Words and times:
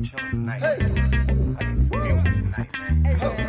we 0.00 0.08
tonight. 0.30 0.80
Music 0.80 1.90
tonight. 1.90 2.68
Hey, 3.04 3.39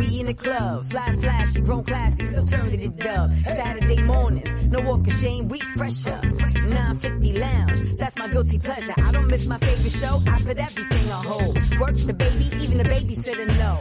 we 0.00 0.20
in 0.20 0.26
the 0.26 0.34
club. 0.34 0.90
Fly 0.90 1.16
flashy, 1.20 1.60
grown 1.60 1.84
classy, 1.84 2.26
still 2.26 2.46
turn 2.46 2.70
the 2.70 2.88
dub. 2.88 3.30
Saturday 3.44 4.02
mornings, 4.02 4.48
no 4.72 4.80
walk 4.80 5.06
of 5.06 5.14
shame, 5.20 5.48
we 5.48 5.60
fresher. 5.76 6.20
950 6.22 7.32
lounge, 7.38 7.98
that's 7.98 8.16
my 8.16 8.28
guilty 8.28 8.58
pleasure. 8.58 8.94
I 8.96 9.12
don't 9.12 9.26
miss 9.26 9.46
my 9.46 9.58
favorite 9.58 9.94
show, 10.00 10.22
I 10.26 10.42
put 10.42 10.58
everything 10.58 11.12
on 11.12 11.24
hold. 11.24 11.78
Work 11.78 11.96
the 11.96 12.14
baby, 12.14 12.50
even 12.62 12.78
the 12.78 12.84
babysitter 12.84 13.46
know. 13.58 13.76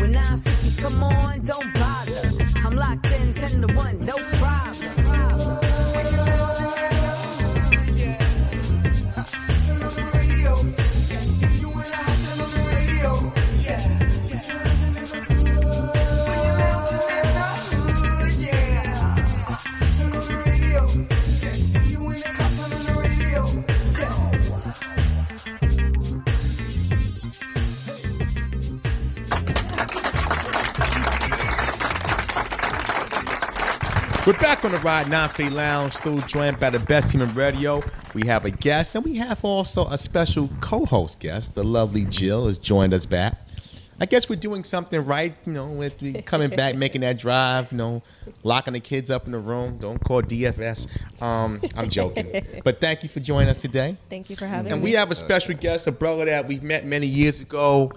When 0.00 0.12
950 0.12 0.82
come 0.82 1.02
on, 1.02 1.44
don't 1.44 1.74
bother. 1.74 2.32
I'm 2.64 2.74
locked 2.74 3.06
in 3.06 3.34
10 3.34 3.66
to 3.66 3.74
1, 3.74 4.04
no 4.04 4.16
problem. 4.16 4.97
We're 34.28 34.34
back 34.34 34.62
on 34.62 34.72
the 34.72 34.78
Ride 34.80 35.08
9 35.08 35.54
Lounge, 35.54 35.94
still 35.94 36.18
joined 36.18 36.60
by 36.60 36.68
the 36.68 36.80
best 36.80 37.12
team 37.12 37.22
in 37.22 37.34
radio. 37.34 37.82
We 38.12 38.26
have 38.26 38.44
a 38.44 38.50
guest, 38.50 38.94
and 38.94 39.02
we 39.02 39.16
have 39.16 39.42
also 39.42 39.86
a 39.86 39.96
special 39.96 40.50
co-host 40.60 41.18
guest. 41.18 41.54
The 41.54 41.64
lovely 41.64 42.04
Jill 42.04 42.46
has 42.46 42.58
joined 42.58 42.92
us 42.92 43.06
back. 43.06 43.38
I 43.98 44.04
guess 44.04 44.28
we're 44.28 44.36
doing 44.36 44.64
something 44.64 45.02
right, 45.02 45.34
you 45.46 45.54
know, 45.54 45.68
with 45.68 46.02
we 46.02 46.12
coming 46.26 46.50
back, 46.50 46.74
making 46.74 47.00
that 47.00 47.16
drive, 47.16 47.72
you 47.72 47.78
know, 47.78 48.02
locking 48.42 48.74
the 48.74 48.80
kids 48.80 49.10
up 49.10 49.24
in 49.24 49.32
the 49.32 49.38
room. 49.38 49.78
Don't 49.78 49.98
call 50.04 50.20
DFS. 50.20 50.88
Um, 51.22 51.62
I'm 51.74 51.88
joking, 51.88 52.60
but 52.64 52.82
thank 52.82 53.02
you 53.02 53.08
for 53.08 53.20
joining 53.20 53.48
us 53.48 53.62
today. 53.62 53.96
Thank 54.10 54.28
you 54.28 54.36
for 54.36 54.46
having 54.46 54.66
us. 54.66 54.72
And 54.74 54.82
me. 54.82 54.90
we 54.90 54.96
have 54.96 55.10
a 55.10 55.14
special 55.14 55.54
guest, 55.54 55.86
a 55.86 55.92
brother 55.92 56.26
that 56.26 56.46
we 56.46 56.60
met 56.60 56.84
many 56.84 57.06
years 57.06 57.40
ago. 57.40 57.92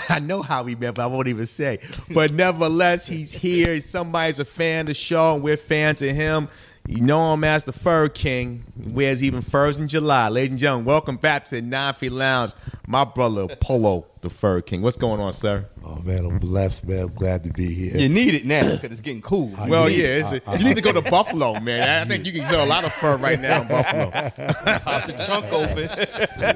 I 0.08 0.18
know 0.18 0.42
how 0.42 0.62
we 0.62 0.74
met, 0.74 0.94
but 0.94 1.02
I 1.02 1.06
won't 1.06 1.28
even 1.28 1.46
say. 1.46 1.78
But 2.10 2.32
nevertheless, 2.32 3.06
he's 3.06 3.32
here. 3.32 3.80
Somebody's 3.80 4.38
a 4.38 4.44
fan 4.44 4.82
of 4.82 4.86
the 4.88 4.94
show, 4.94 5.34
and 5.34 5.42
we're 5.42 5.56
fans 5.56 6.02
of 6.02 6.10
him. 6.10 6.48
You 6.86 7.00
know 7.00 7.32
him 7.32 7.44
as 7.44 7.64
the 7.64 7.72
Fur 7.72 8.10
King. 8.10 8.62
He 8.78 8.92
wears 8.92 9.22
even 9.22 9.40
furs 9.40 9.78
in 9.78 9.88
July. 9.88 10.28
Ladies 10.28 10.50
and 10.50 10.58
gentlemen, 10.58 10.84
welcome 10.84 11.16
back 11.16 11.46
to 11.46 11.52
the 11.52 11.62
Nine 11.62 11.94
Feet 11.94 12.12
Lounge. 12.12 12.52
My 12.86 13.04
brother 13.04 13.56
Polo, 13.56 14.04
the 14.20 14.28
Fur 14.28 14.60
King. 14.60 14.82
What's 14.82 14.98
going 14.98 15.18
on, 15.18 15.32
sir? 15.32 15.64
Oh 15.82 15.96
man, 16.02 16.26
I'm 16.26 16.38
blessed, 16.38 16.86
man. 16.86 17.04
I'm 17.04 17.14
glad 17.14 17.42
to 17.44 17.50
be 17.50 17.72
here. 17.72 17.96
You 17.96 18.10
need 18.10 18.34
it 18.34 18.44
now 18.44 18.70
because 18.72 18.92
it's 18.92 19.00
getting 19.00 19.22
cool. 19.22 19.54
I 19.56 19.66
Well, 19.70 19.88
yeah, 19.88 20.30
it's 20.30 20.46
I- 20.46 20.52
I- 20.52 20.56
you 20.56 20.64
need 20.64 20.76
to 20.76 20.82
go 20.82 20.92
to 20.92 21.00
Buffalo, 21.00 21.58
man. 21.58 22.02
I 22.02 22.06
think 22.06 22.26
you 22.26 22.32
can 22.32 22.44
sell 22.44 22.62
a 22.62 22.68
lot 22.68 22.84
of 22.84 22.92
fur 22.92 23.16
right 23.16 23.40
now 23.40 23.62
in 23.62 23.68
Buffalo. 23.68 24.10
Pop 24.80 25.06
the 25.06 25.24
trunk 25.24 25.46
open. 25.54 25.78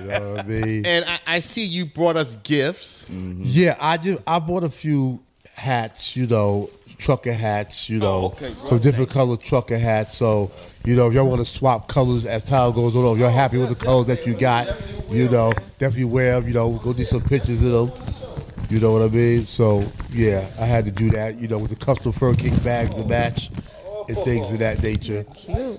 You 0.02 0.08
know 0.08 0.30
what 0.32 0.40
I 0.40 0.42
mean? 0.46 0.84
And 0.84 1.04
I, 1.06 1.20
I 1.26 1.40
see 1.40 1.64
you 1.64 1.86
brought 1.86 2.18
us 2.18 2.36
gifts. 2.42 3.06
Yeah, 3.08 3.76
I 3.80 3.96
just 3.96 4.22
I 4.26 4.40
bought 4.40 4.62
a 4.64 4.68
few 4.70 5.20
hats, 5.54 6.14
you 6.16 6.26
know, 6.26 6.68
trucker 6.98 7.32
hats, 7.32 7.88
you 7.88 7.98
know, 7.98 8.26
okay, 8.26 8.52
bro. 8.52 8.70
some 8.70 8.78
different 8.80 9.10
color 9.10 9.36
trucker 9.36 9.78
hats. 9.78 10.16
So, 10.16 10.50
you 10.84 10.96
know, 10.96 11.08
if 11.08 11.14
y'all 11.14 11.26
want 11.26 11.40
to 11.40 11.44
swap 11.44 11.88
colors 11.88 12.26
as 12.26 12.44
time 12.44 12.72
goes 12.72 12.94
on, 12.94 13.04
if 13.14 13.18
you're 13.18 13.30
happy 13.30 13.56
with 13.56 13.70
the 13.70 13.74
colors 13.76 14.08
that 14.08 14.26
you 14.26 14.34
got, 14.34 14.68
you 15.08 15.28
know, 15.28 15.52
definitely 15.78 16.04
wear 16.04 16.40
them. 16.40 16.48
You 16.48 16.54
know, 16.54 16.72
go 16.72 16.92
do 16.92 17.04
some 17.04 17.22
pictures 17.22 17.62
of 17.62 17.94
them. 17.96 18.16
You 18.68 18.80
know 18.80 18.92
what 18.92 19.02
I 19.02 19.08
mean? 19.08 19.46
So, 19.46 19.90
yeah, 20.10 20.50
I 20.58 20.66
had 20.66 20.84
to 20.84 20.90
do 20.90 21.10
that. 21.12 21.40
You 21.40 21.48
know, 21.48 21.58
with 21.58 21.70
the 21.70 21.76
custom 21.76 22.12
fur 22.12 22.34
king 22.34 22.54
bags 22.58 22.94
to 22.94 23.04
match 23.04 23.50
and 24.08 24.18
things 24.18 24.50
of 24.50 24.58
that 24.58 24.82
nature. 24.82 25.24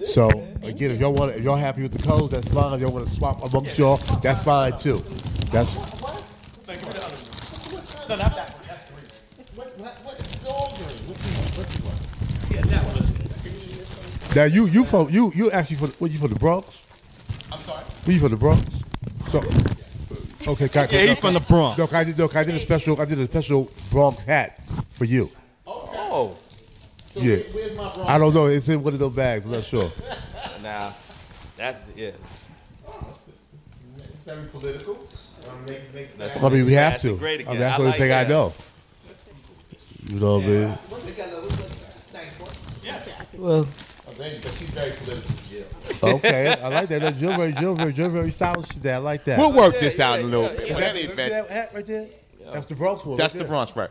So, 0.06 0.29
again, 0.63 0.91
if 0.91 1.00
y'all 1.00 1.13
want, 1.13 1.34
if 1.34 1.44
y'all 1.44 1.56
happy 1.56 1.84
with 1.84 1.91
the 1.91 2.02
colors, 2.02 2.31
that's 2.31 2.47
fine. 2.47 2.74
If 2.74 2.81
y'all 2.81 2.91
want 2.91 3.08
to 3.08 3.16
swap 3.16 3.44
amongst 3.44 3.78
y'all, 3.78 3.97
that's 4.24 4.44
fine 4.44 4.78
too. 4.79 5.03
That's 5.52 5.75
Now 14.35 14.44
you 14.44 14.67
you 14.67 14.85
from 14.85 15.09
you 15.09 15.31
you 15.35 15.51
actually 15.51 15.78
from 15.78 15.90
what 16.00 16.12
you 16.12 16.19
from 16.19 16.31
the 16.34 16.40
Bronx? 16.40 16.81
I'm 17.51 17.59
sorry. 17.59 17.84
Were 18.06 18.12
you 18.12 18.19
from 18.19 18.31
the 18.31 18.38
Bronx? 18.38 18.62
So 19.29 19.40
okay, 20.51 20.69
can, 20.69 20.88
I- 20.88 20.91
Yeah, 20.91 21.13
he 21.13 21.16
from 21.16 21.34
the 21.34 21.40
Bronx. 21.40 21.78
No, 21.78 21.88
I 21.91 22.03
did 22.03 22.17
no, 22.17 22.29
I 22.34 22.44
did 22.44 22.56
a 22.56 22.59
special 22.59 23.00
I 23.01 23.06
did 23.06 23.19
a 23.19 23.25
special 23.25 23.72
Bronx 23.90 24.23
hat 24.23 24.59
for 24.91 25.06
you. 25.06 25.29
Oh, 25.66 26.35
yeah. 27.16 27.38
I 28.06 28.17
don't 28.17 28.34
know. 28.34 28.45
It's 28.47 28.67
in 28.69 28.84
one 28.84 28.94
of 28.94 29.00
those 29.00 29.13
bags. 29.13 29.45
I'm 29.45 29.51
not 29.51 29.63
sure. 29.63 29.91
now 30.61 30.96
that's 31.57 31.90
yeah. 31.96 32.11
Very 34.25 34.46
political. 34.47 35.07
That's 36.17 36.38
I 36.44 36.50
mean, 36.50 36.66
we 36.66 36.73
have 36.73 36.94
that's 36.94 37.03
to. 37.03 37.17
Great 37.17 37.47
I 37.47 37.51
mean, 37.51 37.59
that's 37.59 37.78
the 37.78 37.84
only 37.84 37.91
like 37.91 38.00
thing 38.00 38.11
I 38.11 38.23
know. 38.25 38.53
You 40.07 40.19
know 40.19 40.38
what 40.38 40.44
I 40.44 40.47
mean? 40.47 40.78
Well, 43.38 43.67
she's 44.19 44.69
very 44.69 44.91
political, 44.91 45.35
Jill. 45.50 46.13
Okay, 46.16 46.50
I 46.50 46.68
like 46.68 46.90
that. 46.90 47.18
Jill 47.18 47.38
very, 47.38 47.53
Jill 47.53 47.75
very, 47.75 47.94
Jill 47.94 48.09
very 48.09 48.31
stylish 48.31 48.68
today. 48.69 48.94
I 48.94 48.97
like 48.97 49.24
that. 49.25 49.38
We'll 49.38 49.53
work 49.53 49.80
this 49.80 50.00
out 50.00 50.19
yeah, 50.19 50.25
a 50.25 50.28
little 50.28 50.44
yeah, 50.44 50.57
bit. 50.57 50.68
yeah. 50.68 50.74
But 50.74 50.84
Is 50.84 50.90
any 50.90 51.07
that, 51.07 51.30
that 51.30 51.50
hat 51.50 51.72
right 51.74 51.85
there? 51.85 52.07
That's 52.52 52.66
the 52.66 52.75
Bronx 52.75 53.06
one. 53.06 53.18
That's 53.18 53.34
right 53.34 53.38
the 53.38 53.44
there. 53.44 53.47
Bronx, 53.47 53.75
right? 53.75 53.90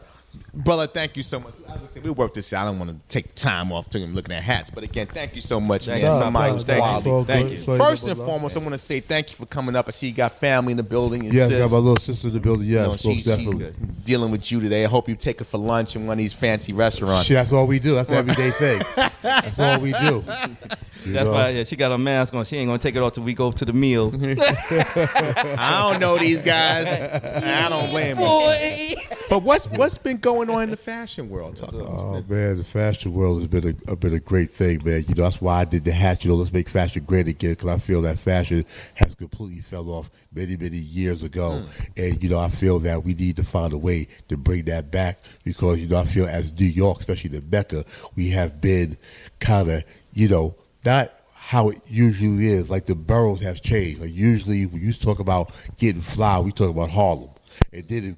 Brother, 0.59 0.89
thank 0.89 1.17
you 1.17 1.23
so 1.23 1.39
much. 1.39 1.55
We 2.03 2.11
work 2.11 2.35
this 2.35 2.53
out. 2.53 2.63
I 2.63 2.71
don't 2.71 2.81
want 2.81 2.91
to 2.91 2.97
take 3.09 3.37
time 3.37 3.71
off 3.71 3.89
to 3.91 3.99
him 4.01 4.13
looking 4.13 4.35
at 4.35 4.43
hats, 4.43 4.71
but 4.71 4.83
again, 4.83 5.07
thank 5.07 5.37
you 5.37 5.41
so 5.41 5.61
much, 5.61 5.87
man. 5.87 6.01
you. 6.01 6.11
Somebody 6.11 6.53
No, 6.53 6.59
no, 6.59 6.65
no, 6.65 6.77
quality. 6.77 7.25
Thank 7.33 7.51
you. 7.53 7.59
First 7.59 8.09
and 8.09 8.17
foremost, 8.17 8.57
I 8.57 8.61
want 8.61 8.73
to 8.73 8.79
say 8.79 8.99
thank 8.99 9.31
you 9.31 9.37
for 9.37 9.47
coming 9.47 9.77
up. 9.77 9.87
I 9.87 9.93
see 9.93 10.09
you 10.09 10.13
got 10.15 10.33
family 10.33 10.73
in 10.73 10.77
the 10.77 10.83
building. 10.83 11.23
Yes, 11.25 11.49
sis, 11.49 11.59
got 11.61 11.71
my 11.71 11.77
little 11.77 11.97
sister 11.97 12.27
in 12.27 12.35
the 12.35 12.41
building. 12.41 12.67
you 12.67 12.75
Yes, 12.75 13.05
know, 13.05 13.13
she, 13.13 13.23
she 13.23 13.73
dealing 14.03 14.33
with 14.33 14.51
you 14.51 14.59
today. 14.61 14.85
I 14.85 14.89
hope 14.89 15.09
you 15.09 15.15
take 15.15 15.39
her 15.39 15.45
for 15.45 15.59
lunch 15.59 15.95
in 15.95 16.09
one 16.09 16.15
of 16.15 16.19
these 16.19 16.33
fancy 16.33 16.73
restaurants. 16.73 17.27
Shit, 17.29 17.37
that's 17.37 17.53
all 17.53 17.69
we 17.69 17.79
do. 17.79 17.95
That's 17.95 18.11
everyday 18.11 18.51
thing. 18.59 18.83
That's 19.23 19.61
all 19.61 19.81
we 19.81 19.93
do. 19.93 20.25
You 21.05 21.13
that's 21.13 21.27
know? 21.27 21.33
why 21.33 21.51
yeah, 21.51 21.65
she 21.65 21.77
got 21.77 21.91
her 21.91 21.99
mask 21.99 22.35
on. 22.35 22.45
She 22.45 22.57
ain't 22.57 22.69
gonna 22.69 22.79
take 22.79 22.97
it 22.97 23.03
off 23.03 23.15
till 23.15 23.25
we 23.25 23.35
go 23.35 23.53
to 23.53 23.65
the 23.65 23.73
meal. 23.73 24.13
I 24.21 25.79
don't 25.81 26.01
know 26.01 26.19
these 26.19 26.43
guys. 26.43 26.87
I 26.87 27.69
don't 27.69 27.91
blame 27.91 28.17
them. 28.17 29.19
But 29.29 29.43
what's 29.43 29.67
what's 29.67 29.99
been 29.99 30.17
going 30.17 30.49
on 30.49 30.63
in 30.63 30.71
the 30.71 30.77
fashion 30.77 31.29
world? 31.29 31.57
Talk 31.57 31.73
about 31.73 31.89
Oh 31.89 32.25
man, 32.29 32.57
the 32.57 32.65
fashion 32.65 33.13
world 33.13 33.39
has 33.39 33.49
been 33.49 33.77
a, 33.89 33.93
a 33.93 33.97
been 33.97 34.15
a 34.15 34.21
great 34.21 34.51
thing, 34.51 34.83
man. 34.85 35.05
You 35.07 35.15
know 35.15 35.25
that's 35.25 35.41
why 35.41 35.61
I 35.61 35.65
did 35.65 35.85
the 35.85 35.93
hat. 35.93 36.25
You 36.25 36.31
know, 36.31 36.37
let's 36.37 36.53
make 36.53 36.69
fashion 36.69 37.05
great 37.05 37.29
again 37.29 37.51
because 37.51 37.69
I 37.69 37.79
feel 37.79 38.03
that 38.03 38.19
fashion 38.19 38.65
has 38.95 39.15
completely 39.15 39.61
fell 39.61 39.91
off 39.91 40.11
many 40.33 40.57
many 40.57 40.79
years 40.79 41.23
ago, 41.23 41.61
hmm. 41.61 41.83
and 41.97 42.23
you 42.23 42.31
know 42.31 42.39
I 42.39 42.49
feel 42.49 42.79
that 42.81 43.05
we 43.05 43.15
need 43.15 43.37
to 43.37 43.45
find 43.45 43.73
a 43.73 43.79
way 43.79 44.09
to 44.29 44.37
bring 44.37 44.65
that 44.65 44.91
back 44.91 45.21
because 45.45 45.79
you 45.79 45.89
know 45.89 46.01
I 46.01 46.05
feel 46.05 46.27
as 46.27 46.59
New 46.59 46.67
York, 46.67 47.01
especially 47.01 47.31
the 47.31 47.43
Mecca, 47.43 47.85
we 48.17 48.31
have 48.31 48.61
been 48.61 48.97
kind 49.41 49.71
of 49.71 49.85
you 50.15 50.29
know 50.29 50.57
not 50.85 51.13
how 51.35 51.71
it 51.71 51.81
usually 51.87 52.47
is. 52.47 52.69
Like 52.71 52.87
the 52.87 52.95
boroughs 52.95 53.41
have 53.41 53.63
changed. 53.63 54.01
Like 54.01 54.13
usually 54.13 54.67
when 54.67 54.83
you 54.83 54.93
talk 54.93 55.19
about 55.19 55.53
getting 55.79 56.03
fly, 56.03 56.39
we 56.41 56.53
talk 56.53 56.71
about 56.71 56.91
Harlem, 56.91 57.31
and 57.73 57.89
then 57.89 58.05
it 58.05 58.17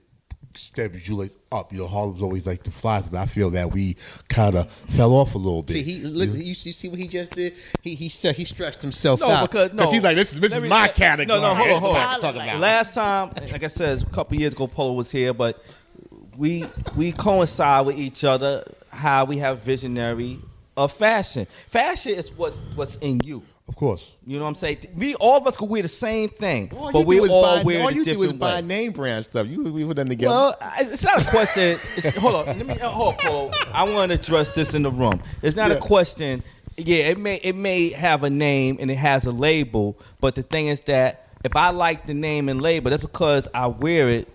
steps 0.59 1.07
you 1.09 1.15
like 1.15 1.31
up. 1.53 1.73
You 1.73 1.79
know, 1.79 1.87
Harlem's 1.87 2.21
always 2.23 2.45
like 2.45 2.65
the 2.65 2.71
flies, 2.73 3.09
but 3.09 3.19
I 3.19 3.27
feel 3.27 3.51
that 3.51 3.71
we 3.73 3.97
kind 4.29 4.57
of 4.57 4.71
fell 4.71 5.12
off 5.15 5.35
a 5.37 5.39
little 5.39 5.62
bit. 5.62 5.75
See, 5.75 5.83
he 5.83 6.01
look. 6.01 6.31
You 6.35 6.55
see, 6.55 6.73
see 6.73 6.89
what 6.89 6.99
he 6.99 7.07
just 7.07 7.31
did? 7.33 7.55
He 7.83 7.95
he 7.95 8.09
said 8.09 8.37
he 8.37 8.45
stretched 8.45 8.83
himself 8.83 9.21
No, 9.21 9.31
out 9.31 9.49
because 9.51 9.71
no, 9.71 9.77
Because 9.77 9.93
he's 9.93 10.03
like, 10.03 10.17
this, 10.17 10.33
this 10.33 10.53
is 10.55 10.61
me- 10.62 10.69
my 10.69 10.87
no, 10.87 10.93
category. 10.93 11.41
No, 11.41 11.41
no, 11.41 11.55
hold 11.55 11.71
on, 11.71 11.81
hold 11.81 11.97
on. 11.97 12.25
I'm 12.25 12.35
about. 12.49 12.59
Last 12.61 12.95
time, 12.95 13.33
like 13.53 13.62
I 13.62 13.69
said, 13.69 14.03
a 14.03 14.07
couple 14.07 14.37
years 14.39 14.53
ago, 14.55 14.67
Polo 14.67 14.95
was 14.95 15.11
here, 15.11 15.33
but 15.33 15.62
we 16.37 16.65
we 16.97 17.12
coincide 17.12 17.87
with 17.87 17.99
each 17.99 18.25
other. 18.25 18.65
How 18.91 19.25
we 19.25 19.39
have 19.39 19.61
visionary 19.62 20.39
of 20.85 20.93
fashion. 20.93 21.47
Fashion 21.69 22.12
is 22.15 22.31
what's 22.32 22.56
what's 22.75 22.97
in 22.97 23.21
you. 23.25 23.43
Of 23.69 23.77
course. 23.77 24.15
You 24.27 24.37
know 24.37 24.43
what 24.43 24.49
I'm 24.49 24.55
saying? 24.56 24.79
We 24.97 25.15
all 25.15 25.37
of 25.37 25.47
us 25.47 25.56
could 25.56 25.69
wear 25.69 25.81
the 25.82 25.87
same 25.88 26.29
thing, 26.29 26.73
All 26.77 26.91
but 26.91 27.00
you 27.00 27.05
we 27.06 27.17
do 27.17 27.25
is 27.27 27.31
all 27.31 27.43
buy, 27.43 27.62
wear 27.62 27.82
all 27.82 27.88
it 27.88 27.93
a 27.93 27.94
you 27.94 28.05
do 28.05 28.11
is 28.11 28.17
different 28.17 28.38
buy 28.41 28.61
name 28.62 28.91
brand 28.93 29.25
stuff. 29.25 29.47
You 29.47 29.62
we 29.62 29.85
put 29.85 29.97
them 29.97 30.09
together. 30.09 30.35
Well, 30.35 30.56
it's 30.79 31.05
not 31.05 31.25
a 31.25 31.31
question. 31.31 31.79
It's, 31.97 32.17
hold 32.17 32.35
on, 32.35 32.47
let 32.47 32.67
me 32.67 32.81
uh, 32.81 32.88
hold 32.88 33.21
on, 33.21 33.55
I 33.73 33.85
want 33.85 34.11
to 34.11 34.19
address 34.19 34.50
this 34.50 34.75
in 34.75 34.82
the 34.82 34.91
room. 34.91 35.21
It's 35.43 35.55
not 35.55 35.71
Yeah. 35.71 35.77
a 35.77 35.81
question. 35.81 36.43
Yeah, 36.77 37.09
it 37.11 37.19
may 37.19 37.37
it 37.37 37.55
may 37.55 37.91
have 37.91 38.25
a 38.25 38.31
name 38.31 38.79
and 38.81 38.91
it 38.91 38.97
has 38.97 39.26
a 39.26 39.33
label, 39.33 39.97
but 40.21 40.35
the 40.35 40.43
thing 40.43 40.67
is 40.67 40.81
that 40.83 41.29
if 41.44 41.55
I 41.55 41.71
like 41.71 42.06
the 42.06 42.15
name 42.15 42.49
and 42.49 42.61
label, 42.61 42.91
that's 42.91 43.03
because 43.03 43.47
I 43.55 43.69
wear 43.69 44.09
it. 44.09 44.29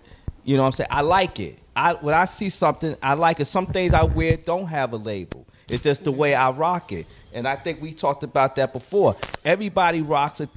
You 0.44 0.56
know 0.56 0.62
what 0.62 0.68
I'm 0.68 0.72
saying? 0.72 0.88
I 0.90 1.02
like 1.02 1.40
it. 1.40 1.58
I 1.74 1.92
when 1.94 2.14
I 2.14 2.24
see 2.24 2.48
something, 2.48 2.96
I 3.02 3.12
like 3.14 3.38
it. 3.40 3.44
Some 3.46 3.66
things 3.66 3.92
I 3.92 4.04
wear 4.04 4.38
don't 4.38 4.66
have 4.66 4.94
a 4.94 4.96
label. 4.96 5.46
It's 5.68 5.82
just 5.82 6.04
the 6.04 6.12
way 6.12 6.34
I 6.34 6.50
rock 6.50 6.92
it. 6.92 7.06
And 7.32 7.46
I 7.46 7.56
think 7.56 7.82
we 7.82 7.92
talked 7.92 8.22
about 8.22 8.56
that 8.56 8.72
before. 8.72 9.16
Everybody 9.44 10.00
rocks 10.00 10.40
a 10.40 10.48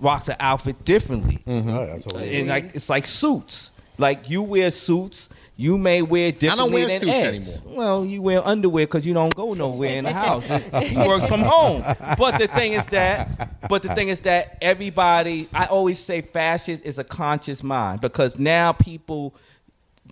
rocks 0.00 0.28
an 0.28 0.36
outfit 0.40 0.84
differently. 0.84 1.42
Mm-hmm. 1.46 1.68
Oh, 1.70 1.72
all 1.74 1.80
right, 1.80 1.90
I 1.90 1.98
totally 1.98 2.40
And 2.40 2.48
like 2.48 2.74
it's 2.74 2.88
like 2.88 3.06
suits. 3.06 3.70
Like 4.00 4.30
you 4.30 4.42
wear 4.42 4.70
suits, 4.70 5.28
you 5.56 5.76
may 5.76 6.02
wear 6.02 6.30
differently 6.30 6.72
wear 6.72 6.86
than 6.86 7.00
suits 7.00 7.12
Eds. 7.12 7.58
anymore. 7.58 7.76
Well, 7.76 8.04
you 8.04 8.22
wear 8.22 8.46
underwear 8.46 8.86
because 8.86 9.04
you 9.04 9.12
don't 9.12 9.34
go 9.34 9.54
nowhere 9.54 9.94
in 9.98 10.04
the 10.04 10.12
house. 10.12 10.46
he 10.84 10.96
works 10.96 11.26
from 11.26 11.42
home. 11.42 11.82
But 12.16 12.38
the 12.38 12.46
thing 12.46 12.74
is 12.74 12.86
that, 12.86 13.68
but 13.68 13.82
the 13.82 13.92
thing 13.96 14.08
is 14.08 14.20
that 14.20 14.56
everybody. 14.62 15.48
I 15.52 15.66
always 15.66 15.98
say 15.98 16.20
fashion 16.20 16.80
is 16.84 16.98
a 16.98 17.04
conscious 17.04 17.64
mind 17.64 18.00
because 18.00 18.38
now 18.38 18.72
people 18.72 19.34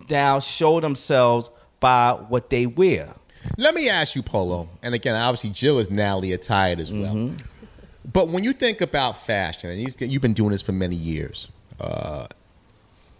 now 0.09 0.41
show 0.41 0.81
themselves 0.81 1.49
by 1.79 2.11
what 2.27 2.49
they 2.49 2.65
wear. 2.65 3.13
Let 3.57 3.75
me 3.75 3.89
ask 3.89 4.15
you, 4.15 4.23
Polo, 4.23 4.69
and 4.81 4.93
again, 4.93 5.15
obviously 5.15 5.51
Jill 5.51 5.79
is 5.79 5.89
nowly 5.89 6.33
attired 6.33 6.79
as 6.79 6.91
well. 6.91 7.13
Mm-hmm. 7.13 7.37
But 8.11 8.29
when 8.29 8.43
you 8.43 8.53
think 8.53 8.81
about 8.81 9.17
fashion, 9.17 9.69
and 9.69 9.81
you've 9.81 9.99
you've 10.01 10.21
been 10.21 10.33
doing 10.33 10.51
this 10.51 10.61
for 10.61 10.71
many 10.71 10.95
years, 10.95 11.49
uh, 11.79 12.27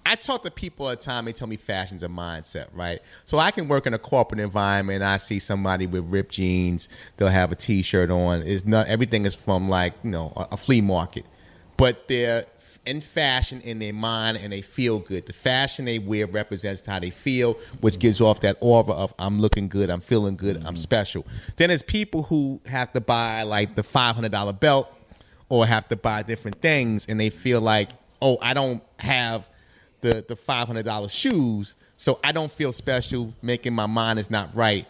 I 0.06 0.16
talk 0.16 0.44
to 0.44 0.52
people 0.52 0.90
at 0.90 1.00
the 1.00 1.06
time. 1.06 1.26
They 1.26 1.34
tell 1.34 1.48
me 1.48 1.58
fashion's 1.58 2.02
a 2.02 2.08
mindset, 2.08 2.68
right? 2.74 3.02
So 3.26 3.40
I 3.40 3.52
can 3.52 3.68
work 3.68 3.86
in 3.86 3.94
a 3.94 4.00
corporate 4.00 4.40
environment. 4.40 5.04
I 5.04 5.18
see 5.18 5.40
somebody 5.40 5.86
with 5.86 6.10
ripped 6.10 6.32
jeans. 6.32 6.88
They'll 7.18 7.28
have 7.28 7.52
a 7.52 7.56
T-shirt 7.56 8.10
on. 8.10 8.44
Is 8.44 8.66
not 8.66 8.88
everything 8.88 9.26
is 9.26 9.36
from 9.36 9.68
like 9.68 9.94
you 10.04 10.12
know 10.12 10.32
a, 10.38 10.48
a 10.54 10.58
flea 10.58 10.80
market, 10.80 11.26
but 11.76 12.08
they're 12.08 12.46
in 12.88 13.02
fashion 13.02 13.62
in 13.62 13.80
their 13.80 13.94
mind 13.94 14.38
and 14.38 14.52
they 14.52 14.62
feel 14.62 15.00
good. 15.00 15.26
The 15.26 15.34
fashion 15.34 15.86
they 15.86 16.00
wear 16.00 16.26
represents 16.26 16.86
how 16.86 17.00
they 17.00 17.10
feel, 17.10 17.54
which 17.82 17.96
mm-hmm. 17.96 18.02
gives 18.02 18.22
off 18.22 18.40
that 18.42 18.58
aura 18.60 18.94
of 18.94 19.14
I'm 19.20 19.40
looking 19.40 19.68
good, 19.68 19.90
I'm 19.90 20.02
feeling 20.02 20.36
good, 20.36 20.58
I'm 20.58 20.64
mm-hmm. 20.64 20.76
special. 20.76 21.26
Then 21.58 21.70
there's 21.70 21.84
people 21.84 22.24
who 22.24 22.62
have 22.66 22.92
to 22.94 23.02
buy 23.02 23.44
like 23.44 23.76
the 23.76 23.84
five 23.84 24.16
hundred 24.16 24.32
dollar 24.32 24.54
belt 24.54 24.92
or 25.50 25.66
have 25.66 25.88
to 25.90 25.96
buy 25.96 26.24
different 26.24 26.62
things 26.62 27.06
and 27.08 27.20
they 27.20 27.30
feel 27.30 27.62
like, 27.62 27.90
oh, 28.22 28.38
I 28.42 28.54
don't 28.54 28.82
have 29.00 29.48
the 30.02 30.26
the 30.28 30.36
five 30.36 30.68
hundred 30.68 30.86
dollar 30.86 31.10
shoes, 31.10 31.76
so 31.98 32.20
I 32.24 32.32
don't 32.32 32.52
feel 32.52 32.74
special. 32.74 33.34
Making 33.42 33.74
my 33.74 33.86
mind 33.86 34.20
is 34.20 34.30
not 34.30 34.56
right. 34.56 34.88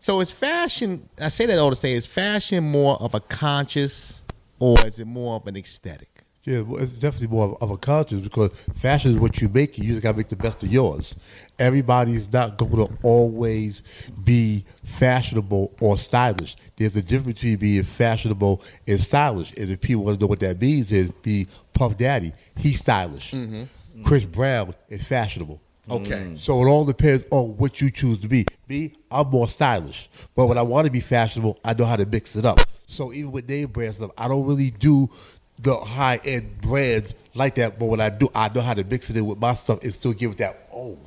So 0.00 0.20
is 0.20 0.30
fashion? 0.30 1.08
I 1.20 1.28
say 1.28 1.46
that 1.46 1.58
all 1.58 1.70
to 1.70 1.76
say 1.76 1.92
is 1.92 2.06
fashion 2.06 2.62
more 2.64 3.00
of 3.02 3.14
a 3.14 3.20
conscious 3.20 4.22
or 4.60 4.76
is 4.86 4.98
it 4.98 5.06
more 5.06 5.36
of 5.36 5.46
an 5.46 5.56
aesthetic? 5.56 6.17
Yeah, 6.48 6.60
well, 6.60 6.82
it's 6.82 6.92
definitely 6.92 7.26
more 7.26 7.44
of, 7.44 7.62
of 7.62 7.70
a 7.70 7.76
conscious 7.76 8.22
because 8.22 8.58
fashion 8.76 9.10
is 9.10 9.18
what 9.18 9.38
you 9.42 9.50
make. 9.50 9.76
You 9.76 9.84
just 9.84 10.00
got 10.00 10.12
to 10.12 10.16
make 10.16 10.30
the 10.30 10.36
best 10.36 10.62
of 10.62 10.72
yours. 10.72 11.14
Everybody's 11.58 12.32
not 12.32 12.56
going 12.56 12.86
to 12.86 12.98
always 13.02 13.82
be 14.24 14.64
fashionable 14.82 15.76
or 15.78 15.98
stylish. 15.98 16.56
There's 16.76 16.96
a 16.96 17.02
difference 17.02 17.40
between 17.40 17.58
being 17.58 17.82
fashionable 17.82 18.62
and 18.86 18.98
stylish. 18.98 19.52
And 19.58 19.70
if 19.70 19.82
people 19.82 20.04
want 20.04 20.18
to 20.18 20.24
know 20.24 20.26
what 20.26 20.40
that 20.40 20.58
means, 20.58 20.90
is 20.90 21.10
be 21.20 21.48
Puff 21.74 21.98
Daddy. 21.98 22.32
He's 22.56 22.78
stylish. 22.78 23.32
Mm-hmm. 23.32 24.02
Chris 24.04 24.24
Brown 24.24 24.74
is 24.88 25.06
fashionable. 25.06 25.60
Okay. 25.90 26.10
Mm. 26.12 26.38
So 26.38 26.62
it 26.62 26.66
all 26.66 26.86
depends 26.86 27.26
on 27.30 27.58
what 27.58 27.82
you 27.82 27.90
choose 27.90 28.20
to 28.20 28.28
be. 28.28 28.46
Me, 28.68 28.94
I'm 29.10 29.28
more 29.28 29.48
stylish. 29.48 30.08
But 30.34 30.46
when 30.46 30.56
I 30.56 30.62
want 30.62 30.86
to 30.86 30.90
be 30.90 31.00
fashionable, 31.00 31.58
I 31.62 31.74
know 31.74 31.84
how 31.84 31.96
to 31.96 32.06
mix 32.06 32.36
it 32.36 32.46
up. 32.46 32.60
So 32.86 33.12
even 33.12 33.32
with 33.32 33.48
name 33.48 33.68
brand 33.68 33.94
stuff, 33.94 34.10
I 34.16 34.28
don't 34.28 34.46
really 34.46 34.70
do 34.70 35.10
the 35.58 35.76
high 35.76 36.20
end 36.24 36.60
brands 36.60 37.14
like 37.34 37.56
that. 37.56 37.78
But 37.78 37.86
when 37.86 38.00
I 38.00 38.10
do, 38.10 38.30
I 38.34 38.48
know 38.48 38.60
how 38.60 38.74
to 38.74 38.84
mix 38.84 39.10
it 39.10 39.16
in 39.16 39.26
with 39.26 39.38
my 39.38 39.54
stuff 39.54 39.82
and 39.82 39.92
still 39.92 40.12
give 40.12 40.32
it 40.32 40.38
that, 40.38 40.68
oh, 40.72 40.98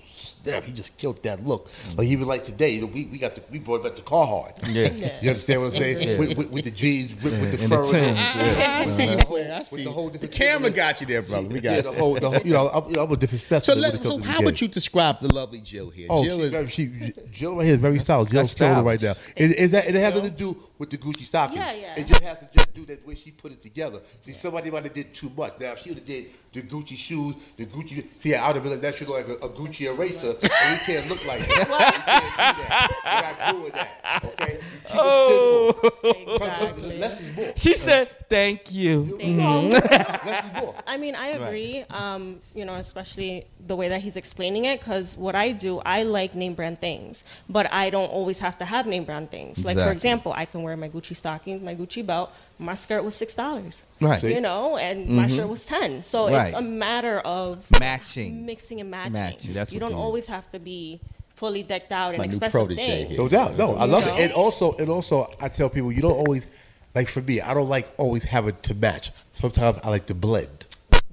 snap, 0.44 0.64
he 0.64 0.72
just 0.72 0.96
killed 0.98 1.22
that 1.24 1.46
look. 1.46 1.70
Like 1.98 2.08
even 2.08 2.28
like 2.28 2.46
today, 2.46 2.70
you 2.70 2.82
know, 2.82 2.88
we, 2.88 3.06
we 3.06 3.18
got 3.18 3.36
the, 3.36 3.44
we 3.52 3.60
brought 3.60 3.84
back 3.84 3.96
the 3.96 4.02
Carhartt. 4.02 4.58
Yeah. 4.68 5.20
You 5.22 5.30
understand 5.30 5.62
what 5.62 5.68
I'm 5.74 5.80
saying? 5.80 6.08
Yeah. 6.08 6.18
With, 6.18 6.38
with, 6.38 6.52
with 6.52 6.66
the 6.66 6.72
jeans, 6.72 7.16
with, 7.24 7.40
with 7.40 7.52
the 7.52 7.64
and 7.64 7.72
the 7.72 7.78
fur. 7.78 7.92
Timbs, 7.92 8.18
I, 8.18 8.82
I 8.82 8.84
see 8.86 9.12
you, 9.12 9.18
player. 9.18 9.54
I 9.54 9.64
see. 9.64 9.84
the 9.84 9.92
whole 9.92 10.10
The 10.10 10.28
camera 10.28 10.70
got 10.70 11.02
you 11.02 11.08
there, 11.08 11.22
brother. 11.22 11.48
We 11.48 11.60
got 11.60 11.72
Yeah, 11.76 11.82
the 11.82 11.92
whole, 11.94 12.20
the 12.20 12.30
whole, 12.30 12.42
you 12.42 12.54
know, 12.54 12.70
I'm, 12.70 12.90
you 12.90 12.96
know, 12.96 13.04
I'm 13.04 13.12
a 13.12 13.18
different 13.18 13.64
So, 13.64 13.74
let, 13.74 13.94
when 13.94 14.02
it 14.02 14.04
comes 14.04 14.26
so 14.26 14.32
how 14.32 14.38
game. 14.40 14.46
would 14.46 14.62
you 14.62 14.68
describe 14.68 15.20
the 15.22 15.34
lovely 15.34 15.60
Jill 15.62 15.90
here? 15.90 16.08
Oh, 16.10 16.24
Jill 16.24 16.40
she, 16.40 16.56
is 16.56 16.72
she, 16.72 17.14
Jill 17.32 17.56
right 17.56 17.66
here 17.66 17.76
is 17.76 17.82
very 17.82 18.00
solid. 18.00 18.30
Jill's 18.30 18.54
That's 18.54 18.56
killing 18.56 18.86
right 18.86 19.02
now. 19.02 19.14
stylish. 19.14 19.34
It, 19.36 19.60
it, 19.60 19.72
that, 19.72 19.88
it 19.88 19.96
has 19.96 20.14
nothing 20.14 20.32
to 20.32 20.38
do 20.38 20.58
with 20.78 20.90
the 20.90 20.98
Gucci 20.98 21.24
stockings. 21.24 21.60
Yeah, 21.60 21.74
yeah. 21.74 22.00
It 22.00 22.08
just 22.08 22.22
has 22.22 22.40
to 22.40 22.50
just 22.54 22.74
do 22.74 22.86
that 22.86 23.06
way 23.06 23.16
she 23.16 23.32
put 23.32 23.52
it 23.52 23.62
together. 23.62 24.02
See, 24.26 24.32
somebody 24.32 24.72
might 24.72 24.84
have 24.84 24.94
did 24.94 25.14
too 25.14 25.32
much. 25.36 25.60
Now, 25.60 25.74
if 25.74 25.80
she 25.80 25.90
would 25.90 26.00
have 26.00 26.08
did 26.08 26.28
the 26.54 26.62
Gucci 26.64 26.98
shoes, 26.98 27.36
the 27.58 27.66
Gucci. 27.66 28.06
See, 28.18 28.34
I 28.36 28.48
would 28.48 28.56
have 28.56 28.64
been 28.64 28.74
like, 28.74 28.82
that 28.82 28.96
should 28.96 29.08
look 29.08 29.28
like 29.28 29.42
a, 29.42 29.46
a 29.46 29.50
Gucci 29.50 29.94
eraser, 29.94 30.31
and 30.42 30.80
we 30.80 30.86
can't 30.86 31.10
look 31.10 31.26
like 31.26 31.48
that. 31.48 31.68
we 31.70 31.76
can't 32.06 32.58
do 32.58 32.64
that. 32.64 32.92
We're 33.06 33.22
not 33.22 33.54
doing 33.54 33.72
that. 33.74 34.26
Okay? 34.26 34.60
Keep 34.88 34.96
Oh. 34.96 35.70
it 35.70 36.16
simple. 36.16 36.36
Exactly. 36.36 36.98
less 37.00 37.22
is 37.22 37.32
more. 37.36 37.54
She 37.56 37.76
said, 37.76 38.14
"Thank 38.30 38.72
you." 38.74 39.18
Thank 39.20 39.38
No, 39.38 39.62
you. 39.62 39.70
less 39.70 40.46
is 40.46 40.62
more. 40.62 40.76
I 40.88 40.98
mean, 40.98 41.16
I 41.16 41.28
agree. 41.28 41.84
Um, 41.90 42.40
you 42.54 42.66
know, 42.66 42.76
especially 42.76 43.46
the 43.66 43.76
way 43.76 43.88
that 43.90 44.02
he's 44.02 44.16
explaining 44.18 44.66
it, 44.66 44.80
because 44.80 45.18
what 45.18 45.36
I 45.36 45.52
do, 45.52 45.80
I 45.86 46.04
like 46.04 46.36
name 46.36 46.54
brand 46.56 46.80
things, 46.82 47.24
but 47.50 47.72
I 47.72 47.90
don't 47.90 48.10
always 48.10 48.40
have 48.40 48.58
to 48.58 48.66
have 48.66 48.86
name 48.88 49.04
brand 49.06 49.30
things. 49.32 49.64
Like 49.64 49.78
for 49.78 49.92
example, 49.92 50.34
I 50.36 50.46
can 50.46 50.64
wear 50.64 50.76
my 50.78 50.90
Gucci 50.90 51.16
stockings, 51.16 51.62
my 51.64 51.76
Gucci 51.76 52.06
belt. 52.06 52.32
My 52.60 52.76
skirt 52.76 53.04
was 53.04 53.16
six 53.16 53.34
dollars. 53.34 53.82
Right. 54.00 54.22
You 54.24 54.42
know, 54.42 54.78
and 54.78 55.08
my 55.10 55.28
shirt 55.28 55.48
was 55.48 55.64
ten. 55.64 56.04
So 56.04 56.30
Right. 56.30 56.48
it's 56.50 56.58
a 56.58 56.62
matter 56.62 57.20
of 57.22 57.66
Matching. 57.80 58.46
mixing 58.46 58.80
and 58.82 58.92
matching. 58.92 59.14
Matching, 59.14 59.54
that's 59.54 59.72
you 59.72 59.80
don't 59.80 59.92
it 59.92 59.96
is. 59.96 60.02
Always 60.22 60.28
have 60.44 60.52
to 60.52 60.60
be 60.60 61.00
fully 61.36 61.64
decked 61.64 61.92
out 61.92 62.18
My 62.18 62.24
and 62.26 62.32
new 62.34 62.38
expensive 62.38 62.52
protege 62.52 62.86
things. 62.86 63.10
here. 63.10 63.18
No 63.18 63.28
doubt. 63.28 63.58
No, 63.58 63.76
I 63.76 63.86
You 63.86 63.92
love 63.92 64.06
know? 64.06 64.16
it. 64.16 64.20
And 64.22 64.34
also, 64.34 64.76
and 64.78 64.90
also, 64.90 65.30
I 65.42 65.50
tell 65.50 65.70
people 65.70 65.92
you 65.92 66.02
don't 66.02 66.18
always 66.18 66.46
like. 66.94 67.08
For 67.10 67.22
me, 67.22 67.42
I 67.42 67.54
don't 67.54 67.70
like 67.70 67.90
always 67.98 68.24
having 68.24 68.56
to 68.62 68.74
match. 68.76 69.12
Sometimes 69.32 69.80
I 69.84 69.90
like 69.90 70.06
to 70.08 70.14
blend. 70.16 70.66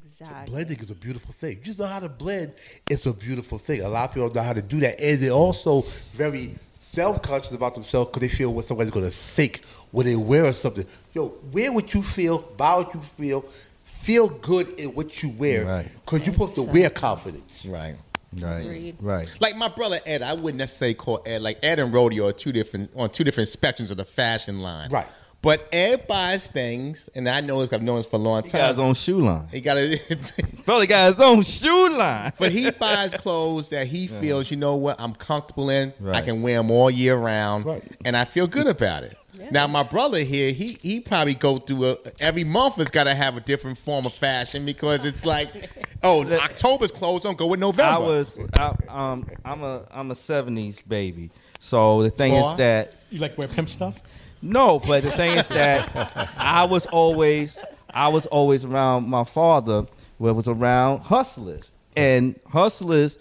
Exactly. 0.04 0.50
Blending 0.50 0.78
is 0.80 0.90
a 0.90 0.94
beautiful 0.94 1.32
thing. 1.32 1.58
You 1.58 1.64
just 1.64 1.78
know 1.78 1.86
how 1.86 2.00
to 2.00 2.08
blend. 2.08 2.52
It's 2.88 3.06
a 3.06 3.12
beautiful 3.12 3.56
thing. 3.58 3.80
A 3.82 3.88
lot 3.88 4.08
of 4.08 4.14
people 4.14 4.28
don't 4.28 4.36
know 4.36 4.42
how 4.42 4.52
to 4.52 4.62
do 4.62 4.80
that, 4.80 5.00
and 5.00 5.20
they're 5.20 5.30
also 5.30 5.84
very 6.14 6.56
self-conscious 6.72 7.52
about 7.52 7.74
themselves 7.74 8.10
because 8.10 8.28
they 8.28 8.34
feel 8.34 8.52
what 8.52 8.66
somebody's 8.66 8.90
going 8.90 9.04
to 9.04 9.10
think 9.12 9.62
when 9.92 10.06
they 10.06 10.16
wear 10.16 10.52
something. 10.52 10.86
Yo, 11.14 11.34
wear 11.52 11.70
what 11.72 11.94
you 11.94 12.02
feel, 12.02 12.38
buy 12.38 12.76
what 12.78 12.92
you 12.94 13.00
feel, 13.00 13.44
feel 13.84 14.28
good 14.28 14.70
in 14.70 14.88
what 14.94 15.22
you 15.22 15.28
wear 15.28 15.64
Right. 15.64 15.88
because 16.04 16.24
you're 16.26 16.32
supposed 16.34 16.54
to 16.56 16.62
wear 16.64 16.90
confidence. 16.90 17.64
right. 17.66 17.94
Right. 18.38 18.60
Agreed. 18.60 18.96
Right. 19.00 19.28
Like 19.40 19.56
my 19.56 19.68
brother 19.68 20.00
Ed, 20.04 20.22
I 20.22 20.34
wouldn't 20.34 20.56
necessarily 20.58 20.94
call 20.94 21.22
Ed 21.24 21.42
like 21.42 21.58
Ed 21.62 21.78
and 21.78 21.92
Rodeo 21.92 22.26
are 22.28 22.32
two 22.32 22.52
different 22.52 22.90
on 22.94 23.10
two 23.10 23.24
different 23.24 23.48
spectrums 23.48 23.90
of 23.90 23.96
the 23.96 24.04
fashion 24.04 24.60
line. 24.60 24.90
Right. 24.90 25.06
But 25.40 25.68
Ed 25.72 26.08
buys 26.08 26.48
things, 26.48 27.08
and 27.14 27.28
I 27.28 27.40
know 27.40 27.60
this. 27.60 27.72
I've 27.72 27.80
known 27.80 27.98
this 27.98 28.06
for 28.06 28.16
a 28.16 28.18
long 28.18 28.42
time. 28.42 28.50
He 28.50 28.58
got 28.58 28.68
his 28.70 28.78
own 28.80 28.94
shoe 28.94 29.20
line. 29.20 29.46
He 29.52 29.60
got 29.60 29.76
a, 29.78 30.00
Brother 30.64 30.84
got 30.86 31.12
his 31.12 31.20
own 31.20 31.44
shoe 31.44 31.96
line. 31.96 32.32
but 32.40 32.50
he 32.50 32.68
buys 32.72 33.14
clothes 33.14 33.70
that 33.70 33.86
he 33.86 34.08
feels, 34.08 34.50
you 34.50 34.56
know 34.56 34.74
what, 34.74 35.00
I'm 35.00 35.14
comfortable 35.14 35.70
in. 35.70 35.92
I 36.08 36.22
can 36.22 36.42
wear 36.42 36.56
them 36.58 36.72
all 36.72 36.90
year 36.90 37.14
round, 37.16 37.66
Right. 37.66 37.84
and 38.04 38.16
I 38.16 38.24
feel 38.24 38.48
good 38.48 38.66
about 38.66 39.04
it. 39.04 39.16
Now 39.50 39.66
my 39.66 39.82
brother 39.82 40.20
here, 40.20 40.52
he 40.52 40.66
he 40.66 41.00
probably 41.00 41.34
go 41.34 41.58
through 41.58 41.90
a 41.90 41.96
every 42.20 42.44
month 42.44 42.76
has 42.76 42.90
got 42.90 43.04
to 43.04 43.14
have 43.14 43.36
a 43.36 43.40
different 43.40 43.78
form 43.78 44.06
of 44.06 44.14
fashion 44.14 44.64
because 44.64 45.04
it's 45.04 45.24
like, 45.24 45.70
oh, 46.02 46.24
October's 46.30 46.90
clothes 46.90 47.22
don't 47.22 47.38
go 47.38 47.46
with 47.46 47.60
November. 47.60 47.92
I 47.92 47.98
was, 47.98 48.38
I, 48.54 48.74
um, 48.88 49.28
I'm 49.44 49.62
a, 49.62 49.84
I'm 49.90 50.10
a 50.10 50.14
'70s 50.14 50.80
baby. 50.86 51.30
So 51.60 52.02
the 52.02 52.10
thing 52.10 52.32
Boy. 52.32 52.50
is 52.50 52.56
that 52.58 52.94
You 53.10 53.20
like 53.20 53.36
wear 53.38 53.48
pimp 53.48 53.68
stuff? 53.68 54.00
No, 54.40 54.78
but 54.78 55.02
the 55.02 55.10
thing 55.10 55.36
is 55.36 55.48
that 55.48 56.30
I 56.36 56.64
was 56.64 56.86
always 56.86 57.62
I 57.90 58.08
was 58.08 58.26
always 58.26 58.64
around 58.64 59.08
my 59.08 59.24
father 59.24 59.86
where 60.18 60.34
was 60.34 60.48
around 60.48 61.00
hustlers. 61.00 61.70
And 61.96 62.38
hustlers 62.46 63.18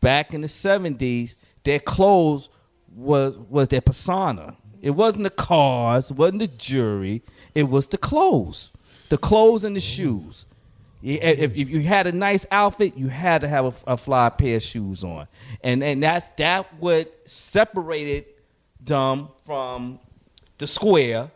back 0.00 0.34
in 0.34 0.40
the 0.40 0.48
seventies, 0.48 1.34
their 1.64 1.80
clothes 1.80 2.48
was 2.94 3.36
was 3.48 3.68
their 3.68 3.80
persona. 3.80 4.56
It 4.82 4.90
wasn't 4.90 5.24
the 5.24 5.30
cars, 5.30 6.10
it 6.10 6.16
wasn't 6.16 6.40
the 6.40 6.48
jury, 6.48 7.22
it 7.54 7.64
was 7.64 7.86
the 7.88 7.98
clothes. 7.98 8.70
The 9.08 9.18
clothes 9.18 9.64
and 9.64 9.74
the 9.74 9.80
shoes. 9.80 10.46
If, 11.02 11.54
if 11.54 11.70
you 11.70 11.80
had 11.80 12.06
a 12.06 12.12
nice 12.12 12.46
outfit, 12.50 12.96
you 12.96 13.08
had 13.08 13.40
to 13.40 13.48
have 13.48 13.64
a, 13.64 13.92
a 13.92 13.96
fly 13.96 14.28
pair 14.28 14.56
of 14.56 14.62
shoes 14.62 15.02
on, 15.02 15.26
and 15.64 15.82
and 15.82 16.02
that's 16.02 16.28
that 16.36 16.72
what 16.74 17.10
separated 17.24 18.26
them 18.84 19.28
from 19.46 19.98
the 20.58 20.66
square 20.66 21.30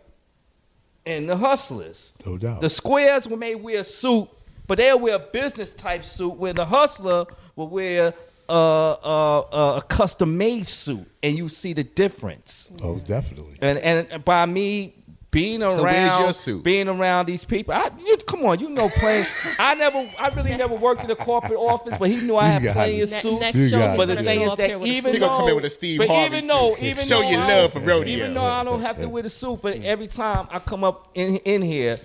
and 1.07 1.29
the 1.29 1.37
hustlers. 1.37 2.13
No 2.27 2.37
doubt. 2.37 2.61
The 2.61 2.69
squares 2.69 3.27
may 3.29 3.55
wear 3.55 3.81
a 3.81 3.85
suit, 3.85 4.29
but 4.67 4.77
they'll 4.77 5.01
wear 5.01 5.15
a 5.15 5.19
business 5.19 5.73
type 5.73 6.05
suit. 6.05 6.35
Where 6.35 6.53
the 6.53 6.67
hustler 6.67 7.25
will 7.57 7.69
wear 7.69 8.13
a, 8.49 8.53
a, 8.53 9.45
a, 9.53 9.77
a 9.79 9.83
custom 9.83 10.37
made 10.37 10.67
suit, 10.67 11.07
and 11.23 11.37
you 11.37 11.49
see 11.49 11.73
the 11.73 11.85
difference. 11.85 12.71
Oh, 12.83 12.99
definitely. 12.99 13.57
And 13.61 13.79
and 13.79 14.25
by 14.25 14.47
me 14.47 14.95
being 15.31 15.63
around, 15.65 15.83
where's 15.83 16.19
your 16.21 16.33
suit? 16.33 16.63
being 16.63 16.87
around 16.87 17.27
these 17.27 17.45
people, 17.45 17.75
I, 17.75 17.91
you, 17.99 18.17
come 18.19 18.45
on, 18.45 18.61
you 18.61 18.71
know, 18.71 18.89
playing. 18.89 19.27
I 19.59 19.75
never, 19.75 20.09
I 20.17 20.29
really 20.29 20.55
never 20.57 20.75
worked 20.77 21.03
in 21.03 21.11
a 21.11 21.17
corporate 21.17 21.59
office, 21.59 21.97
but 21.99 22.09
he 22.09 22.19
knew 22.19 22.37
I 22.37 22.47
had 22.47 22.73
plenty 22.73 23.01
of 23.01 23.09
suits. 23.09 23.41
next 23.41 23.71
show, 23.71 23.79
got 23.79 23.89
he's. 23.91 23.97
But 23.97 24.07
the 24.07 24.15
gonna 24.15 24.25
thing 24.25 24.41
is 24.43 24.55
that 24.55 24.69
here 24.69 24.79
with 24.79 24.89
a 24.89 24.93
even 24.93 25.13
He 25.13 25.19
suit. 25.19 25.21
gonna 25.21 25.37
come 25.37 25.41
in 25.43 25.47
though, 25.49 25.55
with 25.57 25.65
a 25.65 25.71
Steve 25.71 25.99
but 25.99 26.09
Harvey 26.09 26.37
even 26.37 26.47
though, 26.47 26.75
suit. 26.75 26.83
even 26.85 27.05
Show 27.07 27.23
though 27.23 27.31
your 27.31 27.41
love 27.41 27.73
for 27.73 27.81
rodeo. 27.81 28.15
Even 28.17 28.35
though 28.35 28.45
I 28.45 28.63
don't 28.63 28.81
have 28.81 29.01
to 29.01 29.09
wear 29.09 29.23
the 29.25 29.31
suit, 29.31 29.59
but 29.61 29.77
every 29.83 30.07
time 30.07 30.47
I 30.51 30.61
come 30.61 30.85
up 30.85 31.09
in 31.15 31.37
in 31.39 31.63
here 31.63 31.99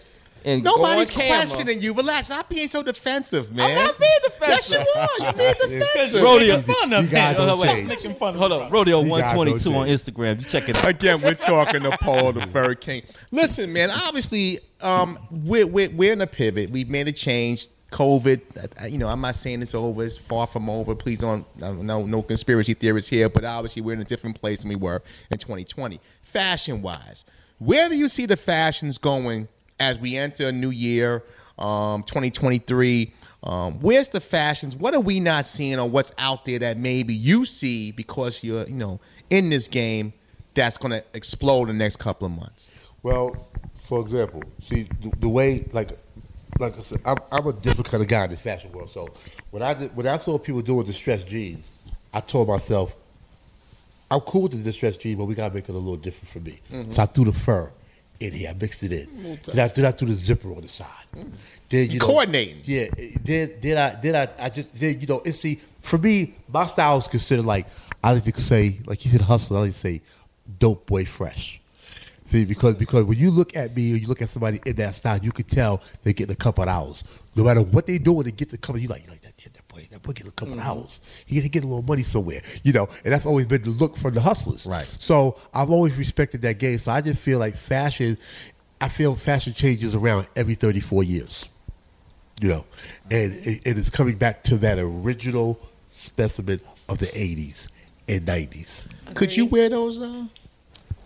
and 0.45 0.63
Nobody's 0.63 1.09
go 1.09 1.15
on 1.21 1.27
camera, 1.27 1.45
questioning 1.47 1.81
you. 1.81 1.93
Relax. 1.93 2.27
Stop 2.27 2.49
being 2.49 2.67
so 2.67 2.81
defensive, 2.83 3.53
man. 3.53 3.77
I'm 3.77 3.85
not 3.85 3.99
being 3.99 4.11
Yes, 4.41 4.69
you 4.71 4.77
defensive. 4.77 4.95
are. 4.95 5.23
You're 5.23 5.33
being 5.33 5.53
defensive. 5.79 6.21
Rodeo. 6.23 6.57
Making 6.57 6.73
fun 6.73 6.93
of 6.93 7.05
You 7.05 7.09
guys 7.11 7.31
him. 7.31 7.37
don't 7.37 7.47
Hold 7.49 7.59
on, 7.61 7.67
change. 7.75 7.87
Making 7.87 8.15
fun 8.15 8.29
of 8.33 8.39
Hold 8.39 8.51
him. 8.51 8.61
on, 8.61 8.69
Rodeo 8.71 8.99
122 9.01 9.75
on 9.75 9.87
Instagram. 9.87 10.39
You 10.41 10.47
check 10.47 10.69
it 10.69 10.77
out. 10.77 10.87
Again, 10.87 11.21
we're 11.21 11.33
talking 11.35 11.83
to 11.83 11.97
Paul 11.97 12.33
the 12.33 12.47
Fur 12.53 12.75
King. 12.75 13.03
Listen, 13.31 13.71
man. 13.73 13.89
Obviously, 13.91 14.59
um, 14.81 15.19
we're, 15.29 15.67
we're 15.67 15.89
we're 15.91 16.13
in 16.13 16.21
a 16.21 16.27
pivot. 16.27 16.69
We've 16.69 16.89
made 16.89 17.07
a 17.07 17.11
change. 17.13 17.67
COVID, 17.91 18.83
uh, 18.83 18.85
you 18.85 18.99
know, 18.99 19.07
I'm 19.07 19.19
not 19.19 19.33
saying 19.33 19.63
it's 19.63 19.73
over. 19.73 20.03
It's 20.03 20.15
far 20.15 20.45
from 20.45 20.69
over. 20.69 20.93
Please 20.93 21.21
don't, 21.21 21.43
no, 21.57 22.05
no 22.05 22.21
conspiracy 22.21 22.75
theories 22.75 23.07
here. 23.07 23.29
But 23.29 23.43
obviously, 23.45 23.81
we're 23.81 23.93
in 23.93 23.99
a 23.99 24.03
different 24.05 24.39
place 24.39 24.59
than 24.59 24.69
we 24.69 24.75
were 24.75 25.01
in 25.31 25.39
2020. 25.39 25.99
Fashion 26.21 26.83
wise, 26.83 27.25
where 27.57 27.89
do 27.89 27.95
you 27.95 28.07
see 28.07 28.27
the 28.27 28.37
fashions 28.37 28.99
going 28.99 29.47
as 29.79 29.99
we 29.99 30.15
enter 30.17 30.47
a 30.49 30.51
new 30.51 30.69
year, 30.69 31.23
um, 31.57 32.03
2023? 32.03 33.13
Um, 33.41 33.79
where's 33.79 34.09
the 34.09 34.19
fashions? 34.19 34.75
What 34.75 34.93
are 34.93 34.99
we 34.99 35.19
not 35.19 35.45
seeing, 35.45 35.79
or 35.79 35.89
what's 35.89 36.11
out 36.17 36.45
there 36.45 36.59
that 36.59 36.77
maybe 36.77 37.13
you 37.13 37.45
see 37.45 37.91
because 37.91 38.43
you're, 38.43 38.67
you 38.67 38.75
know, 38.75 38.99
in 39.29 39.49
this 39.49 39.67
game 39.67 40.13
that's 40.53 40.77
going 40.77 40.91
to 40.91 41.03
explode 41.13 41.69
in 41.69 41.77
the 41.77 41.83
next 41.83 41.97
couple 41.97 42.25
of 42.25 42.33
months? 42.33 42.69
Well, 43.01 43.47
for 43.87 44.01
example, 44.01 44.43
see 44.61 44.89
the, 45.01 45.11
the 45.19 45.29
way 45.29 45.67
like 45.71 45.97
like 46.59 46.77
I 46.77 46.81
said, 46.81 47.01
I'm, 47.05 47.17
I'm 47.31 47.47
a 47.47 47.53
different 47.53 47.89
kind 47.89 48.03
of 48.03 48.09
guy 48.09 48.25
in 48.25 48.31
the 48.31 48.37
fashion 48.37 48.71
world. 48.73 48.89
So 48.89 49.07
when 49.51 49.63
I 49.63 49.73
did, 49.73 49.95
when 49.95 50.07
I 50.07 50.17
saw 50.17 50.37
people 50.37 50.61
doing 50.61 50.85
distressed 50.85 51.27
jeans, 51.27 51.71
I 52.13 52.19
told 52.19 52.49
myself, 52.49 52.95
I'm 54.11 54.19
cool 54.21 54.43
with 54.43 54.51
the 54.51 54.57
distressed 54.57 54.99
jeans, 54.99 55.17
but 55.17 55.25
we 55.25 55.35
gotta 55.35 55.53
make 55.53 55.69
it 55.69 55.71
a 55.71 55.77
little 55.77 55.95
different 55.95 56.27
for 56.27 56.39
me. 56.39 56.59
So 56.91 57.03
I 57.03 57.05
threw 57.05 57.25
the 57.25 57.33
fur 57.33 57.71
in 58.19 58.33
here. 58.33 58.49
I 58.49 58.53
mixed 58.53 58.83
it 58.83 58.91
in. 58.91 59.39
Then 59.45 59.59
I, 59.59 59.67
then 59.67 59.85
I 59.85 59.91
threw 59.91 60.07
the 60.07 60.15
zipper 60.15 60.49
on 60.51 60.61
the 60.61 60.67
side. 60.67 60.87
Mm. 61.15 61.31
Then 61.69 61.89
you 61.89 61.99
know, 61.99 62.05
Coordinating. 62.05 62.61
Yeah. 62.65 62.87
Did 63.23 63.61
then 63.61 63.77
I 63.77 63.99
did 63.99 64.15
I 64.15 64.29
I 64.39 64.49
just 64.49 64.73
did 64.77 65.01
you 65.01 65.07
know 65.07 65.21
it's 65.23 65.39
see 65.39 65.59
for 65.81 65.97
me 65.97 66.35
my 66.51 66.65
style 66.65 66.97
is 66.97 67.07
considered 67.07 67.45
like 67.45 67.67
I 68.03 68.13
like 68.13 68.23
to 68.23 68.41
say 68.41 68.79
like 68.85 68.99
he 68.99 69.09
said 69.09 69.21
hustle. 69.21 69.57
I 69.57 69.61
like 69.61 69.73
to 69.73 69.77
say 69.77 70.01
dope 70.59 70.85
boy 70.85 71.05
fresh. 71.05 71.59
See, 72.25 72.45
because 72.45 72.75
because 72.75 73.05
when 73.05 73.17
you 73.17 73.31
look 73.31 73.55
at 73.55 73.75
me 73.75 73.93
or 73.93 73.95
you 73.95 74.07
look 74.07 74.21
at 74.21 74.29
somebody 74.29 74.61
in 74.63 74.75
that 74.75 74.93
style, 74.93 75.17
you 75.17 75.31
can 75.31 75.45
tell 75.45 75.81
they're 76.03 76.13
getting 76.13 76.33
a 76.33 76.35
couple 76.35 76.63
of 76.63 76.69
hours. 76.69 77.03
No 77.35 77.43
matter 77.43 77.63
what 77.63 77.87
they 77.87 77.97
doing 77.97 78.25
to 78.25 78.31
get 78.31 78.49
the 78.49 78.57
couple, 78.57 78.79
you 78.79 78.87
like 78.87 79.03
you 79.03 79.09
like 79.09 79.21
that, 79.21 79.33
yeah, 79.39 79.47
that 79.53 79.67
boy, 79.79 79.87
that 79.91 80.01
boy 80.01 80.13
getting 80.13 80.29
a 80.29 80.31
couple 80.31 80.53
of 80.53 80.59
hours. 80.59 81.01
He 81.25 81.35
gonna 81.35 81.49
get 81.49 81.63
a 81.63 81.67
little 81.67 81.83
money 81.83 82.03
somewhere, 82.03 82.41
you 82.63 82.73
know. 82.73 82.87
And 83.03 83.13
that's 83.13 83.25
always 83.25 83.45
been 83.45 83.63
the 83.63 83.69
look 83.69 83.97
from 83.97 84.13
the 84.13 84.21
hustlers. 84.21 84.65
Right. 84.65 84.87
So 84.99 85.37
I've 85.53 85.69
always 85.69 85.95
respected 85.95 86.41
that 86.43 86.59
game. 86.59 86.77
So 86.77 86.91
I 86.91 87.01
just 87.01 87.19
feel 87.19 87.39
like 87.39 87.55
fashion. 87.55 88.17
I 88.81 88.87
feel 88.89 89.15
fashion 89.15 89.53
changes 89.53 89.95
around 89.95 90.27
every 90.35 90.55
thirty 90.55 90.79
four 90.79 91.03
years. 91.03 91.49
You 92.41 92.49
know, 92.49 92.65
and 93.11 93.33
it, 93.33 93.61
it 93.65 93.77
is 93.77 93.89
coming 93.89 94.15
back 94.17 94.43
to 94.43 94.57
that 94.57 94.79
original 94.79 95.59
specimen 95.87 96.61
of 96.87 96.99
the 96.99 97.09
eighties 97.17 97.67
and 98.07 98.25
nineties. 98.25 98.87
Could 99.13 99.35
you 99.35 99.45
wear 99.45 99.67
those, 99.67 99.99
uh, 99.99 100.25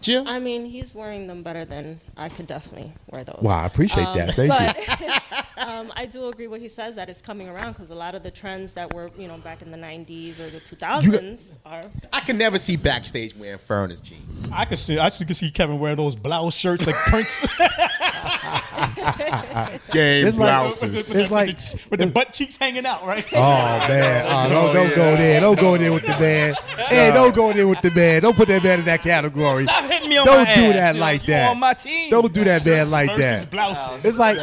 Jill? 0.03 0.27
I 0.27 0.37
mean, 0.39 0.65
he's 0.65 0.93
wearing 0.93 1.27
them 1.27 1.41
better 1.43 1.65
than 1.65 1.99
I 2.17 2.29
could 2.29 2.45
definitely 2.45 2.91
wear 3.09 3.23
those. 3.23 3.39
Wow, 3.41 3.63
I 3.63 3.65
appreciate 3.65 4.03
Um, 4.05 4.17
that. 4.17 4.35
Thank 4.35 4.51
you. 4.51 5.07
but 5.07 5.47
um, 5.67 5.91
I 5.95 6.05
do 6.05 6.27
agree 6.27 6.47
what 6.47 6.59
he 6.59 6.67
says 6.69 6.95
that 6.97 7.09
it's 7.09 7.21
coming 7.21 7.47
around 7.49 7.71
because 7.73 7.89
a 7.89 7.95
lot 7.95 8.13
of 8.13 8.21
the 8.21 8.29
trends 8.31 8.73
that 8.73 8.93
were, 8.93 9.09
you 9.17 9.27
know, 9.27 9.37
back 9.37 9.61
in 9.61 9.71
the 9.71 9.77
'90s 9.77 10.39
or 10.39 10.49
the 10.49 10.59
2000s 10.59 11.57
are. 11.65 11.81
I 12.11 12.19
can 12.19 12.37
never 12.37 12.57
see 12.57 12.75
backstage 12.75 13.35
wearing 13.35 13.59
furnace 13.59 13.99
jeans. 14.01 14.41
I 14.51 14.65
could 14.65 14.77
see. 14.77 14.99
I 14.99 15.09
could 15.09 15.35
see 15.35 15.49
Kevin 15.51 15.79
wearing 15.79 15.97
those 15.97 16.15
blouse 16.15 16.55
shirts 16.55 16.85
like 16.85 16.95
Prince. 16.95 17.41
Game 19.91 20.27
It's 20.27 20.37
like- 20.37 20.49
blouses. 20.49 20.81
with, 20.81 20.91
the, 21.13 21.21
It's 21.21 21.31
like- 21.31 21.47
with 21.47 21.57
the- 21.71 21.79
with 21.91 21.99
the 21.99 22.07
butt 22.07 22.33
cheeks 22.33 22.57
hanging 22.57 22.85
out, 22.85 23.05
right? 23.05 23.25
Oh 23.33 23.37
man, 23.39 24.25
oh, 24.27 24.49
don't, 24.49 24.73
don't 24.73 24.95
go 24.95 25.15
there. 25.15 25.39
Don't 25.41 25.59
go 25.59 25.77
there 25.77 25.93
with 25.93 26.05
the 26.05 26.17
man. 26.19 26.53
Hey, 26.89 27.11
don't 27.13 27.33
go 27.35 27.53
there 27.53 27.67
with 27.67 27.81
the 27.81 27.91
man. 27.91 28.21
Don't 28.21 28.35
put 28.35 28.47
that 28.49 28.63
man 28.63 28.79
in 28.79 28.85
that 28.85 29.01
category. 29.01 29.65
Stop 29.93 30.01
hitting 30.01 30.09
me 30.09 30.17
on 30.17 30.25
Don't 30.25 30.43
my 30.43 30.55
do 30.55 30.61
ass. 30.61 30.73
that 30.73 30.95
You 30.95 31.01
like 31.01 31.21
know, 31.21 31.27
that. 31.27 31.51
On 31.51 31.59
my 31.59 31.73
team. 31.73 32.09
Don't 32.09 32.33
do 32.33 32.43
that 32.43 32.65
man 32.65 32.91
like 32.91 33.09
Versus 33.15 33.41
that. 33.41 33.51
blouses. 33.51 34.05
It's 34.05 34.17
like 34.17 34.37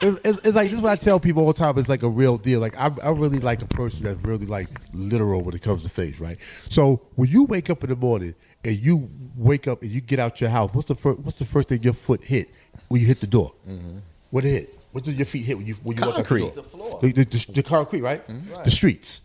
it's, 0.00 0.18
it's, 0.24 0.38
it's 0.46 0.54
like 0.56 0.70
this 0.70 0.78
is 0.78 0.80
what 0.82 0.92
I 0.92 0.96
tell 0.96 1.18
people 1.20 1.42
all 1.46 1.52
the 1.52 1.58
time. 1.58 1.78
It's 1.78 1.88
like 1.88 2.02
a 2.02 2.08
real 2.08 2.36
deal. 2.36 2.60
Like 2.60 2.74
I'm, 2.78 2.96
I'm 3.02 3.18
really 3.18 3.38
like 3.38 3.62
a 3.62 3.66
person 3.66 4.04
that's 4.04 4.22
really 4.24 4.46
like 4.46 4.68
literal 4.92 5.42
when 5.42 5.54
it 5.54 5.62
comes 5.62 5.82
to 5.82 5.88
things, 5.88 6.20
right? 6.20 6.38
So 6.68 7.02
when 7.16 7.28
you 7.30 7.44
wake 7.44 7.70
up 7.70 7.82
in 7.84 7.90
the 7.90 7.96
morning 7.96 8.34
and 8.64 8.76
you 8.76 9.10
wake 9.36 9.66
up 9.68 9.82
and 9.82 9.90
you 9.90 10.00
get 10.00 10.18
out 10.18 10.40
your 10.40 10.50
house, 10.50 10.70
what's 10.74 10.88
the 10.88 10.94
first 10.94 11.20
what's 11.20 11.38
the 11.38 11.44
first 11.46 11.68
thing 11.68 11.82
your 11.82 11.92
foot 11.94 12.24
hit 12.24 12.50
when 12.88 13.00
you 13.00 13.06
hit 13.06 13.20
the 13.20 13.26
door? 13.26 13.52
Mm-hmm. 13.68 13.98
What 14.30 14.44
it 14.44 14.50
hit? 14.50 14.78
What 14.92 15.04
did 15.04 15.16
your 15.16 15.26
feet 15.26 15.44
hit 15.44 15.56
when 15.56 15.66
you 15.66 15.74
when 15.82 15.96
you 15.96 16.02
walk 16.02 16.10
out 16.10 16.16
Concrete. 16.16 16.40
the 16.40 16.46
door? 16.46 16.54
The 16.56 16.62
floor. 16.64 16.98
The, 17.02 17.12
the, 17.12 17.24
the, 17.24 17.52
the 17.52 17.62
concrete, 17.62 18.00
right? 18.02 18.26
Mm-hmm. 18.26 18.64
The 18.64 18.70
streets. 18.70 19.20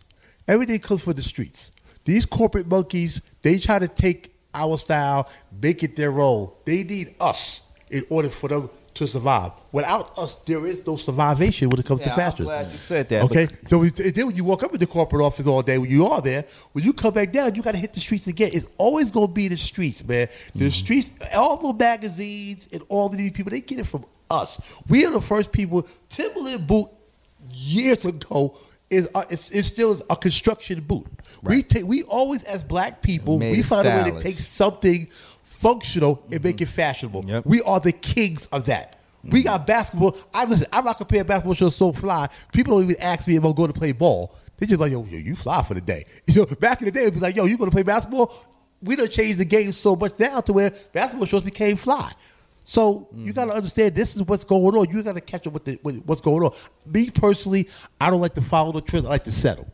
Everything 0.48 0.78
comes 0.78 1.02
from 1.02 1.14
the 1.14 1.22
streets. 1.22 1.72
These 2.04 2.24
corporate 2.24 2.68
monkeys, 2.68 3.20
they 3.42 3.58
try 3.58 3.80
to 3.80 3.88
take 3.88 4.32
our 4.56 4.78
style, 4.78 5.28
make 5.62 5.82
it 5.82 5.96
their 5.96 6.10
role. 6.10 6.58
They 6.64 6.82
need 6.82 7.14
us 7.20 7.60
in 7.90 8.04
order 8.10 8.30
for 8.30 8.48
them 8.48 8.70
to 8.96 9.06
survive. 9.06 9.52
Without 9.72 10.16
us, 10.18 10.34
there 10.46 10.66
is 10.66 10.84
no 10.86 10.96
survivation 10.96 11.68
when 11.68 11.78
it 11.78 11.86
comes 11.86 12.00
Yeah, 12.00 12.08
to 12.08 12.16
fashion. 12.16 12.46
I'm 12.46 12.62
glad 12.62 12.72
you 12.72 12.78
said 12.78 13.08
that. 13.10 13.22
Okay, 13.24 13.48
so 13.66 13.78
we, 13.78 13.90
then 13.90 14.28
when 14.28 14.36
you 14.36 14.44
walk 14.44 14.62
up 14.62 14.72
in 14.72 14.80
the 14.80 14.86
corporate 14.86 15.22
office 15.22 15.46
all 15.46 15.62
day, 15.62 15.76
when 15.78 15.90
you 15.90 16.06
are 16.06 16.22
there, 16.22 16.46
when 16.72 16.84
you 16.84 16.92
come 16.92 17.12
back 17.12 17.30
down, 17.30 17.54
you 17.54 17.62
got 17.62 17.72
to 17.72 17.78
hit 17.78 17.92
the 17.92 18.00
streets 18.00 18.26
again. 18.26 18.50
It's 18.52 18.66
always 18.78 19.10
going 19.10 19.28
to 19.28 19.32
be 19.32 19.48
the 19.48 19.56
streets, 19.56 20.02
man. 20.02 20.28
The 20.54 20.64
mm-hmm. 20.64 20.68
streets, 20.70 21.10
all 21.34 21.58
the 21.58 21.72
magazines 21.74 22.68
and 22.72 22.82
all 22.88 23.06
of 23.06 23.16
these 23.16 23.32
people, 23.32 23.50
they 23.50 23.60
get 23.60 23.78
it 23.78 23.86
from 23.86 24.06
us. 24.30 24.60
We 24.88 25.04
are 25.04 25.12
the 25.12 25.20
first 25.20 25.52
people. 25.52 25.86
Timberland 26.08 26.66
boot 26.66 26.88
years 27.50 28.04
ago 28.04 28.56
is 28.90 29.08
uh, 29.14 29.24
it's, 29.30 29.50
it's 29.50 29.68
still 29.68 30.00
a 30.08 30.16
construction 30.16 30.80
boot. 30.80 31.06
We 31.42 31.62
take 31.62 31.86
we 31.86 32.02
always 32.04 32.44
as 32.44 32.62
black 32.62 33.02
people 33.02 33.38
Made 33.38 33.56
we 33.56 33.62
find 33.62 33.86
a 33.86 33.90
way 34.02 34.10
to 34.10 34.20
take 34.20 34.36
something 34.36 35.08
functional 35.42 36.24
and 36.30 36.42
make 36.42 36.60
it 36.60 36.66
fashionable. 36.66 37.24
Yep. 37.26 37.46
We 37.46 37.62
are 37.62 37.80
the 37.80 37.92
kings 37.92 38.46
of 38.46 38.66
that. 38.66 38.96
We 39.24 39.42
got 39.42 39.66
basketball. 39.66 40.16
I 40.32 40.44
listen. 40.44 40.66
I'm 40.72 40.84
not 40.84 40.98
comparing 40.98 41.26
basketball 41.26 41.54
shows 41.54 41.74
so 41.74 41.92
fly. 41.92 42.28
People 42.52 42.76
don't 42.76 42.84
even 42.88 43.02
ask 43.02 43.26
me 43.26 43.36
if 43.36 43.44
I'm 43.44 43.54
going 43.54 43.72
to 43.72 43.78
play 43.78 43.92
ball. 43.92 44.34
They 44.56 44.66
just 44.66 44.80
like, 44.80 44.92
yo, 44.92 45.04
yo, 45.04 45.18
you 45.18 45.34
fly 45.34 45.62
for 45.62 45.74
the 45.74 45.80
day. 45.80 46.04
You 46.26 46.40
know, 46.40 46.46
back 46.46 46.80
in 46.80 46.86
the 46.86 46.92
day, 46.92 47.02
it'd 47.02 47.14
be 47.14 47.20
like, 47.20 47.36
yo, 47.36 47.44
you 47.44 47.58
going 47.58 47.70
to 47.70 47.74
play 47.74 47.82
basketball? 47.82 48.32
We 48.82 48.94
done 48.94 49.08
changed 49.08 49.38
the 49.38 49.44
game 49.44 49.72
so 49.72 49.96
much 49.96 50.18
now 50.18 50.40
to 50.42 50.52
where 50.52 50.72
basketball 50.92 51.26
shows 51.26 51.42
became 51.42 51.76
fly. 51.76 52.12
So 52.68 53.08
you 53.14 53.32
got 53.32 53.44
to 53.44 53.50
mm-hmm. 53.50 53.58
understand 53.58 53.94
this 53.94 54.16
is 54.16 54.22
what's 54.24 54.42
going 54.42 54.76
on. 54.76 54.90
You 54.90 55.00
got 55.04 55.14
to 55.14 55.20
catch 55.20 55.46
up 55.46 55.52
with, 55.52 55.64
the, 55.64 55.78
with 55.84 56.02
what's 56.04 56.20
going 56.20 56.42
on. 56.42 56.52
Me 56.84 57.10
personally, 57.10 57.68
I 58.00 58.10
don't 58.10 58.20
like 58.20 58.34
to 58.34 58.42
follow 58.42 58.72
the 58.72 58.80
trend. 58.80 59.06
I 59.06 59.10
like 59.10 59.24
to 59.24 59.32
settle. 59.32 59.70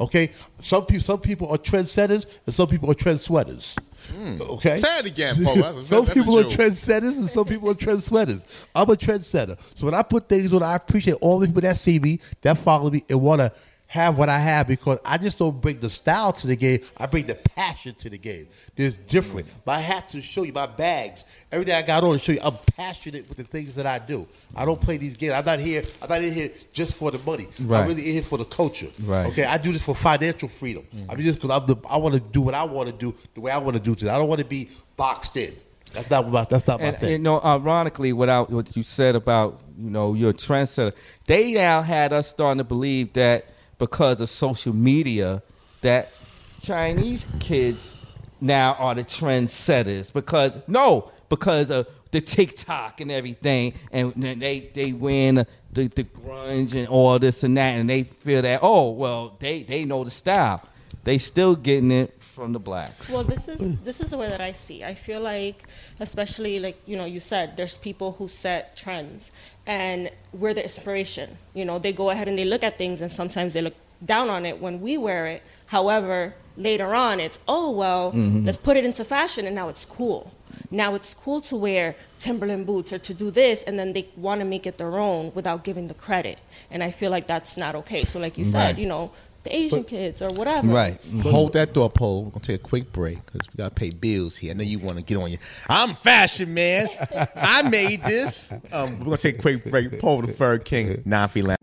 Okay, 0.00 0.32
some 0.58 0.84
people 0.86 1.02
some 1.04 1.20
people 1.20 1.48
are 1.48 1.56
trendsetters 1.56 2.26
and 2.44 2.52
some 2.52 2.66
people 2.66 2.90
are 2.90 2.94
trend 2.94 3.20
sweaters. 3.20 3.76
Mm. 4.12 4.40
Okay, 4.40 4.76
Say 4.76 4.98
it 4.98 5.06
again, 5.06 5.44
Paul. 5.44 5.54
That's- 5.54 5.86
some 5.86 6.04
that's 6.04 6.18
people 6.18 6.36
are 6.40 6.44
trendsetters 6.44 7.16
and 7.16 7.30
some 7.30 7.44
people 7.44 7.70
are 7.70 7.74
trend 7.74 8.02
sweaters. 8.02 8.44
I'm 8.74 8.90
a 8.90 8.96
trendsetter, 8.96 9.56
so 9.78 9.86
when 9.86 9.94
I 9.94 10.02
put 10.02 10.28
things 10.28 10.52
on, 10.52 10.64
I 10.64 10.74
appreciate 10.74 11.14
all 11.20 11.38
the 11.38 11.46
people 11.46 11.62
that 11.62 11.76
see 11.76 12.00
me, 12.00 12.18
that 12.42 12.58
follow 12.58 12.90
me, 12.90 13.04
and 13.08 13.20
want 13.20 13.40
to 13.40 13.52
have 13.94 14.18
what 14.18 14.28
I 14.28 14.40
have 14.40 14.66
because 14.66 14.98
I 15.04 15.18
just 15.18 15.38
don't 15.38 15.60
bring 15.60 15.78
the 15.78 15.88
style 15.88 16.32
to 16.32 16.48
the 16.48 16.56
game. 16.56 16.80
I 16.96 17.06
bring 17.06 17.26
the 17.26 17.36
passion 17.36 17.94
to 18.00 18.10
the 18.10 18.18
game. 18.18 18.48
There's 18.74 18.96
different. 18.96 19.46
Mm. 19.46 19.66
My 19.66 19.78
hats 19.78 20.10
to 20.12 20.20
show 20.20 20.42
you 20.42 20.52
my 20.52 20.66
bags. 20.66 21.22
Everything 21.52 21.76
I 21.76 21.82
got 21.82 22.02
on 22.02 22.14
to 22.14 22.18
show 22.18 22.32
you 22.32 22.40
I'm 22.42 22.56
passionate 22.76 23.28
with 23.28 23.38
the 23.38 23.44
things 23.44 23.76
that 23.76 23.86
I 23.86 24.00
do. 24.00 24.26
I 24.56 24.64
don't 24.64 24.80
play 24.80 24.96
these 24.96 25.16
games. 25.16 25.34
I'm 25.34 25.44
not 25.44 25.60
here. 25.60 25.84
I'm 26.02 26.08
not 26.08 26.24
in 26.24 26.32
here 26.32 26.50
just 26.72 26.94
for 26.94 27.12
the 27.12 27.20
money. 27.20 27.46
Right. 27.60 27.82
I'm 27.82 27.88
really 27.88 28.04
in 28.04 28.14
here 28.14 28.22
for 28.24 28.36
the 28.36 28.44
culture. 28.44 28.88
Right. 29.00 29.26
Okay. 29.26 29.44
I 29.44 29.58
do 29.58 29.72
this 29.72 29.82
for 29.82 29.94
financial 29.94 30.48
freedom. 30.48 30.84
Mm. 30.92 31.12
I 31.12 31.14
mean, 31.14 31.26
just 31.26 31.40
because 31.40 31.56
I'm 31.56 31.64
the, 31.64 31.76
I 31.88 31.96
want 31.96 32.14
to 32.14 32.20
do 32.20 32.40
what 32.40 32.54
I 32.54 32.64
want 32.64 32.88
to 32.88 32.96
do 32.96 33.14
the 33.34 33.42
way 33.42 33.52
I 33.52 33.58
want 33.58 33.76
to 33.76 33.80
do 33.80 33.92
it. 33.92 34.10
I 34.10 34.18
don't 34.18 34.28
want 34.28 34.40
to 34.40 34.44
be 34.44 34.70
boxed 34.96 35.36
in. 35.36 35.54
That's 35.92 36.10
not 36.10 36.28
my. 36.28 36.44
That's 36.50 36.66
not 36.66 36.80
my 36.80 36.86
and, 36.86 36.96
thing. 36.96 37.12
you 37.12 37.18
know, 37.18 37.40
ironically, 37.44 38.12
without 38.12 38.50
what 38.50 38.76
you 38.76 38.82
said 38.82 39.14
about 39.14 39.60
you 39.78 39.90
know 39.90 40.14
your 40.14 40.32
trendsetter, 40.32 40.92
they 41.28 41.52
now 41.52 41.82
had 41.82 42.12
us 42.12 42.26
starting 42.26 42.58
to 42.58 42.64
believe 42.64 43.12
that 43.12 43.46
because 43.78 44.20
of 44.20 44.28
social 44.28 44.72
media, 44.72 45.42
that 45.80 46.12
Chinese 46.60 47.26
kids 47.40 47.94
now 48.40 48.74
are 48.74 48.94
the 48.94 49.04
trendsetters. 49.04 50.12
Because 50.12 50.56
no, 50.66 51.10
because 51.28 51.70
of 51.70 51.86
the 52.10 52.20
TikTok 52.20 53.00
and 53.00 53.10
everything, 53.10 53.74
and 53.90 54.12
they 54.14 54.70
they 54.72 54.92
the, 54.92 55.46
the, 55.72 55.88
the 55.88 56.04
grunge 56.04 56.74
and 56.74 56.86
all 56.88 57.18
this 57.18 57.42
and 57.42 57.56
that, 57.56 57.74
and 57.74 57.90
they 57.90 58.04
feel 58.04 58.42
that 58.42 58.60
oh 58.62 58.90
well 58.90 59.36
they 59.40 59.62
they 59.62 59.84
know 59.84 60.04
the 60.04 60.10
style. 60.10 60.62
They 61.02 61.18
still 61.18 61.54
getting 61.56 61.90
it 61.90 62.18
from 62.34 62.52
the 62.52 62.58
blacks. 62.58 63.10
Well, 63.10 63.22
this 63.22 63.48
is 63.48 63.78
this 63.78 64.00
is 64.00 64.10
the 64.10 64.18
way 64.18 64.28
that 64.28 64.40
I 64.40 64.52
see. 64.52 64.82
I 64.82 64.94
feel 64.94 65.20
like, 65.20 65.64
especially 66.00 66.58
like 66.58 66.76
you 66.84 66.96
know, 66.96 67.04
you 67.04 67.20
said 67.20 67.56
there's 67.56 67.78
people 67.78 68.12
who 68.18 68.26
set 68.28 68.76
trends, 68.76 69.30
and 69.66 70.10
we're 70.32 70.52
the 70.52 70.62
inspiration. 70.62 71.38
You 71.54 71.64
know, 71.64 71.78
they 71.78 71.92
go 71.92 72.10
ahead 72.10 72.26
and 72.28 72.36
they 72.36 72.44
look 72.44 72.64
at 72.64 72.76
things, 72.76 73.00
and 73.00 73.10
sometimes 73.10 73.52
they 73.52 73.62
look 73.62 73.76
down 74.04 74.28
on 74.28 74.44
it 74.44 74.60
when 74.60 74.80
we 74.80 74.98
wear 74.98 75.26
it. 75.28 75.42
However, 75.66 76.34
later 76.56 76.94
on, 76.94 77.20
it's 77.20 77.38
oh 77.46 77.70
well, 77.70 78.12
mm-hmm. 78.12 78.44
let's 78.44 78.58
put 78.58 78.76
it 78.76 78.84
into 78.84 79.04
fashion, 79.04 79.46
and 79.46 79.54
now 79.54 79.68
it's 79.68 79.84
cool. 79.84 80.32
Now 80.70 80.94
it's 80.94 81.14
cool 81.14 81.40
to 81.42 81.56
wear 81.56 81.94
Timberland 82.18 82.66
boots 82.66 82.92
or 82.92 82.98
to 82.98 83.14
do 83.14 83.30
this, 83.30 83.62
and 83.62 83.78
then 83.78 83.92
they 83.92 84.08
want 84.16 84.40
to 84.40 84.44
make 84.44 84.66
it 84.66 84.78
their 84.78 84.98
own 84.98 85.32
without 85.34 85.62
giving 85.62 85.86
the 85.88 85.94
credit. 85.94 86.38
And 86.70 86.82
I 86.82 86.90
feel 86.90 87.10
like 87.10 87.26
that's 87.26 87.56
not 87.56 87.74
okay. 87.76 88.04
So, 88.04 88.18
like 88.18 88.36
you 88.38 88.44
said, 88.44 88.78
you 88.78 88.86
know, 88.86 89.12
the 89.44 89.54
Asian 89.54 89.84
kids 89.84 90.22
or 90.22 90.30
whatever. 90.30 90.66
Right. 90.66 91.02
Hold 91.22 91.52
that 91.52 91.74
thought, 91.74 91.94
Paul. 91.94 92.24
We're 92.24 92.30
gonna 92.30 92.44
take 92.44 92.60
a 92.60 92.64
quick 92.64 92.92
break 92.92 93.24
because 93.26 93.46
we 93.48 93.58
gotta 93.58 93.74
pay 93.74 93.90
bills 93.90 94.36
here. 94.36 94.50
I 94.50 94.54
know 94.54 94.64
you 94.64 94.78
want 94.78 94.96
to 94.96 95.04
get 95.04 95.16
on 95.16 95.30
your. 95.30 95.40
I'm 95.68 95.94
fashion 95.94 96.52
man. 96.54 96.88
I 97.36 97.62
made 97.68 98.02
this. 98.02 98.50
Um, 98.72 98.98
we're 98.98 99.04
gonna 99.04 99.16
take 99.18 99.38
a 99.38 99.42
quick 99.42 99.64
break. 99.70 100.00
Paul 100.00 100.22
the 100.22 100.32
Fur 100.32 100.58
King, 100.58 101.02
non 101.04 101.30
Lounge. 101.34 101.58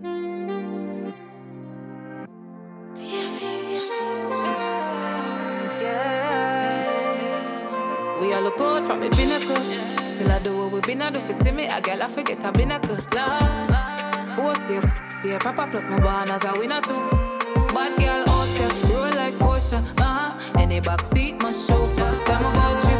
We 8.21 8.33
all 8.33 8.43
look 8.43 8.57
good 8.57 8.83
from 8.83 9.01
a 9.01 9.09
pinnacle. 9.09 9.55
Still 10.15 10.31
I 10.31 10.39
do 10.43 10.55
what 10.55 10.71
we 10.71 10.79
been 10.81 11.01
I 11.01 11.09
do 11.09 11.19
for 11.19 11.33
see 11.33 11.51
me. 11.51 11.65
A 11.65 11.81
girl 11.81 12.03
I 12.03 12.07
forget 12.07 12.43
a 12.45 12.51
pinnacle. 12.51 12.97
Oh, 14.37 14.53
safe, 14.67 14.85
see 15.21 15.31
a 15.31 15.39
proper 15.39 15.67
plus 15.69 15.83
my 15.85 15.99
banners 15.99 16.43
a 16.45 16.59
winner 16.59 16.81
too. 16.81 17.20
Bad 17.81 17.97
girl 17.99 18.45
here, 18.57 18.93
roll 18.93 19.09
like 19.15 19.33
Porsche. 19.39 19.81
Uh-huh. 19.99 20.59
Any 20.59 20.79
back 20.79 21.03
seat 21.07 21.41
must 21.41 21.67
chauffeur. 21.67 22.13
Tell 22.25 22.39
me 22.39 22.49
about 22.49 22.79
trips 22.79 22.90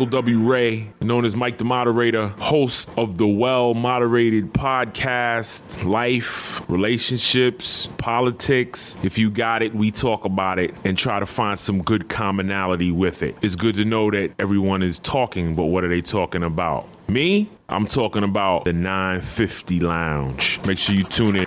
Michael 0.00 0.22
W. 0.22 0.38
Ray, 0.38 0.90
known 1.02 1.26
as 1.26 1.36
Mike 1.36 1.58
the 1.58 1.64
Moderator, 1.64 2.28
host 2.38 2.88
of 2.96 3.18
the 3.18 3.26
Well 3.26 3.74
Moderated 3.74 4.54
podcast, 4.54 5.84
life, 5.84 6.66
relationships, 6.70 7.86
politics. 7.98 8.96
If 9.02 9.18
you 9.18 9.30
got 9.30 9.62
it, 9.62 9.74
we 9.74 9.90
talk 9.90 10.24
about 10.24 10.58
it 10.58 10.74
and 10.84 10.96
try 10.96 11.20
to 11.20 11.26
find 11.26 11.58
some 11.58 11.82
good 11.82 12.08
commonality 12.08 12.90
with 12.90 13.22
it. 13.22 13.36
It's 13.42 13.56
good 13.56 13.74
to 13.74 13.84
know 13.84 14.10
that 14.10 14.32
everyone 14.38 14.82
is 14.82 14.98
talking, 15.00 15.54
but 15.54 15.66
what 15.66 15.84
are 15.84 15.88
they 15.88 16.00
talking 16.00 16.44
about? 16.44 16.88
Me? 17.06 17.50
I'm 17.68 17.86
talking 17.86 18.24
about 18.24 18.64
the 18.64 18.72
950 18.72 19.80
Lounge. 19.80 20.60
Make 20.64 20.78
sure 20.78 20.94
you 20.94 21.04
tune 21.04 21.36
in. 21.36 21.46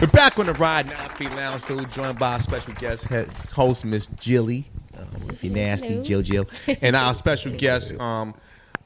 We're 0.00 0.06
back 0.06 0.38
on 0.38 0.46
the 0.46 0.54
Ride 0.54 0.86
9 1.20 1.36
Lounge, 1.36 1.60
still 1.60 1.84
joined 1.84 2.18
by 2.18 2.38
special 2.38 2.72
guest 2.72 3.04
host, 3.52 3.84
Miss 3.84 4.06
Jilly. 4.18 4.64
Um, 4.98 5.30
if 5.30 5.44
you're 5.44 5.54
nasty, 5.54 6.02
Jill 6.02 6.22
Jill. 6.22 6.48
And 6.82 6.96
our 6.96 7.14
special 7.14 7.52
guest, 7.52 7.98
um, 8.00 8.34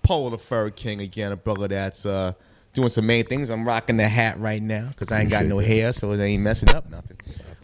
Paul 0.03 0.31
the 0.31 0.39
Fur 0.39 0.71
King, 0.71 1.01
again, 1.01 1.33
a 1.33 1.37
brother 1.37 1.69
that's 1.69 2.05
uh, 2.05 2.33
doing 2.75 2.89
some 2.89 3.07
main 3.07 3.25
things. 3.25 3.51
I'm 3.51 3.67
rocking 3.67 3.97
the 3.97 4.09
hat 4.09 4.39
right 4.39 4.63
now 4.63 4.89
because 4.89 5.13
I 5.13 5.21
ain't 5.21 5.31
got 5.31 5.47
no 5.47 5.59
hair, 5.59 5.93
so 5.93 6.13
it 6.13 6.21
ain't 6.21 6.43
messing 6.43 6.71
up 6.71 6.91
nothing. 6.91 7.19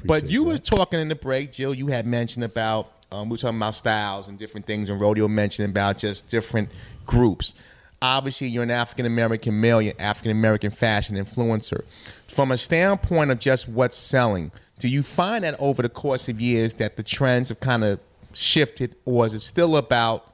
But 0.04 0.30
you 0.30 0.44
were 0.44 0.58
talking 0.58 1.00
in 1.00 1.08
the 1.08 1.14
break, 1.14 1.52
Jill, 1.52 1.74
you 1.74 1.88
had 1.88 2.06
mentioned 2.06 2.44
about, 2.44 2.92
um, 3.10 3.28
we 3.28 3.34
were 3.34 3.38
talking 3.38 3.56
about 3.56 3.74
styles 3.74 4.28
and 4.28 4.38
different 4.38 4.66
things, 4.66 4.88
and 4.88 5.00
Rodeo 5.00 5.28
mentioned 5.28 5.70
about 5.70 5.98
just 5.98 6.28
different 6.28 6.68
groups. 7.04 7.54
Obviously, 8.00 8.46
you're 8.46 8.62
an 8.62 8.70
African 8.70 9.06
American 9.06 9.60
male, 9.60 9.82
you're 9.82 9.94
African 9.98 10.30
American 10.30 10.70
fashion 10.70 11.16
influencer. 11.16 11.82
From 12.28 12.52
a 12.52 12.56
standpoint 12.56 13.32
of 13.32 13.40
just 13.40 13.68
what's 13.68 13.96
selling, 13.96 14.52
do 14.78 14.86
you 14.86 15.02
find 15.02 15.42
that 15.42 15.56
over 15.58 15.82
the 15.82 15.88
course 15.88 16.28
of 16.28 16.40
years 16.40 16.74
that 16.74 16.96
the 16.96 17.02
trends 17.02 17.48
have 17.48 17.58
kind 17.58 17.82
of 17.82 17.98
shifted, 18.32 18.96
or 19.04 19.26
is 19.26 19.34
it 19.34 19.40
still 19.40 19.76
about 19.76 20.32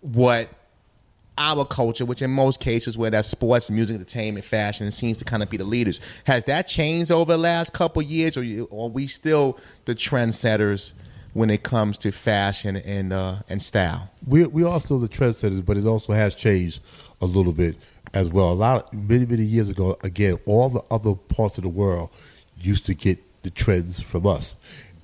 what 0.00 0.48
our 1.36 1.64
culture, 1.64 2.04
which 2.04 2.22
in 2.22 2.30
most 2.30 2.60
cases 2.60 2.96
where 2.96 3.10
that's 3.10 3.28
sports, 3.28 3.70
music, 3.70 3.94
entertainment, 3.94 4.44
fashion, 4.44 4.90
seems 4.92 5.18
to 5.18 5.24
kind 5.24 5.42
of 5.42 5.50
be 5.50 5.56
the 5.56 5.64
leaders. 5.64 6.00
Has 6.24 6.44
that 6.44 6.68
changed 6.68 7.10
over 7.10 7.32
the 7.32 7.38
last 7.38 7.72
couple 7.72 8.02
years, 8.02 8.36
or, 8.36 8.42
are 8.42 8.88
we 8.88 9.06
still 9.06 9.58
the 9.84 9.94
trendsetters 9.94 10.92
when 11.32 11.50
it 11.50 11.64
comes 11.64 11.98
to 11.98 12.12
fashion 12.12 12.76
and 12.76 13.12
uh, 13.12 13.36
and 13.48 13.60
style? 13.60 14.10
we 14.26 14.44
we 14.46 14.62
are 14.64 14.80
still 14.80 14.98
the 14.98 15.08
trendsetters, 15.08 15.64
but 15.64 15.76
it 15.76 15.86
also 15.86 16.12
has 16.12 16.34
changed 16.34 16.80
a 17.20 17.26
little 17.26 17.52
bit 17.52 17.76
as 18.12 18.28
well. 18.28 18.52
A 18.52 18.54
lot 18.54 18.92
of, 18.92 19.08
many 19.08 19.26
many 19.26 19.44
years 19.44 19.68
ago, 19.68 19.98
again, 20.04 20.38
all 20.46 20.68
the 20.68 20.82
other 20.90 21.14
parts 21.14 21.58
of 21.58 21.64
the 21.64 21.68
world 21.68 22.10
used 22.60 22.86
to 22.86 22.94
get 22.94 23.18
the 23.42 23.50
trends 23.50 24.00
from 24.00 24.26
us. 24.26 24.54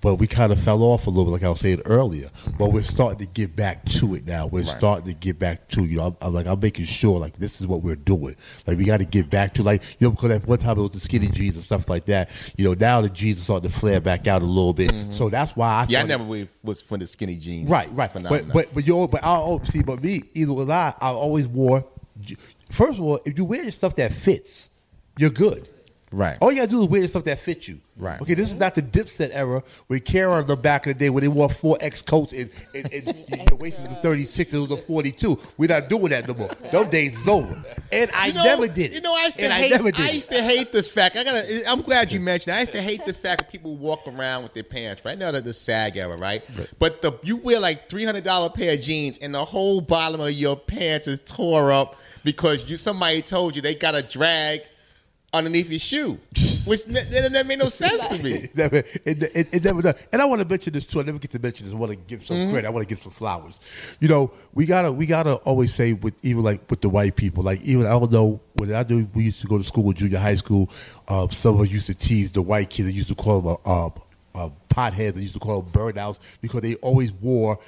But 0.01 0.15
we 0.17 0.27
kind 0.27 0.53
of 0.53 0.61
fell 0.61 0.83
off 0.83 1.07
a 1.07 1.11
little 1.11 1.27
bit, 1.27 1.33
like 1.33 1.43
I 1.43 1.51
was 1.51 1.61
saying 1.61 1.83
earlier. 1.85 2.31
But 2.59 2.73
we're 2.73 2.83
starting 2.83 3.19
to 3.19 3.27
get 3.27 3.55
back 3.55 3.85
to 3.87 4.15
it 4.15 4.27
now. 4.27 4.47
We're 4.47 4.65
starting 4.65 5.07
to 5.07 5.15
get 5.15 5.39
back 5.39 5.69
to 5.69 5.85
you 5.85 5.99
know. 5.99 6.07
I'm, 6.07 6.17
I'm 6.21 6.35
like 6.35 6.47
I'm 6.47 6.59
making 6.61 6.87
sure 6.87 7.19
like 7.19 7.39
this 7.39 7.61
is 7.61 7.67
what 7.67 7.83
we're 7.83 7.97
doing. 7.97 8.37
Like 8.67 8.79
we 8.79 8.85
got 8.85 8.99
to 8.99 9.05
get 9.05 9.29
back 9.31 9.55
to 9.55 9.63
like 9.63 9.83
you 9.99 10.07
know 10.07 10.11
because 10.13 10.31
at 10.31 10.47
one 10.47 10.59
time 10.59 10.79
it 10.79 10.83
was 10.83 10.91
the 10.93 11.01
skinny 11.01 11.29
jeans 11.29 11.57
and 11.57 11.65
stuff 11.65 11.89
like 11.89 12.07
that. 12.07 12.31
You 12.57 12.65
know 12.65 12.75
now 12.75 13.01
the 13.01 13.11
jeans 13.11 13.39
are 13.39 13.43
starting 13.43 13.71
to 13.71 13.77
flare 13.77 14.01
back 14.01 14.27
out 14.27 14.43
a 14.43 14.47
little 14.47 14.73
bit. 14.73 14.91
Mm-hmm. 14.93 15.13
So 15.13 15.29
that's 15.29 15.55
why 15.55 15.69
I 15.69 15.87
Yeah, 15.89 16.01
I 16.01 16.05
never 16.05 16.25
was 16.63 16.81
for 16.81 16.97
the 16.97 17.07
skinny 17.07 17.37
jeans. 17.37 17.71
Right, 17.71 17.93
right. 17.93 18.11
phenomenon. 18.11 18.51
But 18.53 18.55
but 18.55 18.75
but 18.75 18.87
you 18.87 19.09
but 19.11 19.23
I 19.25 19.37
oh, 19.37 19.61
see, 19.65 19.83
but 19.83 20.03
me 20.03 20.23
either 20.35 20.53
was 20.53 20.69
I. 20.69 20.95
I 21.01 21.11
always 21.11 21.47
wore. 21.47 21.85
First 22.71 22.99
of 22.99 23.05
all, 23.05 23.21
if 23.25 23.37
you 23.37 23.45
wear 23.45 23.65
the 23.65 23.73
stuff 23.73 23.97
that 23.97 24.13
fits, 24.13 24.71
you're 25.19 25.31
good. 25.31 25.69
Right. 26.13 26.37
All 26.41 26.51
you 26.51 26.59
gotta 26.59 26.71
do 26.71 26.83
is 26.83 26.89
wear 26.89 27.01
the 27.03 27.09
stuff 27.09 27.23
that 27.25 27.39
fits 27.39 27.69
you. 27.69 27.81
Right. 27.97 28.21
Okay, 28.21 28.35
this 28.35 28.51
is 28.51 28.57
not 28.57 28.75
the 28.75 28.83
dipset 28.83 29.31
era 29.33 29.63
where 29.87 30.01
Karen 30.01 30.45
the 30.47 30.57
back 30.57 30.87
of 30.87 30.95
the 30.95 30.99
day 30.99 31.09
when 31.09 31.23
they 31.23 31.29
wore 31.29 31.49
four 31.49 31.77
X 31.81 32.03
coats 32.03 32.33
and, 32.33 32.51
and, 32.75 32.93
and 32.93 33.07
the 33.49 33.55
waist 33.55 33.81
was 33.81 33.93
a 33.93 34.01
36 34.01 34.53
and 34.53 34.65
it 34.65 34.71
was 34.71 34.81
a 34.81 34.83
42. 34.83 35.39
We're 35.57 35.69
not 35.69 35.89
doing 35.89 36.09
that 36.09 36.27
no 36.27 36.35
more. 36.35 36.51
Those 36.73 36.89
days 36.89 37.17
is 37.17 37.29
over. 37.29 37.63
And 37.93 38.11
I 38.13 38.27
You 38.27 38.33
know- 38.33 38.43
never 38.43 38.67
did 38.67 38.91
it. 38.91 38.95
You 38.95 39.01
know, 39.03 39.15
I 39.15 39.27
used 39.27 39.39
to 39.39 39.45
and 39.45 39.53
hate. 39.53 39.73
I 39.73 39.77
never 39.77 39.91
did 39.93 40.01
I 40.01 40.11
used 40.11 40.31
to 40.31 40.43
hate 40.43 40.73
the 40.73 40.83
fact. 40.83 41.17
I 41.17 41.23
gotta. 41.23 41.63
I'm 41.69 41.83
glad 41.83 42.13
you 42.13 42.19
mentioned. 42.19 42.53
That. 42.55 42.57
I 42.57 42.61
used 42.61 42.73
to 42.73 42.83
hate 42.83 43.07
the 43.07 43.15
fact 43.15 43.43
that 43.43 43.53
people 43.53 43.77
walk 43.77 44.01
around 44.09 44.43
with 44.43 44.55
their 44.55 44.65
pants. 44.65 45.05
Right 45.05 45.17
now, 45.19 45.31
they're 45.31 45.41
the 45.41 45.53
sag 45.53 45.97
era, 45.97 46.17
right? 46.17 46.43
But 46.81 47.03
the 47.03 47.13
you 47.23 47.37
wear 47.37 47.61
like 47.61 47.89
three 47.89 48.05
hundred 48.05 48.25
dollar 48.25 48.51
pair 48.51 48.73
of 48.75 48.81
jeans, 48.81 49.19
and 49.19 49.33
the 49.33 49.45
whole 49.45 49.81
bottom 49.81 50.21
of 50.21 50.33
your 50.33 50.57
pants 50.57 51.07
is 51.07 51.21
tore 51.25 51.71
up 51.71 51.97
because 52.25 52.69
you 52.69 52.77
somebody 52.77 53.23
told 53.23 53.55
you 53.55 53.63
they 53.63 53.75
got 53.77 53.95
a 53.95 54.03
drag 54.03 54.63
underneath 55.33 55.71
your 55.71 55.79
shoe, 55.79 56.19
which 56.65 56.85
that, 56.87 57.31
that 57.33 57.47
made 57.47 57.59
no 57.61 57.69
sense 57.69 58.03
to 58.09 58.23
me. 58.23 58.33
It 58.51 58.57
never, 58.57 58.77
it, 58.77 58.97
it, 59.05 59.49
it 59.55 59.65
never 59.65 59.81
does. 59.83 60.07
And 60.13 60.21
I 60.21 60.25
want 60.25 60.41
to 60.43 60.49
mention 60.49 60.73
this 60.73 60.87
too. 60.87 61.01
I 61.01 61.05
never 61.05 61.19
get 61.19 61.31
to 61.33 61.39
mention 61.39 61.67
this. 61.67 61.75
I 61.75 61.79
want 61.79 61.91
to 61.93 61.97
give 61.97 62.25
some 62.27 62.37
Mm-hmm. 62.37 62.51
credit. 62.51 62.67
I 62.67 62.71
want 62.71 62.83
to 62.83 62.89
give 62.89 63.01
some 63.03 63.13
flowers. 63.13 63.61
You 64.01 64.09
know, 64.09 64.33
we 64.55 64.67
gotta 64.67 64.91
we 64.91 65.07
gotta 65.07 65.35
always 65.37 65.73
say 65.75 65.93
with 65.93 66.15
even 66.25 66.43
like 66.43 66.69
with 66.71 66.81
the 66.81 66.89
white 66.89 67.15
people, 67.17 67.43
like 67.45 67.61
even 67.63 67.87
I 67.87 67.91
don't 67.91 68.11
know 68.11 68.41
when 68.55 68.75
I 68.75 68.83
do. 68.83 69.09
We 69.15 69.25
used 69.25 69.41
to 69.43 69.47
go 69.47 69.59
to 69.59 69.65
school, 69.65 69.93
junior 69.93 70.19
high 70.19 70.35
school. 70.35 70.69
Uh, 71.07 71.29
some 71.29 71.55
of 71.55 71.61
us 71.61 71.69
used 71.71 71.87
to 71.87 71.95
tease 71.95 72.33
the 72.33 72.43
white 72.43 72.71
kids. 72.71 72.89
They 72.89 72.95
used 72.95 73.09
to 73.09 73.15
call 73.15 73.41
them 73.41 73.57
uh, 73.65 73.87
uh, 73.87 73.91
uh, 74.35 74.51
potheads. 74.69 75.15
They 75.15 75.21
used 75.23 75.35
to 75.35 75.41
call 75.41 75.63
them 75.63 75.71
burnouts 75.73 76.19
because 76.41 76.61
they 76.63 76.75
always 76.77 77.13
wore 77.13 77.59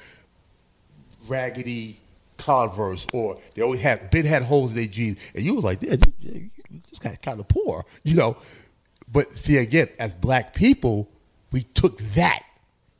raggedy 1.27 1.99
Converse, 2.37 3.07
or 3.13 3.37
they 3.53 3.61
always 3.61 3.79
had 3.79 4.09
been 4.09 4.25
had 4.25 4.41
holes 4.43 4.71
in 4.71 4.75
their 4.77 4.87
jeans, 4.87 5.17
and 5.35 5.45
you 5.45 5.53
was 5.53 5.63
like, 5.63 5.81
"Yeah, 5.81 5.95
this, 5.95 6.43
this 6.89 6.99
guy 6.99 7.17
kind 7.21 7.39
of 7.39 7.47
poor," 7.47 7.85
you 8.03 8.15
know. 8.15 8.37
But 9.11 9.31
see, 9.33 9.57
again, 9.57 9.89
as 9.99 10.15
black 10.15 10.53
people, 10.53 11.09
we 11.51 11.63
took 11.63 11.99
that 12.15 12.43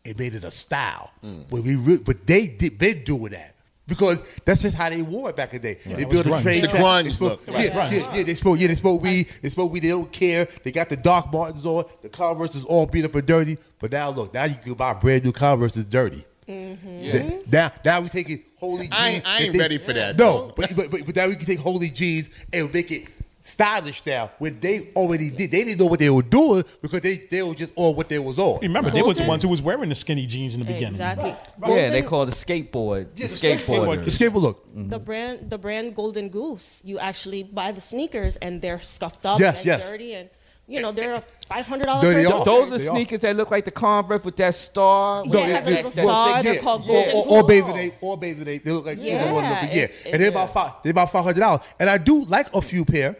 and 0.05 0.17
made 0.19 0.35
it 0.35 0.43
a 0.43 0.51
style. 0.51 1.11
Mm. 1.23 1.45
But 1.49 1.61
we, 1.61 1.75
re- 1.75 1.97
but 1.99 2.27
they 2.27 2.47
did 2.47 2.77
been 2.77 3.03
doing 3.03 3.31
that. 3.31 3.55
Because 3.85 4.19
that's 4.45 4.61
just 4.61 4.75
how 4.77 4.89
they 4.89 5.01
wore 5.01 5.29
it 5.29 5.35
back 5.35 5.53
in 5.53 5.61
the 5.61 5.73
day. 5.75 5.79
they 5.95 6.05
built 6.05 6.25
a 6.25 6.29
grunge. 6.29 6.41
train 6.41 6.61
The 6.61 6.67
track. 6.69 6.81
grunge 6.81 7.03
They 7.03 7.11
smoke, 7.11 7.47
look. 7.47 7.57
yeah, 7.57 7.89
yeah, 7.91 8.15
yeah, 8.15 8.23
they 8.23 8.35
smoke. 8.35 8.57
Yeah, 8.59 8.67
they 8.67 8.75
smoke 8.75 9.01
weed. 9.01 9.27
They 9.41 9.49
smoke 9.49 9.71
weed. 9.73 9.81
They 9.81 9.89
don't 9.89 10.09
care. 10.11 10.47
They 10.63 10.71
got 10.71 10.87
the 10.87 10.95
Doc 10.95 11.33
Martens 11.33 11.65
on. 11.65 11.83
The 12.01 12.07
Converse 12.07 12.55
is 12.55 12.63
all 12.63 12.85
beat 12.85 13.03
up 13.03 13.13
and 13.15 13.25
dirty. 13.27 13.57
But 13.79 13.91
now 13.91 14.09
look, 14.11 14.33
now 14.33 14.45
you 14.45 14.55
can 14.55 14.73
buy 14.75 14.93
brand 14.93 15.25
new 15.25 15.33
Converse 15.33 15.73
that's 15.73 15.85
dirty. 15.87 16.23
Mm-hmm. 16.47 17.01
Th- 17.11 17.47
Now, 17.51 17.71
now 17.83 17.99
we 18.01 18.07
take 18.09 18.29
it 18.29 18.43
holy 18.57 18.83
jeans. 18.83 18.93
I 18.93 19.09
ain't- 19.09 19.25
I 19.27 19.37
ain't 19.39 19.51
think- 19.51 19.61
ready 19.61 19.77
for 19.77 19.91
that, 19.93 20.17
No, 20.17 20.53
but, 20.55 20.73
but, 20.75 20.89
but 20.89 21.05
but 21.05 21.15
now 21.15 21.27
we 21.27 21.35
can 21.35 21.45
take 21.45 21.59
holy 21.59 21.89
jeans 21.89 22.29
and 22.53 22.73
make 22.73 22.89
it 22.91 23.07
stylish 23.43 24.01
now. 24.05 24.31
When 24.39 24.59
they 24.59 24.89
already 24.95 25.29
did, 25.29 25.51
they 25.51 25.63
didn't 25.65 25.79
know 25.79 25.85
what 25.85 25.99
they 25.99 26.09
were 26.09 26.21
doing 26.23 26.63
because 26.81 27.01
they 27.01 27.17
they 27.17 27.43
were 27.43 27.53
just 27.53 27.73
on 27.75 27.95
what 27.95 28.09
they 28.09 28.17
was 28.19 28.39
on. 28.39 28.59
Remember, 28.61 28.89
they 28.89 29.01
was 29.01 29.17
the 29.17 29.25
ones 29.25 29.43
who 29.43 29.49
was 29.49 29.61
wearing 29.61 29.89
the 29.89 29.95
skinny 29.95 30.25
jeans 30.25 30.53
in 30.55 30.61
the 30.61 30.65
beginning. 30.65 30.89
Exactly. 30.89 31.35
Yeah, 31.67 31.89
they 31.91 32.01
called 32.01 32.29
it 32.29 32.35
the 32.35 32.45
skateboard. 32.45 33.13
The 33.15 33.21
Yeah, 33.21 33.27
the 33.27 33.35
skateboard. 33.35 34.03
The 34.05 34.11
skateboard 34.11 34.41
look. 34.41 34.65
the 34.73 34.79
mm-hmm. 34.79 35.03
brand 35.03 35.49
the 35.49 35.57
brand 35.57 35.95
Golden 35.95 36.29
Goose. 36.29 36.81
You 36.83 36.97
actually 36.99 37.43
buy 37.43 37.71
the 37.71 37.81
sneakers 37.81 38.37
and 38.37 38.61
they're 38.61 38.79
scuffed 38.81 39.25
up 39.25 39.39
Yes, 39.39 39.57
and 39.57 39.65
yes. 39.65 39.83
dirty 39.83 40.13
and 40.15 40.29
you 40.65 40.81
know 40.81 40.93
they're 40.93 41.15
a 41.15 41.23
five 41.49 41.65
hundred 41.67 41.87
dollar 41.87 42.01
Dirty 42.01 42.23
pair 42.23 42.33
are. 42.33 42.39
of 42.39 42.45
Those 42.45 42.71
are 42.71 42.79
sneakers. 42.79 42.79
They 42.79 42.87
are. 42.87 42.95
sneakers 42.95 43.19
that 43.19 43.35
look 43.35 43.51
like 43.51 43.65
the 43.65 43.71
Converse 43.71 44.23
with 44.23 44.37
that 44.37 44.55
star. 44.55 45.23
Yeah, 45.25 45.31
with 45.31 45.39
it 45.39 45.45
has 45.49 45.65
a 45.65 45.69
that- 45.69 45.75
little 45.75 45.91
that- 45.91 46.01
star. 46.01 46.43
They're 46.43 46.61
called 46.61 46.81
or, 46.83 46.87
Golden 46.87 47.15
or, 47.15 47.27
or 47.27 47.41
Goose. 47.41 47.47
bathing 47.49 47.77
ape, 47.77 47.93
or 47.99 48.17
bathing 48.17 48.47
ape. 48.47 48.63
They 48.63 48.71
look 48.71 48.85
like 48.85 48.97
Yeah, 48.99 49.25
yeah, 49.25 49.31
one 49.33 49.43
looking, 49.49 49.69
yeah. 49.77 49.83
it's- 49.83 50.05
and 50.05 50.21
they're 50.21 50.29
about 50.29 50.53
five, 50.53 50.71
they're 50.81 50.91
about 50.91 51.11
five 51.11 51.25
hundred 51.25 51.41
dollars. 51.41 51.61
And 51.79 51.89
I 51.89 51.97
do 51.97 52.23
like 52.23 52.47
a 52.53 52.61
few 52.61 52.85
pair, 52.85 53.17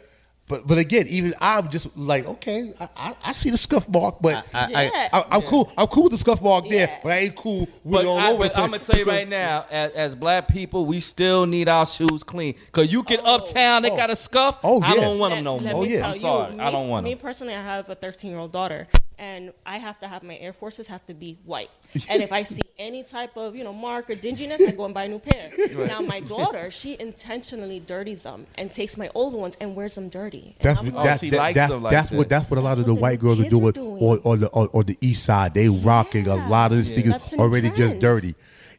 but 0.54 0.68
but 0.68 0.78
again, 0.78 1.08
even 1.08 1.34
I'm 1.42 1.68
just 1.70 1.98
like 1.98 2.28
okay, 2.28 2.72
I, 2.80 2.90
I, 2.96 3.16
I 3.26 3.32
see 3.32 3.50
the 3.50 3.58
scuff 3.58 3.90
mark, 3.90 4.18
but 4.22 4.46
I, 4.54 4.60
I, 4.64 4.84
Yeah. 4.84 5.10
I, 5.12 5.26
I'm 5.32 5.42
cool. 5.42 5.72
I'm 5.76 5.88
cool 5.88 6.04
with 6.04 6.12
the 6.12 6.18
scuff 6.20 6.44
mark 6.44 6.70
there, 6.70 7.00
but 7.02 7.12
I 7.12 7.18
ain't 7.20 7.36
cool 7.36 7.62
with 7.84 8.04
But, 8.04 8.06
all 8.06 8.20
I, 8.20 8.30
over 8.32 8.44
the 8.44 8.50
but 8.50 8.54
place. 8.54 8.64
I'm 8.64 8.72
gonna 8.72 8.84
tell 8.84 9.00
you 9.00 9.06
right 9.06 9.28
now, 9.28 9.66
as, 9.72 9.92
as 9.94 10.16
black 10.16 10.48
people, 10.48 10.86
we 10.86 11.00
still 11.00 11.48
need 11.48 11.68
our 11.68 11.88
shoes 11.88 12.24
clean. 12.24 12.54
Cause 12.72 12.92
you 12.92 13.02
get 13.04 13.22
oh. 13.24 13.36
uptown, 13.36 13.82
they 13.82 13.90
oh. 13.90 13.98
got 13.98 14.12
a 14.12 14.16
scuff. 14.16 14.60
Oh, 14.64 14.80
yeah. 14.80 14.86
I 14.92 14.96
don't 14.96 15.18
want 15.18 15.34
them 15.34 15.44
no 15.44 15.56
Let- 15.56 15.64
let 15.64 15.74
more. 15.74 15.84
me 15.86 15.96
Oh, 15.96 15.98
yeah. 15.98 16.08
I'm 16.12 16.20
sorry, 16.20 16.54
you, 16.54 16.62
I 16.62 16.66
me- 16.66 16.72
don't 16.72 16.90
want 16.90 17.04
them. 17.04 17.10
Me 17.12 17.16
personally, 17.16 17.56
I 17.56 17.64
have 17.64 17.90
a 17.90 17.96
13 17.96 18.30
year 18.30 18.40
old 18.40 18.52
daughter, 18.52 18.88
and 19.20 19.54
I 19.66 19.78
have 19.78 20.00
to 20.00 20.08
have 20.08 20.24
my 20.24 20.38
Air 20.38 20.54
Forces 20.54 20.88
have 20.88 21.06
to 21.08 21.14
be 21.14 21.38
white. 21.46 21.70
and 22.10 22.22
if 22.22 22.32
I 22.32 22.44
see 22.44 22.62
any 22.78 23.04
type 23.04 23.38
of 23.38 23.56
you 23.56 23.64
know 23.64 23.74
mark 23.74 24.10
or 24.10 24.16
dinginess, 24.16 24.66
I 24.68 24.72
go 24.72 24.86
and 24.86 24.94
buy 24.94 25.06
a 25.06 25.10
new 25.10 25.20
pair. 25.20 25.52
Now 25.88 26.02
my 26.02 26.20
daughter, 26.20 26.72
she 26.72 26.98
intentionally 27.00 27.80
dirties 27.80 28.24
them 28.24 28.46
and 28.56 28.72
takes 28.72 28.98
my 28.98 29.10
old 29.14 29.34
ones 29.34 29.56
and 29.60 29.76
wears 29.76 29.96
them 29.96 30.10
dirty. 30.10 30.56
That's 30.60 30.82
what, 30.82 30.94
like, 30.94 31.20
that, 31.20 31.32
that, 31.32 31.38
likes 31.38 31.58
like 31.72 31.92
that's 31.92 32.12
what 32.12 32.30
that's 32.30 32.50
what 32.50 32.58
a 32.58 32.62
lot 32.62 32.70
That's 32.72 32.80
of 32.82 32.86
the 32.88 32.96
the 32.96 33.02
white 33.02 33.20
girls 33.20 33.40
are 33.40 33.44
kids 33.44 33.54
are 33.54 33.60
doing, 33.60 33.72
doing. 33.74 34.04
on, 34.04 34.20
on 34.20 34.40
the 34.42 34.50
on, 34.52 34.68
on 34.74 34.86
the 34.86 34.98
east 35.02 35.24
side. 35.24 35.54
They 35.54 35.70
rocking 35.70 36.28
a 36.28 36.36
lot 36.50 36.72
of 36.72 36.78
these 36.80 36.90
Yeah. 36.90 36.96
things 36.96 37.10
That's 37.10 37.34
in 37.34 37.40
already 37.40 37.70
just 37.72 38.00
dirty. 38.00 38.36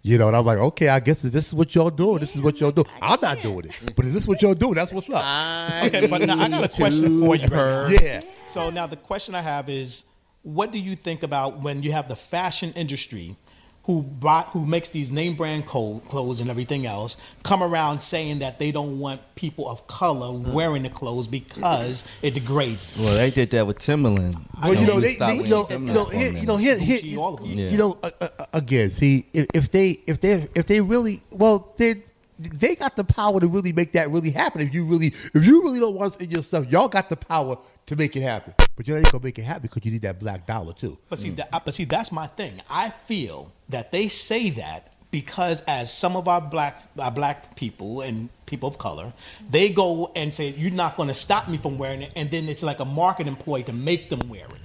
You 0.07 0.18
know, 0.18 0.29
and 0.29 0.37
I'm 0.37 0.44
like, 0.44 0.59
okay, 0.59 0.88
I 0.90 1.01
guess 1.01 1.23
this 1.23 1.47
is 1.49 1.55
what 1.55 1.75
y'all 1.75 1.88
doing. 1.88 2.18
This 2.18 2.37
is 2.37 2.42
what 2.42 2.61
y'all 2.61 2.70
doing. 2.70 2.87
I 3.01 3.14
I'm 3.14 3.18
not 3.23 3.40
doing 3.42 3.64
it, 3.64 3.97
but 3.97 4.05
is 4.05 4.12
this 4.12 4.29
what 4.29 4.42
y'all 4.42 4.53
doing? 4.53 4.75
That's 4.75 4.92
what's 4.92 5.09
up. 5.09 5.87
Okay, 5.87 6.07
but 6.09 6.20
now 6.20 6.38
I 6.38 6.49
got 6.51 6.64
a 6.64 6.68
question 6.77 7.20
for 7.20 7.35
you. 7.37 7.47
Right 7.49 7.51
now. 7.51 7.87
yeah. 7.88 8.20
So 8.44 8.68
now 8.68 8.87
the 8.87 8.97
question 8.97 9.35
I 9.35 9.40
have 9.40 9.70
is, 9.70 10.05
what 10.44 10.70
do 10.70 10.78
you 10.78 10.94
think 10.94 11.22
about 11.22 11.62
when 11.62 11.83
you 11.83 11.92
have 11.92 12.07
the 12.09 12.16
fashion 12.16 12.72
industry, 12.74 13.37
who 13.85 14.02
brought, 14.02 14.48
who 14.48 14.64
makes 14.64 14.88
these 14.88 15.11
name 15.11 15.35
brand 15.35 15.66
clothes 15.66 16.40
and 16.40 16.48
everything 16.48 16.87
else, 16.87 17.18
come 17.42 17.62
around 17.62 18.00
saying 18.00 18.38
that 18.38 18.59
they 18.59 18.72
don't 18.72 18.98
want 18.98 19.20
people 19.35 19.68
of 19.68 19.87
color 19.87 20.33
wearing 20.33 20.85
the 20.85 20.88
clothes 20.88 21.26
because 21.26 22.02
it 22.22 22.33
degrades. 22.33 22.94
them? 22.94 23.04
Well, 23.04 23.14
they 23.14 23.30
did 23.30 23.50
that 23.50 23.66
with 23.66 23.78
Timberland. 23.78 24.37
Well, 24.62 24.74
you 24.74 24.87
know, 24.87 25.00
they, 25.00 25.14
stopped 25.14 25.28
they 25.28 25.35
you 25.35 25.40
with 25.42 25.50
know, 25.50 25.68
you 25.70 25.78
know, 25.92 26.04
here, 26.07 26.33
you 26.33 26.46
know, 26.46 26.57
here, 26.57 26.78
here, 26.78 26.98
Gucci, 26.98 27.16
all 27.18 27.35
of 27.35 27.40
them. 27.40 27.59
you 27.59 27.76
know, 27.76 27.98
uh, 28.02 28.11
uh, 28.20 28.46
again, 28.54 28.90
see, 28.90 29.26
if, 29.35 29.46
if 29.52 29.70
they, 29.70 30.00
if 30.07 30.20
they, 30.20 30.48
if 30.54 30.66
they 30.66 30.80
really, 30.80 31.20
well, 31.30 31.74
they, 31.76 32.02
they 32.38 32.76
got 32.76 32.96
the 32.96 33.04
power 33.04 33.38
to 33.38 33.46
really 33.46 33.74
make 33.74 33.92
that 33.92 34.11
really 34.11 34.30
happen. 34.30 34.62
If 34.62 34.72
you 34.72 34.85
really, 34.85 35.09
if 35.09 35.44
you 35.44 35.62
really 35.62 35.78
don't 35.78 35.94
want 35.94 36.16
it 36.16 36.22
in 36.22 36.30
your 36.30 36.42
stuff, 36.42 36.70
y'all 36.70 36.88
got 36.88 37.11
the 37.11 37.16
power 37.16 37.59
to 37.87 37.96
make 37.96 38.16
it 38.16 38.22
happen. 38.22 38.54
But 38.77 38.89
you're 38.89 38.99
not 38.99 39.11
gonna 39.11 39.25
make 39.25 39.39
it 39.39 39.43
happen 39.43 39.63
because 39.63 39.85
you 39.85 39.93
need 39.93 40.03
that 40.03 40.19
black 40.19 40.47
dollar 40.47 40.73
too. 40.73 40.99
But 41.09 41.19
see, 41.19 41.31
that, 41.31 41.65
but 41.65 41.73
see, 41.75 41.85
that's 41.85 42.11
my 42.11 42.27
thing. 42.27 42.61
I 42.69 42.91
feel 42.91 43.53
that 43.69 43.93
they 43.93 44.09
say 44.09 44.51
that 44.51 44.93
because 45.11 45.61
as 45.69 45.93
some 45.93 46.17
of 46.17 46.27
our 46.27 46.41
black 46.41 46.83
our 46.99 47.11
black 47.13 47.55
people 47.55 48.01
and 48.01 48.31
people 48.47 48.69
of 48.69 48.79
color, 48.79 49.13
they 49.49 49.69
go 49.69 50.11
and 50.17 50.35
say, 50.35 50.49
"You're 50.51 50.73
not 50.73 50.97
to 50.97 51.15
stop 51.15 51.49
me 51.49 51.57
from 51.57 51.79
wearing 51.79 52.03
it," 52.03 52.13
and 52.17 52.31
then 52.33 52.49
it's 52.49 52.65
like 52.65 52.81
a 52.81 52.85
marketing 52.85 53.33
employee 53.33 53.63
to 53.65 53.73
make 53.73 54.11
them 54.11 54.29
wear 54.29 54.47
it. 54.47 54.63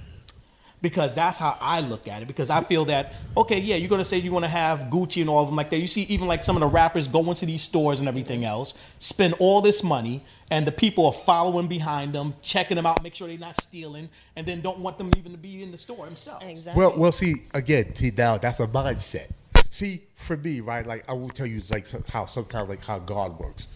Because 0.82 1.14
that's 1.14 1.36
how 1.36 1.58
I 1.60 1.80
look 1.80 2.08
at 2.08 2.22
it. 2.22 2.28
Because 2.28 2.48
I 2.48 2.62
feel 2.62 2.86
that 2.86 3.12
okay, 3.36 3.58
yeah, 3.58 3.76
you're 3.76 3.88
going 3.88 4.00
to 4.00 4.04
say 4.04 4.18
you 4.18 4.32
want 4.32 4.44
to 4.44 4.50
have 4.50 4.80
Gucci 4.90 5.20
and 5.20 5.28
all 5.28 5.42
of 5.42 5.48
them 5.48 5.56
like 5.56 5.70
that. 5.70 5.78
You 5.78 5.86
see, 5.86 6.02
even 6.02 6.26
like 6.26 6.42
some 6.42 6.56
of 6.56 6.60
the 6.60 6.66
rappers 6.66 7.06
go 7.06 7.28
into 7.28 7.44
these 7.44 7.62
stores 7.62 8.00
and 8.00 8.08
everything 8.08 8.44
else, 8.44 8.74
spend 8.98 9.34
all 9.38 9.60
this 9.60 9.82
money, 9.82 10.24
and 10.50 10.66
the 10.66 10.72
people 10.72 11.06
are 11.06 11.12
following 11.12 11.68
behind 11.68 12.12
them, 12.12 12.34
checking 12.42 12.76
them 12.76 12.86
out, 12.86 13.02
make 13.02 13.14
sure 13.14 13.28
they're 13.28 13.38
not 13.38 13.60
stealing, 13.60 14.08
and 14.36 14.46
then 14.46 14.60
don't 14.60 14.78
want 14.78 14.98
them 14.98 15.12
even 15.16 15.32
to 15.32 15.38
be 15.38 15.62
in 15.62 15.70
the 15.70 15.78
store 15.78 16.06
themselves. 16.06 16.44
Exactly. 16.46 16.80
Well, 16.80 16.96
well, 16.96 17.12
see, 17.12 17.42
again, 17.52 17.94
see 17.94 18.10
now 18.16 18.38
that's 18.38 18.60
a 18.60 18.66
mindset. 18.66 19.30
See, 19.68 20.02
for 20.16 20.36
me, 20.36 20.60
right? 20.60 20.84
Like 20.84 21.08
I 21.08 21.12
will 21.12 21.28
tell 21.28 21.46
you, 21.46 21.62
like 21.70 21.88
how 22.08 22.26
sometimes 22.26 22.68
like 22.68 22.84
how 22.84 22.98
God 22.98 23.38
works. 23.38 23.68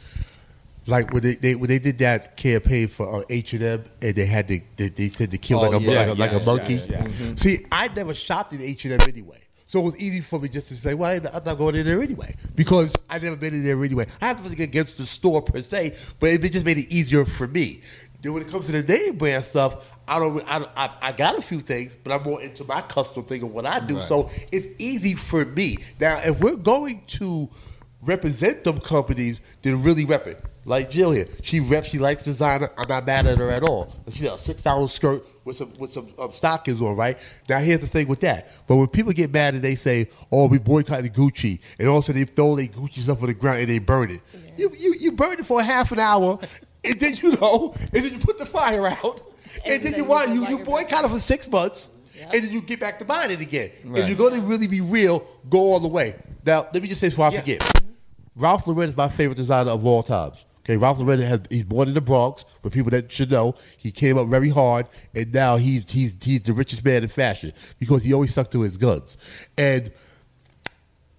Like 0.86 1.12
when 1.12 1.22
they, 1.22 1.34
they 1.36 1.54
when 1.54 1.68
they 1.68 1.78
did 1.78 1.98
that 1.98 2.36
campaign 2.36 2.88
for 2.88 3.22
uh, 3.22 3.24
H 3.30 3.54
and 3.54 3.62
M, 3.62 3.84
and 4.02 4.14
they 4.14 4.26
had 4.26 4.48
to 4.48 4.60
they, 4.76 4.88
they 4.88 5.08
said 5.08 5.30
to 5.30 5.38
kill 5.38 5.60
Oh, 5.60 5.70
like 5.70 5.80
a 5.80 5.84
yeah, 5.84 5.98
like, 6.00 6.08
a, 6.08 6.12
like 6.14 6.32
a 6.32 6.44
monkey. 6.44 6.74
yes. 6.88 7.40
See, 7.40 7.64
I 7.72 7.88
never 7.88 8.14
shopped 8.14 8.52
at 8.52 8.60
H 8.60 8.84
and 8.84 9.00
M 9.00 9.08
anyway. 9.08 9.40
So 9.66 9.80
it 9.80 9.84
was 9.84 9.96
easy 9.96 10.20
for 10.20 10.38
me 10.38 10.48
just 10.48 10.68
to 10.68 10.74
say, 10.74 10.94
well, 10.94 11.10
I'm 11.32 11.42
not 11.44 11.58
going 11.58 11.74
in 11.74 11.84
there 11.86 12.00
anyway 12.00 12.36
because 12.54 12.92
I 13.10 13.18
never 13.18 13.34
been 13.34 13.54
in 13.54 13.64
there 13.64 13.82
anyway. 13.82 14.06
I 14.20 14.28
have 14.28 14.42
nothing 14.42 14.60
against 14.60 14.98
the 14.98 15.06
store 15.06 15.42
per 15.42 15.60
se, 15.62 15.96
but 16.20 16.28
it 16.30 16.52
just 16.52 16.64
made 16.66 16.78
it 16.78 16.92
easier 16.92 17.24
for 17.24 17.48
me. 17.48 17.80
Then 18.22 18.34
when 18.34 18.42
it 18.42 18.48
comes 18.48 18.66
to 18.66 18.72
the 18.72 18.82
name 18.82 19.16
brand 19.16 19.44
stuff, 19.44 19.84
I 20.06 20.18
don't, 20.20 20.44
I, 20.48 20.58
don't- 20.60 20.70
I, 20.76 20.90
I 21.02 21.12
got 21.12 21.36
a 21.38 21.42
few 21.42 21.60
things, 21.60 21.96
but 22.04 22.12
I'm 22.12 22.22
more 22.22 22.40
into 22.40 22.62
my 22.64 22.82
custom 22.82 23.24
thing 23.24 23.42
of 23.42 23.50
what 23.52 23.66
I 23.66 23.80
do. 23.80 24.00
So 24.02 24.30
it's 24.52 24.66
easy 24.78 25.14
for 25.14 25.44
me. 25.44 25.78
Now, 25.98 26.20
if 26.24 26.38
we're 26.38 26.54
going 26.56 27.02
to 27.18 27.48
represent 28.04 28.64
them 28.64 28.80
companies, 28.80 29.40
then 29.62 29.82
really 29.82 30.04
rep 30.04 30.26
it. 30.26 30.42
Like 30.66 30.90
Jill 30.90 31.12
here, 31.12 31.26
she 31.42 31.60
reps. 31.60 31.88
She 31.88 31.98
likes 31.98 32.24
designer. 32.24 32.70
I'm 32.78 32.88
not 32.88 33.06
mad 33.06 33.26
at 33.26 33.38
her 33.38 33.50
at 33.50 33.62
all. 33.62 33.92
She 34.14 34.24
got 34.24 34.38
a 34.38 34.42
six 34.42 34.62
dollar 34.62 34.88
skirt 34.88 35.22
with 35.44 35.56
some 35.58 35.74
with 35.78 35.92
some 35.92 36.08
um, 36.18 36.30
stockings 36.30 36.80
on, 36.80 36.96
right? 36.96 37.18
Now 37.48 37.58
here's 37.58 37.80
the 37.80 37.86
thing 37.86 38.08
with 38.08 38.20
that. 38.20 38.48
But 38.66 38.76
when 38.76 38.88
people 38.88 39.12
get 39.12 39.30
mad 39.30 39.54
and 39.54 39.62
they 39.62 39.74
say, 39.74 40.08
"Oh, 40.32 40.48
we 40.48 40.58
boycotted 40.58 41.12
Gucci," 41.12 41.60
and 41.78 41.88
also 41.88 42.14
they 42.14 42.24
throw 42.24 42.56
their 42.56 42.66
Gucci's 42.66 43.10
up 43.10 43.20
on 43.20 43.26
the 43.26 43.34
ground 43.34 43.60
and 43.60 43.68
they 43.68 43.78
burn 43.78 44.10
it, 44.10 44.22
you, 44.56 44.72
you 44.78 44.94
you 44.94 45.12
burn 45.12 45.38
it 45.38 45.44
for 45.44 45.60
a 45.60 45.64
half 45.64 45.92
an 45.92 45.98
hour, 45.98 46.38
and 46.82 46.98
then 46.98 47.14
you 47.16 47.32
know, 47.32 47.74
and 47.92 48.04
then 48.04 48.14
you 48.14 48.18
put 48.18 48.38
the 48.38 48.46
fire 48.46 48.86
out, 48.86 49.20
and, 49.66 49.82
then, 49.82 49.94
you 49.94 50.04
want 50.04 50.30
you 50.30 50.48
you 50.48 50.58
boycott 50.60 51.04
it 51.04 51.08
for 51.08 51.20
six 51.20 51.46
months, 51.50 51.88
and 52.22 52.42
then 52.42 52.50
you 52.50 52.62
get 52.62 52.80
back 52.80 52.98
to 53.00 53.04
buying 53.04 53.30
it 53.30 53.40
again. 53.42 53.70
If 53.84 54.08
you're 54.08 54.16
going 54.16 54.40
to 54.40 54.40
really 54.40 54.66
be 54.66 54.80
real, 54.80 55.26
go 55.50 55.58
all 55.58 55.80
the 55.80 55.88
way. 55.88 56.14
Now 56.46 56.68
let 56.72 56.82
me 56.82 56.88
just 56.88 57.02
say 57.02 57.10
before 57.10 57.26
I 57.26 57.36
forget. 57.36 57.83
Ralph 58.36 58.66
Lauren 58.66 58.88
is 58.88 58.96
my 58.96 59.08
favorite 59.08 59.36
designer 59.36 59.70
of 59.70 59.84
all 59.86 60.02
times. 60.02 60.44
Okay, 60.60 60.76
Ralph 60.76 60.98
Lauren 60.98 61.20
has 61.20 61.40
he's 61.50 61.64
born 61.64 61.88
in 61.88 61.94
the 61.94 62.00
Bronx, 62.00 62.44
but 62.62 62.72
people 62.72 62.90
that 62.90 63.12
should 63.12 63.30
know 63.30 63.54
he 63.76 63.90
came 63.90 64.16
up 64.16 64.28
very 64.28 64.48
hard, 64.48 64.86
and 65.14 65.32
now 65.32 65.56
he's 65.56 65.90
he's 65.90 66.16
he's 66.22 66.40
the 66.42 66.52
richest 66.52 66.84
man 66.84 67.02
in 67.02 67.08
fashion 67.08 67.52
because 67.78 68.02
he 68.02 68.12
always 68.12 68.32
stuck 68.32 68.50
to 68.50 68.62
his 68.62 68.76
guns. 68.76 69.16
And 69.58 69.92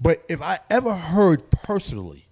but 0.01 0.23
if 0.28 0.41
I 0.41 0.60
ever 0.69 0.95
heard 0.95 1.49
personally, 1.51 2.25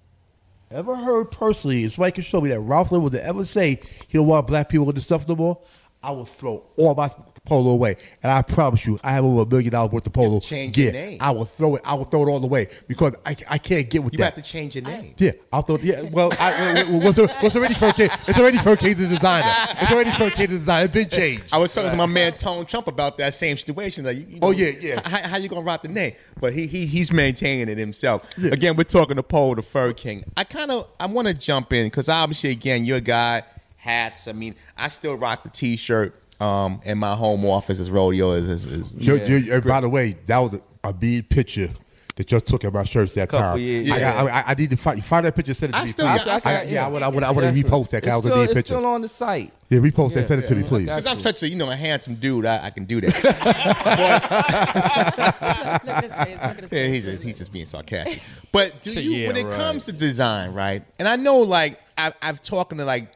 ever 0.72 0.96
heard 0.96 1.32
personally, 1.32 1.84
if 1.84 1.94
somebody 1.94 2.14
can 2.14 2.24
show 2.24 2.42
me 2.42 2.50
that 2.50 2.60
Ralph 2.60 2.92
Lauren 2.92 3.04
would 3.04 3.16
ever 3.16 3.46
say 3.46 3.80
he 4.08 4.18
don't 4.18 4.28
want 4.28 4.48
black 4.48 4.70
people 4.70 4.86
with 4.86 4.96
the 4.96 5.02
stuff 5.02 5.28
no 5.28 5.36
more, 5.36 5.60
I 6.02 6.12
will 6.12 6.26
throw 6.26 6.64
all 6.78 6.96
my 6.96 7.10
polo 7.46 7.72
away. 7.72 7.98
And 8.22 8.32
I 8.32 8.42
promise 8.42 8.86
you, 8.86 9.00
I 9.04 9.12
have 9.14 9.26
over 9.26 9.42
a 9.42 9.46
million 9.46 9.72
dollars 9.72 9.92
worth 9.92 10.08
of 10.08 10.14
polo 10.14 10.40
change 10.40 10.78
your 10.78 10.94
name. 10.94 11.18
I 11.22 11.32
will 11.32 11.46
throw 11.46 11.76
it. 11.76 11.82
I 11.86 11.94
will 11.94 12.06
throw 12.06 12.26
it 12.26 12.30
all 12.32 12.40
the 12.40 12.48
way 12.48 12.68
because 12.88 13.16
I, 13.26 13.36
I 13.50 13.58
can't 13.58 13.90
get 13.90 14.04
with 14.04 14.14
You 14.14 14.20
that. 14.20 14.36
have 14.36 14.44
to 14.44 14.50
change 14.50 14.76
your 14.76 14.84
name. 14.86 15.14
Yeah, 15.18 15.32
I'll 15.52 15.62
throw. 15.62 15.78
Yeah, 15.78 16.02
well, 16.04 16.32
I, 16.40 16.84
what's, 16.90 17.18
what's 17.18 17.56
already 17.56 17.74
Fur 17.74 17.92
King? 17.92 18.10
It's 18.28 18.40
already 18.40 18.58
Fur 18.60 18.76
King 18.76 18.96
the 18.96 19.08
designer. 19.08 19.52
It's 19.82 19.92
already 19.92 20.12
Fur 20.12 20.30
King 20.30 20.48
the 20.52 20.60
designer. 20.60 20.86
It's 20.86 20.94
been 20.94 21.10
changed. 21.10 21.54
I 21.54 21.58
was 21.58 21.74
talking 21.74 21.92
to 21.92 21.98
my 21.98 22.06
man 22.06 22.34
Tone 22.34 22.66
Trump 22.66 22.88
about 22.88 23.18
that 23.18 23.34
same 23.34 23.58
situation. 23.58 24.06
Like, 24.06 24.18
you, 24.18 24.26
you 24.30 24.40
Oh, 24.42 24.52
yeah, 24.52 24.70
yeah. 24.80 25.02
How, 25.08 25.30
how 25.30 25.38
you 25.38 25.50
gonna 25.50 25.62
rock 25.62 25.82
the 25.82 25.90
name? 25.90 26.14
But 26.40 26.54
he, 26.54 26.68
he 26.68 26.86
he's 26.86 27.12
maintaining 27.12 27.68
it 27.70 27.78
himself. 27.78 28.38
Again, 28.38 28.76
we're 28.76 28.84
talking 28.86 29.18
to 29.18 29.24
Paul 29.24 29.56
the 29.56 29.62
Fur 29.62 29.94
King. 29.94 30.24
I 30.38 30.44
kind 30.46 30.72
of 30.72 30.88
I 31.00 31.06
want 31.08 31.28
to 31.28 31.34
jump 31.34 31.74
in 31.74 31.88
because 31.88 32.08
obviously, 32.10 32.52
again, 32.52 32.86
you're 32.86 32.98
a 32.98 33.02
guy. 33.02 33.44
Hats. 33.76 34.30
I 34.30 34.32
mean, 34.32 34.56
I 34.78 34.88
still 34.88 35.16
rock 35.16 35.44
the 35.44 35.50
T-shirt. 35.50 36.16
Um, 36.44 36.82
in 36.84 36.98
my 36.98 37.16
home 37.16 37.46
office 37.46 37.80
as 37.80 37.90
rodeo 37.90 38.32
is. 38.32 38.48
is, 38.48 38.66
is 38.66 38.94
You're- 38.98 39.26
you're- 39.28 39.52
and 39.56 39.64
by 39.64 39.82
the 39.82 39.90
way, 39.90 40.18
that 40.26 40.38
was 40.40 40.54
a, 40.56 40.62
a 40.90 40.94
big 40.94 41.30
picture 41.30 41.70
that 42.16 42.30
y'all 42.32 42.42
took 42.42 42.64
at 42.64 42.72
my 42.72 42.84
shirts 42.84 43.14
that 43.14 43.30
Couple 43.30 43.40
time. 43.54 43.60
years, 43.60 43.90
I, 43.90 44.00
got, 44.00 44.26
yeah. 44.26 44.44
I, 44.46 44.52
I 44.52 44.54
need 44.54 44.70
to 44.70 44.76
find, 44.76 45.04
find 45.04 45.26
that 45.26 45.36
picture. 45.36 45.54
Send 45.56 45.72
it 45.72 45.74
to 45.74 45.80
I 45.80 45.84
me, 45.86 45.90
still- 45.90 46.08
please. 46.12 46.28
I- 46.46 46.52
I- 46.52 46.60
I- 46.60 46.64
yeah, 46.64 46.86
I 46.86 46.90
want. 46.90 47.04
I 47.04 47.08
want. 47.08 47.26
I 47.26 47.32
want 47.32 47.46
to 47.48 47.52
Definitely. 47.54 47.72
repost 47.72 47.90
that. 47.92 48.04
'cause 48.04 48.12
I 48.14 48.18
It's 48.18 48.24
was 48.24 48.26
a 48.26 48.30
still, 48.30 48.42
big 48.44 48.50
it's 48.50 48.54
picture. 48.58 48.74
still 48.74 48.86
on 48.86 49.02
the 49.02 49.08
site. 49.08 49.54
Yeah, 49.70 49.80
repost 49.80 50.14
that. 50.14 50.22
Yeah, 50.22 50.28
Send 50.28 50.44
it 50.44 50.48
to 50.48 50.56
yeah, 50.56 50.62
me, 50.62 50.68
please. 50.68 50.90
I 50.90 50.96
Because 50.98 51.12
I'm 51.12 51.20
such 51.20 51.42
a 51.44 51.50
you 51.50 51.56
know 51.56 51.72
a 51.72 51.76
handsome 51.76 52.16
dude, 52.16 52.46
I, 52.46 52.66
I 52.66 52.70
can 52.72 52.86
do 52.86 53.00
that. 53.02 53.16
Look 55.84 55.96
at 55.96 56.04
his 56.04 56.14
face. 56.14 56.28
Look 56.28 56.44
at 56.44 56.64
his 56.64 56.64
Yeah, 56.64 56.68
face. 56.70 56.94
he's 56.94 57.04
just, 57.06 57.24
he's 57.24 57.38
just 57.38 57.52
being 57.52 57.66
sarcastic. 57.66 58.22
But 58.52 58.82
do 58.82 58.92
So, 58.92 59.00
you, 59.00 59.12
yeah, 59.12 59.28
when 59.28 59.38
it 59.38 59.46
right. 59.46 59.54
comes 59.56 59.86
to 59.86 59.92
design, 59.92 60.54
right? 60.54 60.84
And 61.00 61.08
I 61.08 61.16
know, 61.16 61.40
like, 61.40 61.80
I've, 61.98 62.14
I've 62.22 62.42
talking 62.42 62.78
to 62.80 62.86
like 62.86 63.12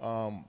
um, 0.00 0.44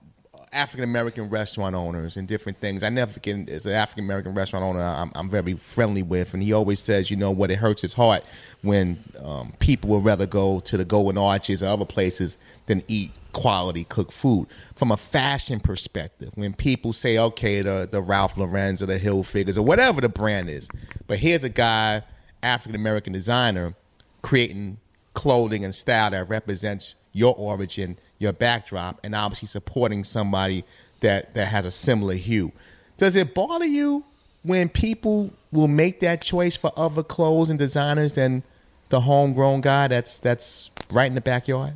African 0.52 0.82
American 0.82 1.28
restaurant 1.28 1.76
owners 1.76 2.16
and 2.16 2.26
different 2.26 2.58
things. 2.58 2.82
I 2.82 2.88
never 2.88 3.12
forget 3.12 3.48
as 3.48 3.66
an 3.66 3.72
African 3.72 4.04
American 4.04 4.34
restaurant 4.34 4.64
owner, 4.64 4.80
I'm, 4.80 5.12
I'm 5.14 5.30
very 5.30 5.54
friendly 5.54 6.02
with, 6.02 6.34
and 6.34 6.42
he 6.42 6.52
always 6.52 6.80
says, 6.80 7.10
you 7.10 7.16
know, 7.16 7.30
what 7.30 7.50
it 7.52 7.56
hurts 7.56 7.82
his 7.82 7.92
heart 7.92 8.24
when 8.62 9.02
um, 9.22 9.52
people 9.60 9.90
would 9.90 10.04
rather 10.04 10.26
go 10.26 10.58
to 10.60 10.76
the 10.76 10.84
Golden 10.84 11.18
Arches 11.18 11.62
or 11.62 11.66
other 11.66 11.84
places 11.84 12.36
than 12.66 12.82
eat 12.88 13.12
quality 13.32 13.84
cooked 13.84 14.12
food. 14.12 14.48
From 14.74 14.90
a 14.90 14.96
fashion 14.96 15.60
perspective, 15.60 16.30
when 16.34 16.52
people 16.52 16.92
say, 16.92 17.16
okay, 17.16 17.62
the 17.62 17.88
the 17.90 18.02
Ralph 18.02 18.36
Lauren's 18.36 18.82
or 18.82 18.86
the 18.86 18.98
Hilfigers 18.98 19.56
or 19.56 19.62
whatever 19.62 20.00
the 20.00 20.08
brand 20.08 20.50
is, 20.50 20.68
but 21.06 21.18
here's 21.18 21.44
a 21.44 21.48
guy, 21.48 22.02
African 22.42 22.74
American 22.74 23.12
designer, 23.12 23.74
creating 24.22 24.78
clothing 25.14 25.64
and 25.64 25.74
style 25.74 26.10
that 26.10 26.28
represents 26.28 26.96
your 27.12 27.34
origin, 27.36 27.98
your 28.20 28.32
backdrop, 28.32 29.00
and 29.02 29.16
obviously 29.16 29.48
supporting 29.48 30.04
somebody 30.04 30.62
that, 31.00 31.34
that 31.34 31.46
has 31.46 31.64
a 31.64 31.70
similar 31.72 32.14
hue. 32.14 32.52
Does 32.96 33.16
it 33.16 33.34
bother 33.34 33.64
you 33.64 34.04
when 34.42 34.68
people 34.68 35.32
will 35.50 35.68
make 35.68 36.00
that 36.00 36.22
choice 36.22 36.54
for 36.54 36.70
other 36.76 37.02
clothes 37.02 37.50
and 37.50 37.58
designers 37.58 38.12
than 38.12 38.44
the 38.90 39.00
homegrown 39.00 39.62
guy 39.62 39.88
that's 39.88 40.18
that's 40.18 40.70
right 40.90 41.06
in 41.06 41.14
the 41.14 41.20
backyard? 41.20 41.74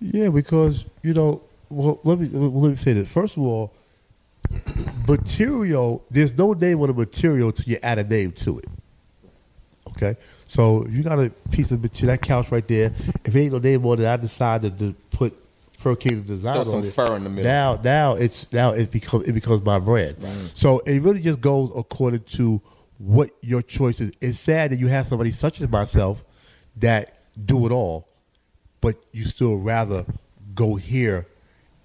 Yeah, 0.00 0.28
because 0.28 0.84
you 1.02 1.12
know, 1.12 1.42
well, 1.68 2.00
let 2.04 2.20
me 2.20 2.28
let 2.28 2.70
me 2.70 2.76
say 2.76 2.92
this. 2.92 3.08
First 3.08 3.36
of 3.36 3.42
all, 3.42 3.72
material. 5.08 6.04
There's 6.10 6.36
no 6.36 6.52
name 6.52 6.80
on 6.80 6.86
the 6.88 6.94
material 6.94 7.52
till 7.52 7.66
you 7.66 7.78
add 7.82 7.98
a 7.98 8.04
name 8.04 8.32
to 8.32 8.60
it. 8.60 8.68
Okay, 9.88 10.16
so 10.46 10.86
you 10.86 11.02
got 11.02 11.18
a 11.18 11.30
piece 11.50 11.72
of 11.72 11.82
material, 11.82 12.16
that 12.16 12.22
couch 12.22 12.50
right 12.50 12.66
there. 12.66 12.92
If 13.24 13.34
it 13.34 13.38
ain't 13.38 13.52
no 13.52 13.58
name 13.58 13.84
on 13.84 14.00
it, 14.00 14.06
I 14.06 14.16
decided 14.16 14.78
to 14.78 14.94
put 14.94 14.99
King 15.96 16.22
design 16.22 16.54
Throw 16.54 16.64
some 16.64 16.90
fur 16.90 17.16
in 17.16 17.24
the 17.24 17.30
middle. 17.30 17.50
Now, 17.50 17.80
now 17.82 18.12
it's 18.14 18.50
now 18.52 18.70
it 18.70 18.90
becomes 18.90 19.28
it 19.28 19.32
becomes 19.32 19.62
my 19.62 19.78
brand. 19.78 20.16
So 20.54 20.80
it 20.80 21.00
really 21.00 21.20
just 21.20 21.40
goes 21.40 21.72
according 21.74 22.24
to 22.24 22.60
what 22.98 23.30
your 23.40 23.62
choice 23.62 24.00
is. 24.00 24.12
It's 24.20 24.38
sad 24.38 24.72
that 24.72 24.78
you 24.78 24.88
have 24.88 25.06
somebody 25.06 25.32
such 25.32 25.60
as 25.60 25.68
myself 25.68 26.22
that 26.76 27.18
do 27.42 27.66
it 27.66 27.72
all, 27.72 28.08
but 28.80 28.96
you 29.12 29.24
still 29.24 29.56
rather 29.56 30.04
go 30.54 30.76
here 30.76 31.26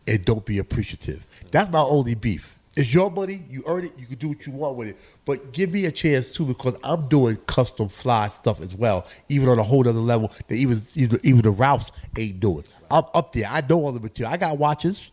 and 0.07 0.23
don't 0.25 0.45
be 0.45 0.57
appreciative. 0.57 1.25
That's 1.51 1.71
my 1.71 1.79
only 1.79 2.15
beef. 2.15 2.59
It's 2.75 2.93
your 2.93 3.09
money. 3.09 3.45
You 3.49 3.63
earn 3.67 3.85
it. 3.85 3.93
You 3.97 4.05
can 4.05 4.17
do 4.17 4.27
what 4.27 4.45
you 4.45 4.51
want 4.51 4.75
with 4.75 4.89
it. 4.89 4.97
But 5.23 5.53
give 5.53 5.71
me 5.71 5.85
a 5.85 5.91
chance 5.91 6.27
too, 6.27 6.45
because 6.45 6.75
I'm 6.83 7.07
doing 7.07 7.37
custom 7.47 7.87
fly 7.87 8.27
stuff 8.27 8.59
as 8.59 8.75
well, 8.75 9.07
even 9.29 9.47
on 9.47 9.57
a 9.59 9.63
whole 9.63 9.87
other 9.87 9.93
level 9.93 10.31
that 10.49 10.55
even 10.55 10.81
even, 10.95 11.19
even 11.23 11.41
the 11.43 11.51
Ralphs 11.51 11.91
ain't 12.17 12.41
doing. 12.41 12.65
I'm 12.91 13.03
up 13.13 13.33
there. 13.33 13.47
I 13.49 13.61
know 13.67 13.83
all 13.83 13.91
the 13.91 13.99
material. 13.99 14.33
I 14.33 14.37
got 14.37 14.57
watches. 14.57 15.11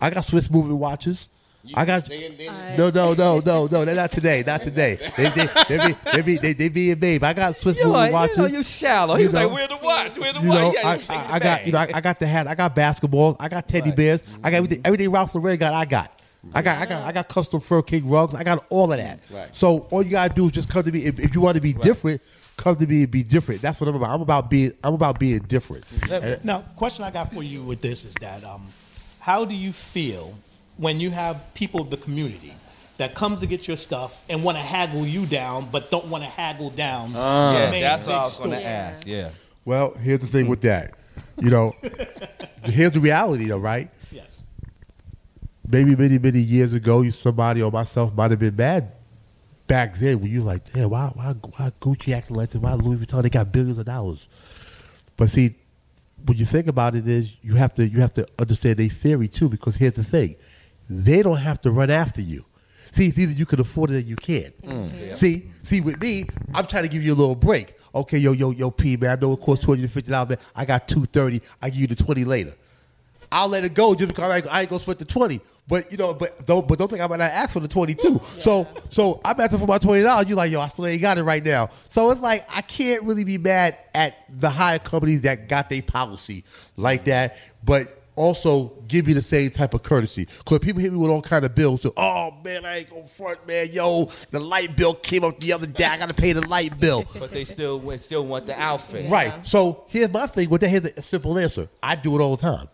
I 0.00 0.10
got 0.10 0.24
Swiss 0.24 0.50
moving 0.50 0.78
watches. 0.78 1.28
I 1.74 1.84
got 1.84 2.08
no, 2.08 2.88
no, 2.88 3.12
no, 3.12 3.40
no, 3.40 3.66
no. 3.66 3.84
They're 3.84 3.94
not 3.94 4.10
today. 4.12 4.42
Not 4.46 4.62
today. 4.62 4.96
They, 5.16 5.28
they, 5.30 5.46
they, 5.68 5.78
be, 5.86 5.92
they, 6.12 6.22
be, 6.22 6.36
they, 6.38 6.52
they 6.54 6.68
being 6.68 6.98
babe. 6.98 7.22
I 7.24 7.34
got 7.34 7.56
Swiss 7.56 7.76
You 7.76 7.82
moving 7.86 7.92
like, 7.98 8.12
watches. 8.12 8.36
you 8.36 8.42
know, 8.44 8.48
you 8.48 8.62
shallow. 8.62 9.16
He 9.16 9.22
You 9.22 9.28
was 9.28 9.34
know. 9.34 9.48
like, 9.48 9.54
where 9.56 9.68
the 9.68 9.84
watch? 9.84 10.18
Where 10.18 10.32
the 10.32 10.40
You 10.40 10.48
watch? 10.48 10.58
know, 10.58 10.72
Yeah, 10.72 10.88
I, 10.88 11.14
I, 11.14 11.34
I 11.34 11.38
got 11.38 11.66
you 11.66 11.72
know 11.72 11.78
I, 11.80 11.90
I 11.94 12.00
got 12.00 12.18
the 12.20 12.26
hat. 12.26 12.46
I 12.46 12.54
got 12.54 12.74
basketball. 12.74 13.36
I 13.38 13.48
got 13.48 13.68
teddy 13.68 13.90
bears. 13.92 14.20
I 14.42 14.50
got 14.50 14.58
everything. 14.58 14.80
Everything 14.84 15.10
Ralph 15.10 15.34
Lauren 15.34 15.58
got. 15.58 15.74
I 15.74 15.84
got. 15.84 16.22
I 16.54 16.62
got. 16.62 16.78
I 16.78 16.86
got. 16.86 17.02
I 17.02 17.12
got 17.12 17.28
custom 17.28 17.60
fur 17.60 17.82
king 17.82 18.08
rugs. 18.08 18.34
I 18.34 18.44
got 18.44 18.64
all 18.70 18.90
of 18.92 18.98
that. 18.98 19.20
Right. 19.30 19.54
So 19.54 19.80
all 19.90 20.02
you 20.02 20.12
gotta 20.12 20.32
do 20.32 20.46
is 20.46 20.52
just 20.52 20.70
come 20.70 20.84
to 20.84 20.92
me. 20.92 21.04
If, 21.04 21.18
if 21.18 21.34
you 21.34 21.40
want 21.42 21.56
to 21.56 21.60
be 21.60 21.74
different, 21.74 22.22
come 22.58 22.76
to 22.76 22.86
me 22.86 23.04
and 23.04 23.10
be 23.10 23.22
different. 23.24 23.62
That's 23.62 23.80
what 23.80 23.88
I'm 23.88 23.94
about. 23.96 24.10
I'm 24.14 24.20
about 24.20 24.50
being. 24.50 24.72
I'm 24.84 24.92
about 24.92 25.18
being 25.18 25.38
different. 25.38 25.84
And- 26.10 26.44
Now, 26.44 26.60
question 26.76 27.04
I 27.04 27.10
got 27.10 27.32
for 27.32 27.42
you 27.42 27.62
with 27.62 27.80
this 27.80 28.04
is 28.04 28.14
that 28.20 28.44
um, 28.44 28.66
how 29.20 29.46
do 29.46 29.54
you 29.54 29.72
feel 29.72 30.34
when 30.76 31.00
you 31.00 31.10
have 31.10 31.42
people 31.54 31.80
of 31.80 31.88
the 31.90 31.96
community 31.96 32.52
that 32.98 33.14
comes 33.14 33.40
to 33.40 33.46
get 33.46 33.66
your 33.66 33.76
stuff 33.76 34.16
and 34.28 34.42
want 34.44 34.58
to 34.58 34.62
haggle 34.62 35.06
you 35.06 35.24
down, 35.24 35.68
but 35.72 35.90
don't 35.90 36.06
want 36.06 36.22
to 36.24 36.28
haggle 36.30 36.68
down 36.70 37.12
the 37.12 37.18
Yeah, 37.18 37.70
main 37.70 37.80
that's 37.82 38.02
big 38.02 38.08
what 38.10 38.16
I 38.16 38.20
was 38.22 38.32
store? 38.34 38.46
going 38.48 38.58
to 38.60 38.66
ask. 38.66 39.06
Yeah. 39.06 39.30
well, 39.64 39.94
here's 39.94 40.18
the 40.20 40.26
thing 40.26 40.48
with 40.48 40.60
that. 40.62 40.94
You 41.40 41.50
know, 41.50 41.72
here's 42.64 42.92
the 42.92 43.00
reality, 43.00 43.46
though, 43.46 43.58
right? 43.58 43.88
Yes. 44.10 44.42
maybe 45.70 45.94
many 45.94 46.18
many 46.18 46.40
years 46.40 46.72
ago, 46.72 47.02
you 47.02 47.10
somebody 47.12 47.62
or 47.62 47.70
myself 47.70 48.12
might 48.14 48.30
have 48.32 48.40
been 48.40 48.56
mad 48.56 48.90
back 49.68 49.96
then 49.96 50.20
when 50.20 50.30
you 50.30 50.42
like, 50.42 50.72
damn, 50.72 50.90
why 50.90 51.12
why 51.14 51.34
why 51.56 51.70
Gucci 51.80 52.12
acting 52.12 52.34
like 52.34 52.50
this? 52.50 52.60
Why 52.60 52.72
Louis 52.74 52.96
Vuitton? 52.96 53.22
They 53.22 53.30
got 53.30 53.52
billions 53.52 53.78
of 53.78 53.84
dollars. 53.84 54.28
But 55.16 55.30
see, 55.30 55.54
when 56.24 56.36
you 56.36 56.44
think 56.44 56.66
about 56.66 56.96
it, 56.96 57.06
is 57.06 57.36
you 57.42 57.54
have 57.54 57.74
to 57.74 57.86
you 57.86 58.00
have 58.00 58.12
to 58.14 58.26
understand 58.38 58.78
their 58.78 58.88
theory 58.88 59.28
too. 59.28 59.48
Because 59.48 59.76
here's 59.76 59.92
the 59.92 60.02
thing, 60.02 60.34
they 60.90 61.22
don't 61.22 61.36
have 61.36 61.60
to 61.60 61.70
run 61.70 61.90
after 61.90 62.20
you. 62.20 62.44
See, 62.90 63.08
it's 63.08 63.18
either 63.18 63.32
you 63.32 63.46
can 63.46 63.60
afford 63.60 63.90
it 63.90 63.96
or 63.96 64.00
you 64.00 64.16
can't. 64.16 64.60
Mm. 64.62 64.90
Mm. 64.90 65.16
See, 65.16 65.50
see, 65.62 65.82
with 65.82 66.00
me, 66.00 66.24
I'm 66.54 66.66
trying 66.66 66.84
to 66.84 66.88
give 66.88 67.02
you 67.02 67.12
a 67.12 67.14
little 67.14 67.34
break. 67.34 67.74
Okay, 67.94 68.16
yo, 68.16 68.32
yo, 68.32 68.50
yo, 68.50 68.70
P 68.70 68.96
man, 68.96 69.18
I 69.18 69.20
know 69.20 69.34
it 69.34 69.40
costs 69.40 69.64
two 69.64 69.72
hundred 69.72 69.84
and 69.84 69.92
fifty 69.92 70.10
dollars, 70.10 70.30
man. 70.30 70.38
I 70.56 70.64
got 70.64 70.88
two 70.88 71.04
thirty. 71.04 71.42
I 71.60 71.68
give 71.68 71.80
you 71.80 71.86
the 71.86 71.96
twenty 71.96 72.24
later. 72.24 72.54
I'll 73.30 73.48
let 73.48 73.64
it 73.64 73.74
go 73.74 73.94
just 73.94 74.08
because 74.08 74.30
I, 74.30 74.36
ain't- 74.38 74.46
I 74.54 74.60
ain't 74.62 74.70
gonna 74.70 74.80
split 74.80 74.98
the 74.98 75.04
twenty. 75.04 75.40
But 75.66 75.92
you 75.92 75.98
know, 75.98 76.14
but 76.14 76.46
don't 76.46 76.66
but 76.66 76.78
don't 76.78 76.88
think 76.88 77.02
I'm 77.02 77.08
gonna 77.10 77.24
ask 77.24 77.52
for 77.52 77.60
the 77.60 77.68
twenty 77.68 77.94
two. 77.94 78.20
So 78.38 78.66
so 78.90 79.20
I'm 79.24 79.38
asking 79.38 79.58
for 79.58 79.66
my 79.66 79.76
twenty 79.78 80.02
dollars. 80.02 80.26
You're 80.26 80.36
like, 80.36 80.50
yo, 80.50 80.60
I 80.62 80.68
still 80.68 80.86
ain't 80.86 81.02
got 81.02 81.18
it 81.18 81.24
right 81.24 81.44
now. 81.44 81.68
So 81.90 82.10
it's 82.10 82.22
like 82.22 82.46
I 82.48 82.62
can't 82.62 83.02
really 83.04 83.24
be 83.24 83.36
mad 83.36 83.76
at 83.94 84.16
the 84.30 84.48
higher 84.48 84.78
companies 84.78 85.22
that 85.22 85.46
got 85.48 85.68
their 85.68 85.82
policy 85.82 86.44
like 86.76 87.04
that, 87.04 87.36
but 87.62 87.94
also 88.16 88.72
give 88.88 89.06
me 89.06 89.12
the 89.12 89.20
same 89.20 89.48
type 89.50 89.74
of 89.74 89.82
courtesy. 89.82 90.24
Because 90.38 90.58
people 90.60 90.80
hit 90.80 90.90
me 90.90 90.98
with 90.98 91.10
all 91.10 91.22
kind 91.22 91.44
of 91.44 91.54
bills. 91.54 91.82
So, 91.82 91.92
oh 91.96 92.32
man, 92.42 92.64
I 92.64 92.78
ain't 92.78 92.90
gonna 92.90 93.06
front, 93.06 93.46
man. 93.46 93.68
Yo, 93.70 94.06
the 94.30 94.40
light 94.40 94.74
bill 94.74 94.94
came 94.94 95.22
up 95.22 95.38
the 95.38 95.52
other 95.52 95.66
day. 95.66 95.84
I 95.84 95.98
gotta 95.98 96.14
pay 96.14 96.32
the 96.32 96.48
light 96.48 96.80
bill. 96.80 97.04
But 97.18 97.30
they 97.30 97.44
still 97.44 97.78
they 97.78 97.98
still 97.98 98.24
want 98.24 98.46
the 98.46 98.58
outfit. 98.58 99.10
Right. 99.10 99.46
So 99.46 99.84
here's 99.88 100.10
my 100.10 100.26
thing. 100.28 100.48
With 100.48 100.62
that, 100.62 100.68
here's 100.68 100.84
a 100.86 101.02
simple 101.02 101.38
answer. 101.38 101.68
I 101.82 101.94
do 101.94 102.18
it 102.18 102.22
all 102.22 102.34
the 102.36 102.40
time. 102.42 102.68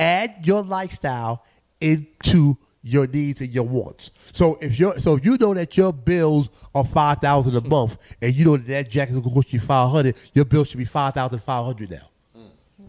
Add 0.00 0.46
your 0.46 0.62
lifestyle 0.62 1.44
into 1.80 2.56
your 2.82 3.06
needs 3.06 3.40
and 3.40 3.52
your 3.52 3.64
wants. 3.64 4.10
So 4.32 4.58
if 4.60 4.80
you 4.80 4.98
so 4.98 5.16
if 5.16 5.24
you 5.24 5.36
know 5.36 5.54
that 5.54 5.76
your 5.76 5.92
bills 5.92 6.48
are 6.74 6.84
five 6.84 7.18
thousand 7.18 7.54
a 7.54 7.60
month, 7.60 7.98
and 8.20 8.34
you 8.34 8.44
know 8.44 8.56
that 8.56 8.66
that 8.66 8.90
jacket 8.90 9.12
is 9.12 9.18
going 9.18 9.28
to 9.28 9.34
cost 9.34 9.52
you 9.52 9.60
five 9.60 9.90
hundred, 9.90 10.16
your 10.32 10.44
bill 10.46 10.64
should 10.64 10.78
be 10.78 10.84
five 10.84 11.14
thousand 11.14 11.40
five 11.40 11.64
hundred 11.64 11.90
now. 11.90 12.09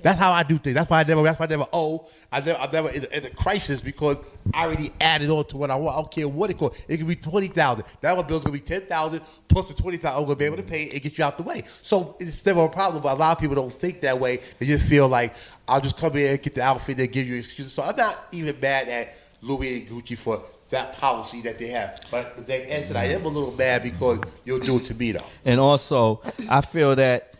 That's 0.01 0.19
how 0.19 0.31
I 0.31 0.43
do 0.43 0.57
things. 0.57 0.75
That's 0.75 0.89
why 0.89 1.01
I 1.01 1.03
never. 1.03 1.23
That's 1.23 1.39
why 1.39 1.45
I 1.45 1.49
never 1.49 1.67
Oh, 1.73 2.07
I 2.31 2.39
never. 2.39 2.59
I'm 2.59 2.71
never 2.71 2.89
in, 2.89 3.05
in 3.05 3.25
a 3.25 3.29
crisis 3.29 3.81
because 3.81 4.17
I 4.53 4.65
already 4.65 4.91
added 4.99 5.29
on 5.29 5.45
to 5.45 5.57
what 5.57 5.71
I 5.71 5.75
want. 5.75 5.95
I 5.95 6.01
don't 6.01 6.11
care 6.11 6.27
what 6.27 6.49
it 6.49 6.57
costs. 6.57 6.83
It 6.87 6.97
could 6.97 7.07
be 7.07 7.15
twenty 7.15 7.47
thousand. 7.47 7.85
Now 8.01 8.15
my 8.15 8.23
bill's 8.23 8.43
gonna 8.43 8.53
be 8.53 8.59
ten 8.61 8.81
thousand 8.81 9.21
plus 9.47 9.67
the 9.67 9.73
twenty 9.73 9.97
thousand. 9.97 10.19
I'm 10.19 10.25
gonna 10.25 10.35
be 10.35 10.45
able 10.45 10.57
to 10.57 10.63
pay 10.63 10.89
and 10.89 11.01
get 11.01 11.17
you 11.17 11.23
out 11.23 11.37
the 11.37 11.43
way. 11.43 11.63
So 11.81 12.15
it's 12.19 12.45
never 12.45 12.63
a 12.63 12.69
problem. 12.69 13.03
But 13.03 13.13
a 13.15 13.19
lot 13.19 13.37
of 13.37 13.39
people 13.39 13.55
don't 13.55 13.73
think 13.73 14.01
that 14.01 14.19
way. 14.19 14.41
They 14.59 14.65
just 14.65 14.85
feel 14.87 15.07
like 15.07 15.35
I'll 15.67 15.81
just 15.81 15.97
come 15.97 16.15
in 16.17 16.27
and 16.31 16.41
get 16.41 16.55
the 16.55 16.63
outfit 16.63 16.99
and 16.99 17.11
give 17.11 17.27
you 17.27 17.37
excuses. 17.37 17.73
So 17.73 17.83
I'm 17.83 17.95
not 17.95 18.17
even 18.31 18.59
mad 18.59 18.89
at 18.89 19.13
Louis 19.41 19.79
and 19.79 19.87
Gucci 19.89 20.17
for 20.17 20.41
that 20.69 20.93
policy 20.97 21.41
that 21.41 21.59
they 21.59 21.67
have. 21.67 22.01
But 22.09 22.47
they 22.47 22.65
answered, 22.67 22.95
I 22.95 23.05
am 23.05 23.25
a 23.25 23.27
little 23.27 23.51
mad 23.51 23.83
because 23.83 24.19
you'll 24.45 24.59
do 24.59 24.77
it 24.77 24.85
to 24.85 24.95
me 24.95 25.11
though. 25.11 25.25
And 25.45 25.59
also, 25.59 26.21
I 26.49 26.61
feel 26.61 26.95
that 26.95 27.30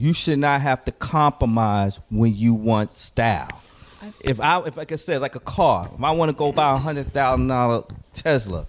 you 0.00 0.14
should 0.14 0.38
not 0.38 0.62
have 0.62 0.82
to 0.86 0.92
compromise 0.92 2.00
when 2.08 2.34
you 2.34 2.54
want 2.54 2.90
style. 2.90 3.60
If 4.20 4.40
I, 4.40 4.62
if 4.64 4.78
like 4.78 4.92
I 4.92 4.96
said, 4.96 5.20
like 5.20 5.36
a 5.36 5.40
car, 5.40 5.90
if 5.94 6.02
I 6.02 6.10
want 6.12 6.30
to 6.30 6.32
go 6.34 6.52
buy 6.52 6.72
a 6.72 6.78
hundred 6.78 7.12
thousand 7.12 7.48
dollar 7.48 7.84
Tesla, 8.14 8.66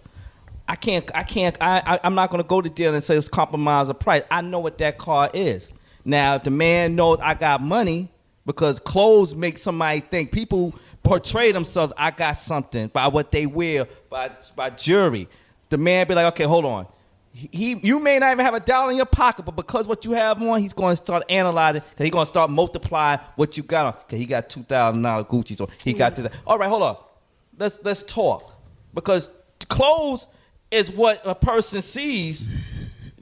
I 0.68 0.76
can't, 0.76 1.10
I 1.16 1.24
can't, 1.24 1.56
I, 1.62 1.82
I, 1.86 2.00
I'm 2.04 2.16
not 2.16 2.32
going 2.32 2.44
to 2.44 2.48
go 2.48 2.62
to 2.62 2.70
deal 2.70 2.94
and 2.94 3.02
say 3.02 3.16
let's 3.16 3.30
compromise 3.30 3.88
the 3.88 3.94
price. 3.94 4.24
I 4.30 4.42
know 4.42 4.60
what 4.60 4.78
that 4.80 4.98
car 4.98 5.30
is. 5.34 5.72
Now, 6.04 6.36
if 6.36 6.44
the 6.44 6.50
man 6.50 6.98
knows 6.98 7.20
I 7.22 7.34
got 7.36 7.62
money, 7.62 8.10
because 8.46 8.80
clothes 8.82 9.34
make 9.34 9.58
somebody 9.58 10.02
think 10.02 10.34
people 10.34 10.76
portray 11.02 11.54
themselves. 11.54 11.94
I 11.96 12.12
got 12.12 12.34
something 12.34 12.90
by 12.90 13.08
what 13.08 13.32
they 13.32 13.46
wear, 13.46 13.88
by 14.10 14.32
by 14.58 14.72
jewelry. 14.72 15.30
The 15.70 15.78
man 15.78 16.08
be 16.08 16.16
like, 16.16 16.34
okay, 16.34 16.44
hold 16.44 16.66
on. 16.66 16.88
He, 17.34 17.80
you 17.82 18.00
may 18.00 18.20
not 18.20 18.34
even 18.34 18.44
have 18.44 18.54
a 18.54 18.60
dollar 18.60 18.92
in 18.92 18.98
your 18.98 19.06
pocket, 19.06 19.44
but 19.44 19.56
because 19.56 19.88
what 19.88 20.04
you 20.04 20.12
have 20.12 20.42
on, 20.42 20.62
he's 20.62 20.74
going 20.74 20.92
to 20.92 21.02
start 21.02 21.24
analyzing. 21.30 21.82
Cause 21.82 21.90
he's 21.98 22.12
going 22.12 22.26
to 22.26 22.30
start 22.30 22.50
multiplying 22.50 23.20
what 23.36 23.56
you 23.56 23.64
got 23.64 23.86
on. 23.86 23.94
Cause 23.94 24.20
he 24.20 24.26
got 24.26 24.50
two 24.50 24.64
thousand 24.64 25.02
dollar 25.02 25.24
Gucci, 25.24 25.56
so 25.56 25.70
he 25.84 25.94
got 25.94 26.16
this. 26.16 26.32
All 26.46 26.58
right, 26.58 26.70
hold 26.70 26.84
on. 26.84 26.98
Let's 27.58 27.80
let's 27.84 28.04
talk 28.04 28.54
because 28.94 29.30
clothes 29.70 30.28
is 30.72 30.92
what 30.92 31.22
a 31.24 31.36
person 31.36 31.82
sees. 31.82 32.48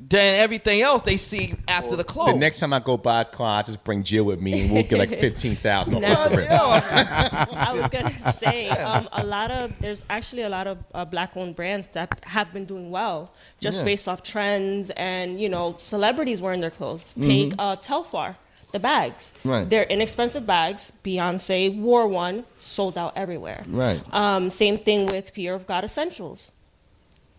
Then 0.09 0.39
everything 0.39 0.81
else 0.81 1.03
they 1.03 1.17
see 1.17 1.53
after 1.67 1.95
the 1.95 2.03
clothes. 2.03 2.33
The 2.33 2.39
next 2.39 2.59
time 2.59 2.73
I 2.73 2.79
go 2.79 2.97
buy 2.97 3.21
a 3.21 3.25
car, 3.25 3.59
I 3.59 3.61
just 3.61 3.83
bring 3.83 4.03
Jill 4.03 4.23
with 4.23 4.41
me, 4.41 4.61
and 4.61 4.71
we'll 4.71 4.83
get 4.83 4.97
like 4.97 5.09
fifteen 5.27 5.55
thousand 5.55 6.01
No, 6.01 6.11
off 6.13 6.31
the 6.31 6.37
rip. 6.37 6.49
I 6.51 7.71
was 7.73 7.89
gonna 7.89 8.33
say 8.33 8.69
um, 8.69 9.07
a 9.11 9.23
lot 9.23 9.51
of 9.51 9.71
there's 9.79 10.03
actually 10.09 10.41
a 10.43 10.49
lot 10.49 10.65
of 10.67 10.79
uh, 10.93 11.05
black-owned 11.05 11.55
brands 11.55 11.87
that 11.93 12.19
have 12.25 12.51
been 12.51 12.65
doing 12.65 12.89
well 12.89 13.31
just 13.59 13.79
Yeah. 13.79 13.83
based 13.85 14.07
off 14.07 14.23
trends 14.23 14.89
and 14.91 15.39
you 15.39 15.47
know 15.49 15.75
celebrities 15.77 16.41
wearing 16.41 16.61
their 16.61 16.71
clothes. 16.71 17.13
Take 17.13 17.53
uh, 17.59 17.75
Telfar, 17.75 18.35
the 18.71 18.79
bags. 18.79 19.31
Right. 19.43 19.69
They're 19.69 19.83
inexpensive 19.83 20.45
bags. 20.47 20.91
Beyonce 21.03 21.75
wore 21.77 22.07
one, 22.07 22.45
sold 22.57 22.97
out 22.97 23.13
everywhere. 23.15 23.63
Right. 23.67 24.01
Um, 24.13 24.49
same 24.49 24.77
thing 24.79 25.05
with 25.05 25.29
Fear 25.29 25.53
of 25.55 25.67
God 25.67 25.83
Essentials. 25.83 26.51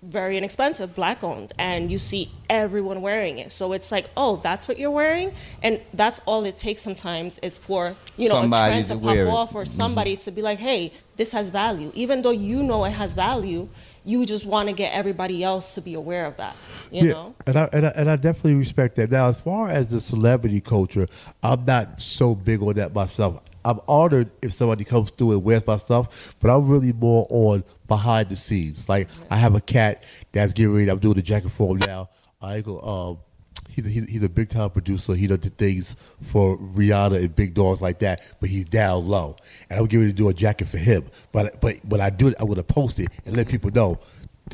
Very 0.03 0.39
inexpensive, 0.39 0.95
black 0.95 1.23
owned, 1.23 1.53
and 1.59 1.93
you 1.93 1.99
see 1.99 2.31
everyone 2.49 3.03
wearing 3.03 3.39
it. 3.39 3.53
So 3.53 3.75
it's 3.75 3.93
like, 3.93 4.09
oh, 4.17 4.37
that's 4.37 4.67
what 4.67 4.79
you're 4.79 4.91
wearing, 4.91 5.35
and 5.63 5.83
that's 5.93 6.23
all 6.25 6.47
it 6.47 6.57
takes. 6.57 6.81
Sometimes 6.81 7.39
is 7.41 7.59
for 7.59 7.95
you 8.17 8.31
know 8.31 8.37
Somebody 8.37 8.71
a 8.71 8.73
trend 8.73 8.87
to 8.87 8.95
to 8.95 9.01
pop 9.01 9.17
it. 9.17 9.27
off, 9.27 9.55
or 9.55 9.65
mm-hmm. 9.65 9.75
somebody 9.75 10.17
to 10.17 10.31
be 10.31 10.41
like, 10.41 10.59
hey, 10.59 10.93
this 11.17 11.33
has 11.33 11.51
value. 11.51 11.93
Even 11.95 12.23
though 12.23 12.31
you 12.31 12.63
know 12.63 12.87
it 12.87 12.93
has 12.93 13.13
value, 13.13 13.69
you 14.07 14.25
just 14.25 14.47
want 14.47 14.71
to 14.71 14.75
get 14.75 14.95
everybody 14.95 15.45
else 15.45 15.75
to 15.75 15.83
be 15.83 15.93
aware 15.93 16.25
of 16.25 16.37
that. 16.39 16.57
You 16.91 17.13
know. 17.13 17.35
and 17.47 17.57
I, 17.59 17.69
and 17.73 17.87
I 17.87 17.91
and 17.91 18.11
I 18.11 18.17
definitely 18.17 18.55
respect 18.55 18.97
that. 18.97 19.11
Now, 19.11 19.29
as 19.29 19.39
far 19.39 19.69
as 19.69 19.89
the 19.89 20.01
celebrity 20.01 20.63
culture, 20.63 21.09
I'm 21.43 21.67
not 21.67 22.01
so 22.01 22.35
big 22.35 22.63
on 22.63 22.73
that 22.75 22.95
myself. 22.95 23.43
I'm 23.65 23.81
honored 23.87 24.31
if 24.43 24.53
somebody 24.53 24.85
comes 24.85 25.11
through 25.11 25.33
and 25.33 25.45
wears 25.45 25.67
my 25.67 25.77
stuff, 25.77 26.35
but 26.41 26.51
I'm 26.51 26.67
really 26.69 26.93
more 26.93 27.27
on 27.31 27.65
behind 27.89 28.29
the 28.29 28.37
scenes. 28.37 28.89
Like 28.89 29.09
I 29.31 29.37
have 29.37 29.55
a 29.55 29.61
cat 29.61 30.05
that's 30.33 30.53
getting 30.53 30.75
ready. 30.75 30.91
I'm 30.91 30.99
doing 30.99 31.15
the 31.15 31.23
jacket 31.23 31.51
for 31.51 31.73
him 31.73 31.81
now. 31.87 32.09
I 32.41 32.61
go. 32.61 32.81
Um, 32.81 33.19
he's 33.69 33.87
a, 33.87 33.91
he's, 34.11 34.23
a 34.23 34.29
big 34.29 34.49
time 34.49 34.71
producer. 34.71 35.15
He 35.15 35.27
does 35.27 35.41
the 35.41 35.51
things 35.51 35.97
for 36.21 36.57
Rihanna 36.59 37.17
and 37.17 37.35
big 37.35 37.55
dogs 37.55 37.81
like 37.81 37.99
that, 38.01 38.37
but 38.41 38.49
he's 38.49 38.65
down 38.65 39.07
low. 39.07 39.37
And 39.69 39.79
I'm 39.79 39.87
getting 39.87 40.01
ready 40.01 40.13
to 40.13 40.17
do 40.17 40.29
a 40.29 40.35
jacket 40.35 40.69
for 40.69 40.79
him. 40.79 41.05
But 41.33 41.61
but 41.61 41.85
when 41.85 42.01
I 42.01 42.11
do 42.11 42.29
it, 42.29 42.35
I'm 42.39 42.47
gonna 42.47 42.63
post 42.63 42.99
it 42.99 43.09
and 43.27 43.37
let 43.37 43.49
people 43.49 43.71
know. 43.71 44.01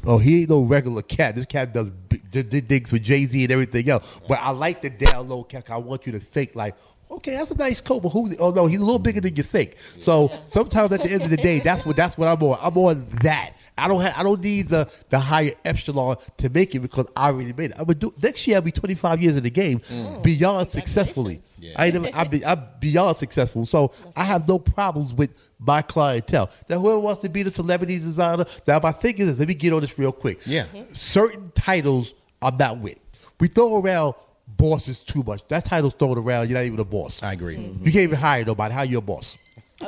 Oh, 0.05 0.19
he 0.19 0.41
ain't 0.41 0.51
no 0.51 0.63
regular 0.63 1.03
cat. 1.03 1.37
This 1.37 1.47
cat 1.47 1.73
does 1.73 1.91
big, 1.91 2.31
did 2.31 2.69
things 2.69 2.93
with 2.93 3.03
Jay 3.03 3.25
Z 3.25 3.43
and 3.43 3.53
everything 3.53 3.89
else. 3.89 4.21
But 4.29 4.41
I 4.41 4.51
like 4.51 4.83
the 4.83 4.91
down 4.91 5.29
low 5.29 5.43
cat. 5.45 5.71
I 5.71 5.79
want 5.79 6.07
you 6.07 6.13
to 6.13 6.19
think 6.19 6.55
like, 6.55 6.77
okay, 7.11 7.33
that's 7.33 7.51
a 7.51 7.57
nice 7.57 7.81
coat, 7.81 8.03
but 8.03 8.11
who? 8.11 8.35
Oh 8.39 8.51
no, 8.51 8.67
he's 8.67 8.81
a 8.81 8.85
little 8.85 8.99
bigger 8.99 9.21
than 9.21 9.37
you 9.37 9.43
think. 9.43 9.77
So 10.01 10.31
sometimes 10.47 10.93
at 10.93 11.03
the 11.03 11.11
end 11.11 11.23
of 11.23 11.31
the 11.31 11.37
day, 11.37 11.61
that's 11.61 11.85
what 11.85 11.97
that's 11.97 12.17
what 12.19 12.29
I'm 12.29 12.43
on. 12.43 12.59
I'm 12.61 12.77
on 12.77 13.07
that. 13.23 13.53
I 13.79 13.89
don't 13.89 14.01
have, 14.01 14.15
I 14.17 14.23
don't 14.23 14.43
need 14.43 14.69
the 14.69 14.91
the 15.11 15.19
higher 15.19 15.53
epsilon 15.65 16.17
to 16.39 16.49
make 16.49 16.75
it 16.75 16.81
because 16.81 17.07
I 17.15 17.27
already 17.27 17.53
made 17.53 17.73
it. 17.73 17.77
I'm 17.79 17.85
gonna 17.85 17.95
do 17.95 18.15
next 18.23 18.47
year. 18.47 18.57
I'll 18.57 18.63
be 18.63 18.73
25 18.73 19.23
years 19.23 19.37
in 19.37 19.43
the 19.43 19.51
game, 19.51 19.81
mm. 19.81 20.17
oh, 20.17 20.21
beyond 20.21 20.69
successfully. 20.69 21.43
I 21.77 21.87
ain't 21.87 21.95
never, 22.01 22.17
I 22.17 22.25
be, 22.25 22.45
I'm 22.45 22.63
beyond 22.81 23.17
successful. 23.17 23.67
So 23.67 23.93
I 24.15 24.25
have 24.25 24.47
no 24.47 24.59
problems 24.59 25.13
with 25.13 25.31
my 25.59 25.83
clientele. 25.83 26.51
Now, 26.69 26.79
whoever 26.79 27.01
wants 27.01 27.23
to 27.23 27.29
be 27.29 27.43
the 27.43 27.51
celebrity 27.51 27.99
designer, 27.99 28.47
now 28.67 28.79
my 28.79 28.93
thing 28.93 29.19
is, 29.19 29.39
let 29.39 29.49
me 29.49 29.55
get 29.55 29.73
on 29.73 29.81
this 29.81 29.99
real 29.99 30.13
quick. 30.13 30.41
Yeah. 30.47 30.67
certain 30.93 31.51
titles 31.55 32.15
I'm 32.41 32.57
not 32.57 32.79
with. 32.79 32.99
We 33.41 33.49
throw 33.49 33.81
around 33.81 34.15
bosses 34.57 35.05
too 35.05 35.23
much. 35.23 35.47
That 35.49 35.65
title's 35.65 35.95
thrown 35.95 36.19
around. 36.19 36.49
You're 36.49 36.59
not 36.59 36.65
even 36.65 36.79
a 36.79 36.85
boss. 36.85 37.23
I 37.23 37.33
agree. 37.33 37.57
You 37.57 37.93
can't 37.93 37.97
even 37.97 38.19
hire 38.19 38.45
nobody. 38.45 38.75
How 38.75 38.83
you 38.83 38.99
a 38.99 39.01
boss? 39.03 39.39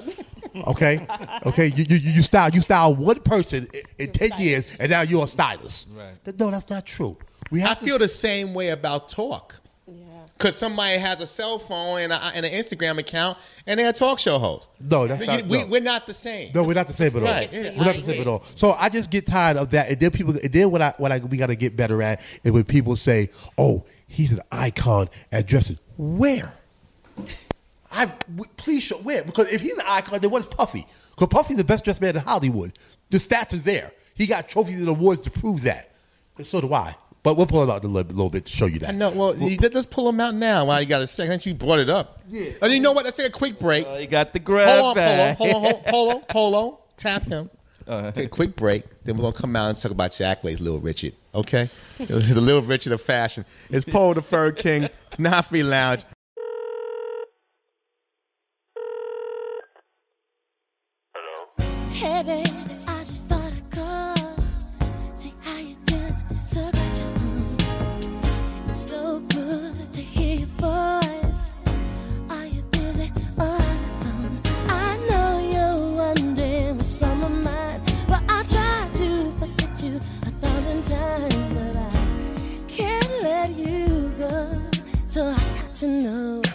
Okay, 0.67 1.07
okay. 1.47 1.67
You 1.67 1.85
you 1.85 1.97
you 1.97 2.23
style 2.23 2.51
you 2.51 2.61
style 2.61 2.95
one 2.95 3.21
person 3.21 3.69
in, 3.73 3.83
in 3.99 4.13
ten 4.13 4.31
years, 4.39 4.77
and 4.81 4.91
now 4.91 5.03
you're 5.03 5.25
a 5.25 5.29
stylist. 5.29 5.89
Right. 5.93 6.39
No, 6.39 6.51
that's 6.51 6.69
not 6.69 6.85
true. 6.87 7.17
We 7.51 7.63
I 7.63 7.69
have 7.69 7.79
to 7.79 7.85
feel 7.85 7.99
the 7.99 8.09
same 8.09 8.55
way 8.55 8.71
about 8.71 9.09
talk. 9.09 9.55
Yeah. 10.39 10.45
Because 10.45 10.57
somebody 10.57 10.99
has 10.99 11.21
a 11.21 11.27
cell 11.27 11.59
phone 11.59 12.01
and, 12.01 12.13
a, 12.13 12.17
and 12.35 12.47
an 12.47 12.53
Instagram 12.53 12.99
account, 12.99 13.39
and 13.67 13.79
they're 13.81 13.89
a 13.89 13.93
talk 13.93 14.19
show 14.21 14.39
host. 14.39 14.69
No, 14.81 15.07
that's 15.09 15.27
not- 15.27 15.47
we, 15.47 15.59
no. 15.59 15.67
we're 15.67 15.81
not 15.81 16.07
the 16.07 16.15
same. 16.15 16.53
No, 16.55 16.63
we're 16.63 16.75
not 16.75 16.87
the 16.87 16.95
same 16.95 17.09
at 17.09 17.17
all. 17.17 17.23
Right, 17.23 17.51
We're 17.53 17.73
not 17.73 17.97
the 17.97 18.03
same 18.03 18.21
at 18.21 18.27
all. 18.29 18.45
So 18.55 18.73
I 18.73 18.89
just 18.89 19.11
get 19.11 19.27
tired 19.27 19.57
of 19.57 19.71
that, 19.71 19.89
and 19.91 19.99
then 19.99 20.11
people, 20.13 20.37
and 20.37 20.53
then 20.53 20.71
what 20.71 20.81
I 20.81 20.95
what 20.99 21.11
I 21.11 21.19
we 21.19 21.37
got 21.39 21.49
to 21.49 21.57
get 21.57 21.77
better 21.77 22.01
at 22.03 22.23
is 22.45 22.53
when 22.53 22.65
people 22.65 22.95
say, 22.97 23.31
"Oh, 23.59 23.85
he's 24.07 24.33
an 24.33 24.41
icon 24.53 25.09
at 25.33 25.47
dressing." 25.47 25.79
Where? 25.97 26.55
I 27.91 28.07
w- 28.07 28.45
please 28.57 28.83
show 28.85 28.99
where 28.99 29.25
because 29.25 29.49
if 29.51 29.61
he's 29.61 29.73
an 29.75 29.85
icon, 29.87 30.21
then 30.21 30.31
what 30.31 30.41
is 30.43 30.47
Puffy? 30.47 30.87
Because 31.11 31.29
Puffy's 31.29 31.57
the 31.57 31.65
best 31.65 31.85
dressed 31.85 32.01
man 32.01 32.15
in 32.17 32.23
Hollywood. 32.23 32.79
The 33.11 33.19
stats 33.19 33.55
are 33.55 33.59
there. 33.59 33.93
He 34.15 34.27
got 34.27 34.49
trophies 34.49 34.79
and 34.79 34.89
awards 34.89 35.23
to 35.23 35.31
prove 35.31 35.63
that. 35.63 35.91
And 36.37 36.47
so 36.47 36.61
do 36.61 36.73
I. 36.75 36.95
But 37.23 37.37
we'll 37.37 37.47
pull 37.47 37.63
him 37.63 37.71
out 37.71 37.83
in 37.83 37.91
a 37.91 37.93
little, 37.93 38.11
little 38.11 38.31
bit 38.31 38.47
to 38.47 38.53
show 38.53 38.67
you 38.67 38.79
that. 38.81 38.91
I 38.91 38.93
know. 38.93 39.11
Well, 39.11 39.37
you, 39.37 39.59
let's 39.61 39.87
pull 39.87 40.07
them 40.07 40.21
out 40.21 40.35
now 40.35 40.67
while 40.67 40.81
you 40.81 40.87
got 40.87 41.03
a 41.03 41.07
second. 41.07 41.45
You 41.45 41.55
brought 41.55 41.81
it 41.81 41.91
up. 41.91 42.23
Yeah. 42.29 42.53
Oh, 42.63 42.67
you 42.69 42.81
know 42.81 42.93
what? 42.93 43.05
Let's 43.05 43.17
take 43.17 43.29
a 43.29 43.33
quick 43.33 43.59
break. 43.59 43.87
Uh, 43.87 43.95
you 43.95 44.07
got 44.07 44.33
the 44.33 44.39
grab 44.39 44.69
hold 44.69 44.91
on, 44.91 44.95
bag. 44.95 45.37
Polo, 45.37 45.53
hold 45.53 45.65
on, 45.65 45.73
hold, 45.73 45.85
Polo, 45.89 46.19
Polo, 46.29 46.79
tap 46.97 47.25
him. 47.25 47.51
Take 47.89 48.27
a 48.27 48.29
quick 48.29 48.55
break. 48.55 48.85
Then 49.05 49.17
we're 49.17 49.23
gonna 49.23 49.33
come 49.33 49.57
out 49.57 49.71
and 49.71 49.79
talk 49.79 49.91
about 49.91 50.19
your 50.21 50.29
accolades, 50.29 50.61
Little 50.61 50.81
Richard. 50.81 51.15
Okay, 51.35 51.71
it 51.99 52.11
was 52.11 52.29
the 52.29 52.41
Little 52.41 52.63
Richard 52.63 52.93
of 52.93 53.01
fashion. 53.01 53.45
It's 53.71 53.85
Polo 53.85 54.15
the 54.15 54.23
Fur 54.23 54.53
King. 54.53 54.89
It's 55.11 55.19
not 55.19 55.47
free 55.47 55.63
lounge. 55.63 56.05
Hey 61.91 62.23
baby, 62.23 62.38
So 85.19 85.27
I 85.27 85.35
got 85.35 85.75
to 85.75 85.89
know. 85.89 86.48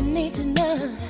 Need 0.00 0.34
to 0.34 0.44
know 0.44 1.09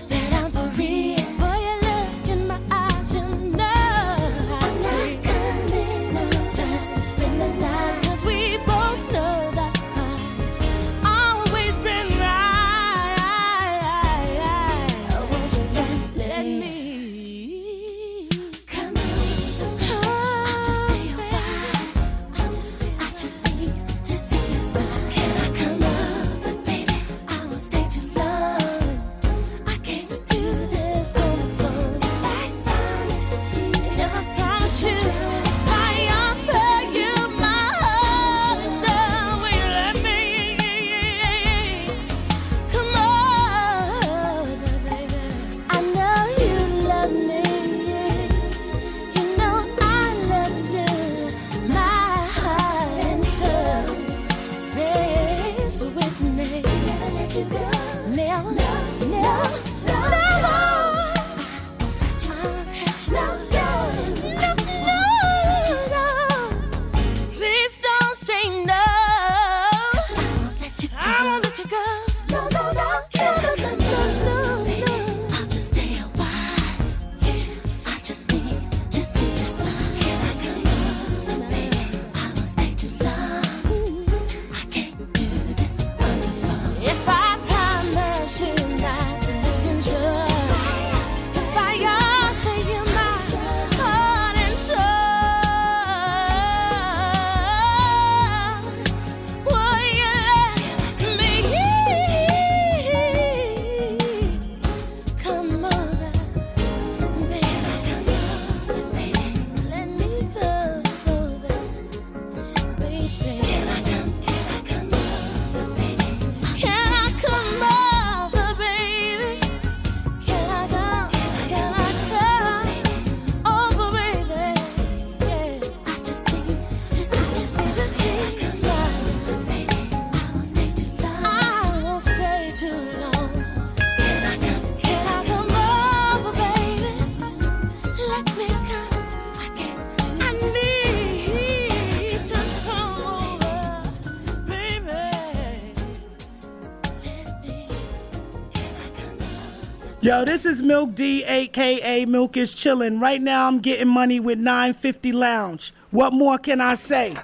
Yo, 150.20 150.26
this 150.26 150.44
is 150.44 150.60
Milk 150.60 150.94
Dee, 150.94 151.24
aka 151.24 152.04
Milk 152.04 152.36
is 152.36 152.54
Chillin'. 152.54 153.00
Right 153.00 153.22
now, 153.22 153.48
I'm 153.48 153.58
getting 153.58 153.88
money 153.88 154.20
with 154.20 154.38
950 154.38 155.12
Lounge. 155.12 155.72
What 155.92 156.12
more 156.12 156.36
can 156.36 156.60
I 156.60 156.74
say? 156.74 157.16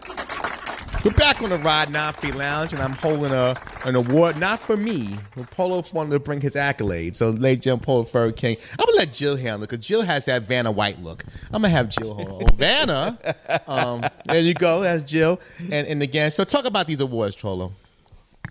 We're 1.05 1.11
back 1.11 1.43
on 1.43 1.51
the 1.51 1.59
Ride 1.59 1.89
Nafi 1.89 2.35
Lounge, 2.35 2.73
and 2.73 2.81
I'm 2.81 2.95
holding 2.95 3.33
a 3.33 3.55
an 3.85 3.97
award 3.97 4.41
not 4.41 4.61
for 4.61 4.79
me. 4.79 5.15
but 5.37 5.51
Polo 5.51 5.85
wanted 5.93 6.13
to 6.13 6.21
bring 6.21 6.41
his 6.41 6.55
accolades. 6.55 7.17
So, 7.17 7.29
late 7.29 7.61
Jim 7.61 7.81
Polo 7.81 8.05
Fur 8.05 8.33
King. 8.33 8.57
I'm 8.79 8.87
gonna 8.87 8.97
let 8.97 9.13
Jill 9.13 9.37
handle 9.37 9.65
it 9.65 9.69
because 9.69 9.87
Jill 9.87 10.01
has 10.01 10.25
that 10.25 10.45
Vanna 10.45 10.71
White 10.71 11.03
look. 11.03 11.23
I'm 11.53 11.61
gonna 11.61 11.69
have 11.69 11.91
Jill 11.91 12.15
hold 12.15 12.45
on. 12.45 12.49
Oh, 12.51 12.55
Vanna. 12.55 13.19
Um, 13.69 14.07
there 14.25 14.41
you 14.41 14.55
go. 14.55 14.81
That's 14.81 15.03
Jill. 15.03 15.39
And 15.71 15.87
and 15.87 16.03
again, 16.03 16.31
so 16.31 16.45
talk 16.45 16.65
about 16.65 16.87
these 16.87 17.01
awards, 17.01 17.37
Polo. 17.37 17.73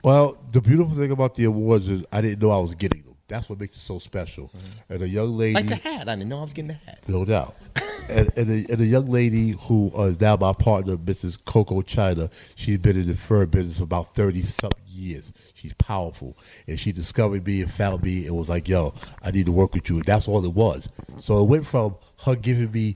Well, 0.04 0.38
the 0.52 0.62
beautiful 0.62 0.94
thing 0.94 1.10
about 1.10 1.34
the 1.34 1.46
awards 1.46 1.90
is 1.90 2.06
I 2.12 2.22
didn't 2.22 2.44
know 2.44 2.52
I 2.52 2.60
was 2.60 2.76
getting 2.76 3.02
them. 3.02 3.05
That's 3.28 3.50
what 3.50 3.60
makes 3.60 3.76
it 3.76 3.80
so 3.80 3.98
special. 4.00 4.52
And 4.90 5.02
a 5.02 5.08
young 5.08 5.36
lady, 5.36 5.56
Like 5.56 5.68
the 5.68 5.76
hat. 5.76 6.08
I 6.08 6.16
didn't 6.16 6.30
know 6.30 6.40
I 6.40 6.44
was 6.44 6.54
getting 6.54 6.68
the 6.70 6.74
hat. 6.76 7.00
no 7.08 7.26
doubt, 7.26 7.56
and, 8.08 8.32
and, 8.38 8.50
a, 8.50 8.72
and 8.72 8.82
a 8.82 8.86
young 8.86 9.08
lady 9.10 9.52
who 9.62 9.92
uh, 9.98 10.04
is 10.04 10.22
now 10.22 10.36
my 10.36 10.54
partner, 10.54 10.96
Mrs. 10.96 11.44
Coco 11.44 11.82
China. 11.82 12.30
She's 12.56 12.78
been 12.78 12.96
in 13.00 13.08
the 13.08 13.16
fur 13.16 13.46
business 13.48 13.80
about 13.80 14.14
thirty 14.14 14.44
something 14.44 14.80
years. 14.88 15.34
She's 15.56 15.74
powerful, 15.74 16.38
and 16.68 16.80
she 16.80 16.92
discovered 16.92 17.46
me 17.48 17.62
and 17.62 17.72
found 17.72 18.04
me 18.04 18.28
and 18.28 18.36
was 18.38 18.48
like, 18.50 18.68
"Yo, 18.68 18.94
I 19.24 19.32
need 19.32 19.48
to 19.48 19.52
work 19.52 19.74
with 19.74 19.90
you." 19.90 19.96
And 19.98 20.06
that's 20.06 20.28
all 20.28 20.46
it 20.46 20.54
was. 20.54 20.88
So 21.20 21.42
it 21.42 21.46
went 21.50 21.66
from 21.66 21.96
her 22.26 22.36
giving 22.36 22.72
me 22.72 22.96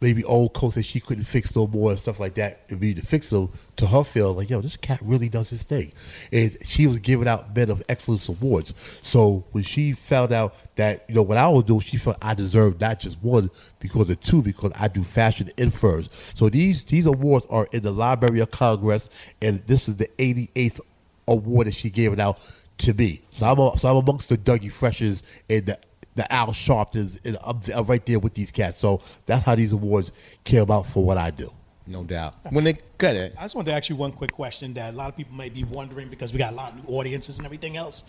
maybe 0.00 0.22
old 0.24 0.54
coats 0.54 0.76
that 0.76 0.84
she 0.84 1.00
couldn't 1.00 1.24
fix 1.24 1.54
no 1.56 1.66
more 1.66 1.90
and 1.90 2.00
stuff 2.00 2.20
like 2.20 2.34
that, 2.34 2.62
and 2.68 2.80
me 2.80 2.94
to 2.94 3.02
fix 3.02 3.30
them, 3.30 3.50
to 3.76 3.86
her 3.86 4.04
feel 4.04 4.32
like, 4.32 4.50
yo, 4.50 4.60
this 4.60 4.76
cat 4.76 5.00
really 5.02 5.28
does 5.28 5.50
his 5.50 5.62
thing. 5.62 5.92
And 6.32 6.56
she 6.64 6.86
was 6.86 6.98
giving 7.00 7.26
out 7.26 7.54
Men 7.54 7.70
of 7.70 7.82
Excellence 7.88 8.28
awards. 8.28 8.74
So 9.02 9.44
when 9.52 9.64
she 9.64 9.92
found 9.92 10.32
out 10.32 10.54
that, 10.76 11.04
you 11.08 11.14
know, 11.14 11.22
what 11.22 11.38
I 11.38 11.48
was 11.48 11.64
doing, 11.64 11.80
she 11.80 11.96
felt 11.96 12.16
I 12.22 12.34
deserved 12.34 12.80
not 12.80 13.00
just 13.00 13.22
one 13.22 13.50
because 13.80 14.08
of 14.10 14.20
two, 14.20 14.42
because 14.42 14.72
I 14.78 14.88
do 14.88 15.04
fashion 15.04 15.50
and 15.58 15.72
furs. 15.74 16.08
So 16.34 16.48
these 16.48 16.84
these 16.84 17.06
awards 17.06 17.46
are 17.50 17.68
in 17.72 17.82
the 17.82 17.92
Library 17.92 18.40
of 18.40 18.50
Congress, 18.50 19.08
and 19.42 19.66
this 19.66 19.88
is 19.88 19.96
the 19.96 20.08
88th 20.18 20.80
award 21.26 21.66
that 21.66 21.74
she 21.74 21.90
gave 21.90 22.12
it 22.12 22.20
out 22.20 22.40
to 22.78 22.94
me. 22.94 23.22
So 23.30 23.46
I'm, 23.46 23.58
a, 23.58 23.76
so 23.76 23.90
I'm 23.90 23.96
amongst 23.96 24.28
the 24.28 24.38
Dougie 24.38 24.72
Freshes 24.72 25.22
and 25.50 25.66
the 25.66 25.78
the 26.18 26.30
Al 26.32 26.48
Sharptons, 26.48 27.18
and 27.24 27.38
I'm, 27.42 27.60
I'm 27.74 27.84
right 27.84 28.04
there 28.04 28.18
with 28.18 28.34
these 28.34 28.50
cats. 28.50 28.78
So 28.78 29.00
that's 29.26 29.44
how 29.44 29.54
these 29.54 29.72
awards 29.72 30.12
care 30.44 30.62
about 30.62 30.86
for 30.86 31.04
what 31.04 31.16
I 31.16 31.30
do. 31.30 31.52
No 31.86 32.04
doubt. 32.04 32.34
When 32.50 32.64
they 32.64 32.74
cut 32.98 33.16
it, 33.16 33.34
I 33.38 33.42
just 33.42 33.54
wanted 33.54 33.70
to 33.70 33.76
ask 33.76 33.88
you 33.88 33.96
one 33.96 34.12
quick 34.12 34.32
question 34.32 34.74
that 34.74 34.92
a 34.92 34.96
lot 34.96 35.08
of 35.08 35.16
people 35.16 35.34
may 35.34 35.48
be 35.48 35.64
wondering 35.64 36.08
because 36.08 36.34
we 36.34 36.38
got 36.38 36.52
a 36.52 36.56
lot 36.56 36.74
of 36.74 36.84
new 36.84 36.94
audiences 36.94 37.38
and 37.38 37.46
everything 37.46 37.78
else. 37.78 38.04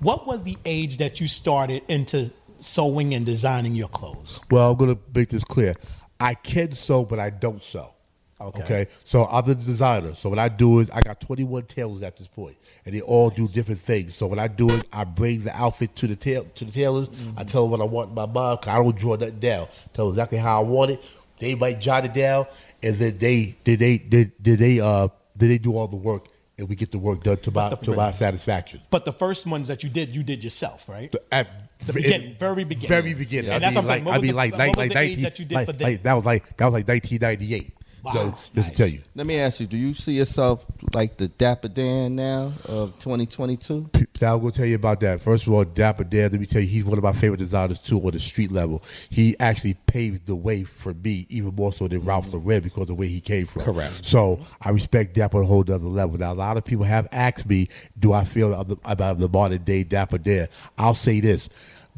What 0.00 0.26
was 0.26 0.44
the 0.44 0.56
age 0.64 0.96
that 0.96 1.20
you 1.20 1.26
started 1.26 1.82
into 1.88 2.32
sewing 2.56 3.12
and 3.12 3.26
designing 3.26 3.74
your 3.74 3.88
clothes? 3.88 4.40
Well, 4.50 4.70
I'm 4.70 4.78
going 4.78 4.94
to 4.94 5.00
make 5.14 5.28
this 5.28 5.44
clear. 5.44 5.74
I 6.18 6.34
can 6.34 6.72
sew, 6.72 7.04
but 7.04 7.18
I 7.18 7.28
don't 7.28 7.62
sew. 7.62 7.92
Okay. 8.40 8.86
So 9.04 9.24
I'm 9.26 9.44
the 9.46 9.54
designer. 9.54 10.14
So 10.14 10.28
what 10.28 10.38
I 10.38 10.48
do 10.48 10.78
is 10.78 10.90
I 10.90 11.00
got 11.00 11.20
21 11.20 11.64
tailors 11.64 12.02
at 12.02 12.16
this 12.16 12.28
point, 12.28 12.56
and 12.86 12.94
they 12.94 13.00
all 13.00 13.30
do 13.30 13.48
different 13.48 13.80
things. 13.80 14.14
So 14.16 14.26
what 14.28 14.38
I 14.38 14.46
do 14.48 14.68
is 14.70 14.84
I 14.92 15.04
bring 15.04 15.42
the 15.42 15.54
outfit 15.56 15.96
to 15.96 16.06
the 16.06 16.14
tail 16.16 16.46
to 16.54 16.64
the 16.64 16.70
tailors. 16.72 17.08
I 17.36 17.44
tell 17.44 17.62
them 17.62 17.72
what 17.72 17.80
I 17.80 17.84
want 17.84 18.10
in 18.10 18.14
my 18.14 18.26
mind. 18.26 18.60
'cause 18.60 18.68
I 18.68 18.76
don't 18.76 18.96
draw 18.96 19.16
nothing 19.16 19.38
down. 19.40 19.66
Tell 19.92 20.06
them 20.06 20.14
exactly 20.14 20.38
how 20.38 20.60
I 20.60 20.64
want 20.64 20.92
it. 20.92 21.02
They 21.40 21.54
might 21.54 21.80
jot 21.80 22.04
it 22.04 22.14
down, 22.14 22.46
and 22.82 22.96
then 22.96 23.18
they 23.18 23.56
did 23.64 23.78
they 23.80 23.98
did 23.98 24.32
did 24.42 24.58
they 24.58 24.80
uh 24.80 25.08
did 25.36 25.50
they 25.50 25.58
do 25.58 25.76
all 25.76 25.86
the 25.88 25.96
work, 25.96 26.26
and 26.58 26.68
we 26.68 26.74
get 26.76 26.90
the 26.92 26.98
work 26.98 27.22
done 27.24 27.36
to 27.38 27.50
my 27.50 27.70
to 27.70 27.92
my 27.94 28.10
satisfaction. 28.12 28.80
But 28.90 29.04
the 29.04 29.12
first 29.12 29.46
ones 29.46 29.68
that 29.68 29.82
you 29.84 29.88
did, 29.88 30.14
you 30.14 30.22
did 30.22 30.42
yourself, 30.44 30.88
right? 30.88 31.14
At 31.32 31.48
The 31.86 31.92
beginning, 31.92 32.36
very 32.40 32.64
beginning. 32.64 32.88
very 32.88 33.14
beginning. 33.14 33.50
And 33.52 33.64
I 33.64 33.70
that's 33.70 33.76
mean, 33.76 33.84
what 33.84 33.90
I'm 33.90 33.94
saying. 33.96 34.04
What 34.04 34.14
I 34.14 34.16
was 34.18 34.22
mean, 34.22 34.30
the- 34.32 34.36
like, 34.36 34.52
like, 34.58 34.76
like, 34.76 34.92
the 34.92 34.98
age 34.98 35.10
19 35.10 35.22
that 35.24 35.38
you 35.38 35.44
did 35.44 35.54
like, 35.54 35.66
for 35.66 35.72
them? 35.72 35.88
like, 35.90 36.02
that 36.02 36.14
was 36.14 36.24
like 36.24 36.56
that 36.56 36.64
was 36.64 36.74
like 36.74 36.88
1998. 36.88 37.72
Wow, 38.02 38.12
So 38.12 38.38
just 38.54 38.68
to 38.68 38.74
tell 38.74 38.88
you, 38.88 39.02
Let 39.14 39.26
me 39.26 39.38
ask 39.38 39.60
you: 39.60 39.66
Do 39.66 39.76
you 39.76 39.94
see 39.94 40.12
yourself 40.12 40.66
like 40.92 41.16
the 41.16 41.28
Dapper 41.28 41.68
Dan 41.68 42.16
now 42.16 42.52
of 42.64 42.98
2022? 43.00 43.90
Now 44.20 44.34
I'm 44.34 44.40
gonna 44.40 44.52
tell 44.52 44.66
you 44.66 44.74
about 44.76 45.00
that. 45.00 45.20
First 45.20 45.46
of 45.46 45.52
all, 45.52 45.64
Dapper 45.64 46.04
Dan, 46.04 46.30
let 46.32 46.40
me 46.40 46.46
tell 46.46 46.60
you, 46.60 46.68
he's 46.68 46.84
one 46.84 46.98
of 46.98 47.04
my 47.04 47.12
favorite 47.12 47.38
designers 47.38 47.78
too 47.78 48.00
on 48.04 48.12
the 48.12 48.20
street 48.20 48.50
level. 48.50 48.82
He 49.10 49.38
actually 49.38 49.74
paved 49.74 50.26
the 50.26 50.34
way 50.34 50.64
for 50.64 50.94
me, 50.94 51.26
even 51.28 51.54
more 51.54 51.72
so 51.72 51.88
than 51.88 52.00
Ralph 52.00 52.32
Lauren 52.32 52.62
because 52.62 52.82
of 52.82 52.88
the 52.88 52.94
way 52.94 53.08
he 53.08 53.20
came 53.20 53.46
from. 53.46 53.62
Correct. 53.62 54.04
So 54.04 54.40
I 54.60 54.70
respect 54.70 55.14
Dapper 55.14 55.38
on 55.38 55.44
a 55.44 55.46
whole 55.46 55.60
other 55.60 55.78
level. 55.78 56.18
Now 56.18 56.32
a 56.32 56.34
lot 56.34 56.56
of 56.56 56.64
people 56.64 56.84
have 56.84 57.08
asked 57.12 57.48
me, 57.48 57.68
do 57.98 58.12
I 58.12 58.24
feel 58.24 58.52
about 58.84 59.18
the 59.18 59.28
modern 59.28 59.62
day 59.64 59.84
Dapper 59.84 60.18
Dan? 60.18 60.48
I'll 60.76 60.94
say 60.94 61.20
this. 61.20 61.48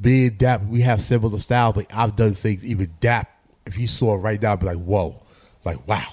Being 0.01 0.31
Dapper, 0.31 0.65
we 0.65 0.81
have 0.81 1.01
similar 1.01 1.39
styles, 1.39 1.75
but 1.75 1.87
I've 1.93 2.17
done 2.17 2.35
things 2.35 2.65
even 2.65 2.95
Dap. 3.01 3.31
If 3.67 3.75
he 3.75 3.87
saw 3.87 4.15
it 4.15 4.19
right 4.19 4.41
now, 4.41 4.55
I'd 4.55 4.61
be 4.61 4.67
like, 4.67 4.79
whoa. 4.79 5.23
Like, 5.65 5.87
wow. 5.87 6.07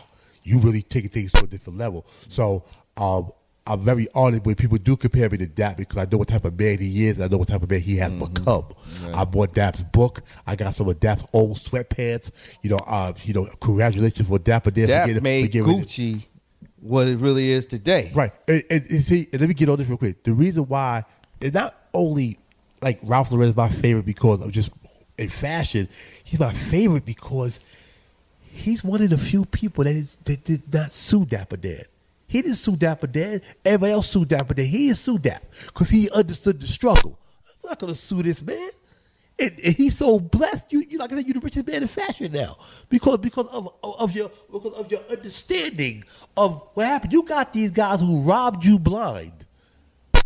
You 0.43 0.59
really 0.59 0.81
take 0.81 1.11
things 1.11 1.31
to 1.33 1.43
a 1.43 1.47
different 1.47 1.77
level. 1.79 2.05
So 2.29 2.63
um 2.97 3.31
I'm 3.69 3.81
very 3.81 4.07
honored 4.15 4.45
when 4.45 4.55
people 4.55 4.77
do 4.77 4.95
compare 4.95 5.29
me 5.29 5.37
to 5.39 5.45
Dap 5.45 5.75
because 5.75 5.97
I 5.97 6.07
know 6.09 6.19
what 6.19 6.29
type 6.29 6.45
of 6.45 6.57
man 6.57 6.79
he 6.79 7.07
is 7.07 7.17
and 7.17 7.25
I 7.25 7.27
know 7.27 7.37
what 7.37 7.49
type 7.49 7.61
of 7.61 7.69
man 7.69 7.81
he 7.81 7.97
has 7.97 8.13
become. 8.13 8.63
I 9.13 9.25
bought 9.25 9.53
Dap's 9.53 9.83
book. 9.83 10.21
I 10.45 10.55
got 10.55 10.73
some 10.73 10.87
of 10.87 10.97
Dap's 11.01 11.25
old 11.33 11.57
sweatpants. 11.57 12.31
You 12.61 12.69
know, 12.69 12.77
uh, 12.77 13.11
you 13.25 13.33
know, 13.33 13.45
congratulations 13.59 14.25
for 14.29 14.39
Dapper 14.39 14.71
Dan. 14.71 14.85
for 14.85 14.91
Dap 14.91 15.05
getting- 15.07 15.19
for 15.19 15.23
made 15.23 15.51
getting- 15.51 15.67
Gucci 15.83 16.23
what 16.79 17.07
it 17.07 17.17
really 17.17 17.49
is 17.51 17.65
today. 17.65 18.13
Right. 18.15 18.31
And, 18.47 18.63
and, 18.69 18.85
and 18.89 19.03
see, 19.03 19.27
and 19.33 19.41
let 19.41 19.49
me 19.49 19.53
get 19.53 19.67
on 19.67 19.77
this 19.79 19.89
real 19.89 19.97
quick. 19.97 20.23
The 20.23 20.31
reason 20.33 20.63
why, 20.67 21.03
it's 21.41 21.53
not 21.53 21.75
only 21.93 22.39
like 22.81 22.99
Ralph 23.03 23.31
Lauren 23.33 23.49
is 23.49 23.55
my 23.55 23.67
favorite 23.67 24.05
because 24.05 24.39
of 24.41 24.49
just 24.51 24.69
in 25.17 25.27
fashion, 25.27 25.89
he's 26.23 26.39
my 26.39 26.53
favorite 26.53 27.03
because 27.03 27.59
he's 28.57 28.83
one 28.83 29.01
of 29.01 29.09
the 29.09 29.17
few 29.17 29.45
people 29.45 29.83
that, 29.83 29.95
is, 29.95 30.17
that 30.25 30.43
did 30.43 30.73
not 30.73 30.93
sue 30.93 31.25
Dapper 31.25 31.57
Dan. 31.57 31.83
He 32.27 32.41
didn't 32.41 32.57
sue 32.57 32.75
Dapper 32.75 33.07
Dan. 33.07 33.41
Everybody 33.63 33.93
else 33.93 34.09
sued 34.09 34.27
Dapper 34.27 34.53
Dan. 34.53 34.65
He 34.65 34.87
didn't 34.87 34.97
sue 34.97 35.17
because 35.17 35.89
he 35.89 36.09
understood 36.11 36.59
the 36.59 36.67
struggle. 36.67 37.17
I'm 37.63 37.69
not 37.69 37.79
to 37.79 37.95
sue 37.95 38.21
this 38.23 38.43
man. 38.43 38.69
And, 39.39 39.51
and 39.63 39.75
he's 39.75 39.97
so 39.97 40.19
blessed. 40.19 40.73
You, 40.73 40.83
you 40.89 40.97
like 40.97 41.11
I 41.11 41.17
said, 41.17 41.27
you're 41.27 41.35
the 41.35 41.39
richest 41.41 41.67
man 41.67 41.83
in 41.83 41.87
fashion 41.87 42.31
now 42.31 42.57
because 42.89 43.19
because 43.19 43.45
of, 43.47 43.71
of 43.83 44.11
your 44.15 44.31
because 44.51 44.73
of 44.73 44.91
your 44.91 45.01
understanding 45.09 46.03
of 46.35 46.61
what 46.73 46.87
happened. 46.87 47.13
You 47.13 47.23
got 47.23 47.53
these 47.53 47.71
guys 47.71 47.99
who 47.99 48.19
robbed 48.21 48.65
you 48.65 48.79
blind. 48.79 49.45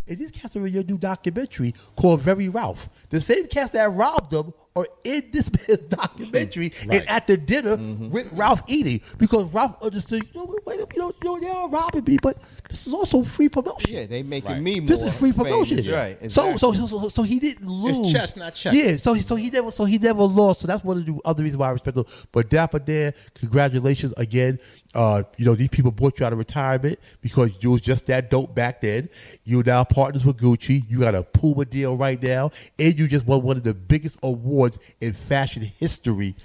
And 0.08 0.18
these 0.18 0.30
cats 0.30 0.56
are 0.56 0.66
in 0.66 0.72
your 0.72 0.82
new 0.82 0.98
documentary 0.98 1.74
called 1.94 2.22
Very 2.22 2.48
Ralph. 2.48 2.88
The 3.10 3.20
same 3.20 3.46
cats 3.46 3.70
that 3.72 3.92
robbed 3.92 4.30
them 4.30 4.52
are 4.74 4.86
in 5.04 5.22
this 5.32 5.50
man's 5.52 5.78
documentary 5.88 6.72
Right. 6.86 7.00
and 7.00 7.08
at 7.08 7.26
the 7.26 7.36
dinner 7.36 7.76
mm-hmm. 7.76 8.10
with 8.10 8.28
Ralph 8.32 8.62
eating 8.68 9.00
because 9.18 9.52
Ralph 9.52 9.76
understood, 9.82 10.22
you 10.32 10.40
know, 10.40 10.56
wait, 10.64 10.78
you 10.78 10.98
know, 10.98 11.12
you 11.22 11.28
know, 11.28 11.38
they 11.40 11.48
are 11.48 11.68
robbing 11.68 12.04
me, 12.04 12.18
but 12.22 12.36
this 12.68 12.86
is 12.86 12.94
also 12.94 13.22
free 13.22 13.48
promotion. 13.48 13.92
Yeah, 13.94 14.06
they 14.06 14.22
making 14.22 14.50
Right. 14.50 14.62
me 14.62 14.80
more. 14.80 14.86
This 14.86 15.02
is 15.02 15.18
free 15.18 15.32
promotion. 15.32 15.76
famous. 15.78 15.88
Right. 15.92 16.18
So, 16.32 16.50
exactly. 16.50 16.58
so, 16.58 16.72
so, 16.86 16.86
so, 17.00 17.08
so 17.08 17.22
he 17.22 17.38
didn't 17.38 17.68
lose. 17.68 17.98
It's 17.98 18.12
chess, 18.12 18.36
not 18.36 18.54
check. 18.54 18.72
Yeah. 18.74 18.96
So, 18.96 19.14
so 19.16 19.36
he 19.36 19.50
never, 19.50 19.70
so 19.70 19.84
he 19.84 19.98
never 19.98 20.22
lost. 20.22 20.60
So 20.60 20.66
that's 20.66 20.84
one 20.84 20.98
of 20.98 21.06
the 21.06 21.20
other 21.24 21.42
reasons 21.42 21.58
why 21.58 21.68
I 21.68 21.72
respect 21.72 21.96
him. 21.96 22.04
But 22.30 22.48
Dapper 22.48 22.78
Dan, 22.78 23.12
congratulations 23.34 24.14
again. 24.16 24.58
Uh, 24.94 25.22
you 25.38 25.44
know 25.46 25.54
these 25.54 25.68
people 25.68 25.90
brought 25.90 26.20
you 26.20 26.26
out 26.26 26.32
of 26.32 26.38
retirement 26.38 26.98
because 27.22 27.50
you 27.60 27.70
was 27.70 27.80
just 27.80 28.06
that 28.06 28.30
dope 28.30 28.54
back 28.54 28.80
then. 28.82 29.08
You 29.44 29.62
now 29.62 29.84
partners 29.84 30.24
with 30.24 30.38
Gucci. 30.38 30.84
You 30.88 31.00
got 31.00 31.14
a 31.14 31.22
Puma 31.22 31.64
deal 31.64 31.96
right 31.96 32.22
now, 32.22 32.50
and 32.78 32.98
you 32.98 33.08
just 33.08 33.24
won 33.26 33.42
one 33.42 33.56
of 33.56 33.62
the 33.62 33.72
biggest 33.74 34.18
awards 34.22 34.78
in 35.00 35.14
fashion 35.14 35.62
history 35.62 36.36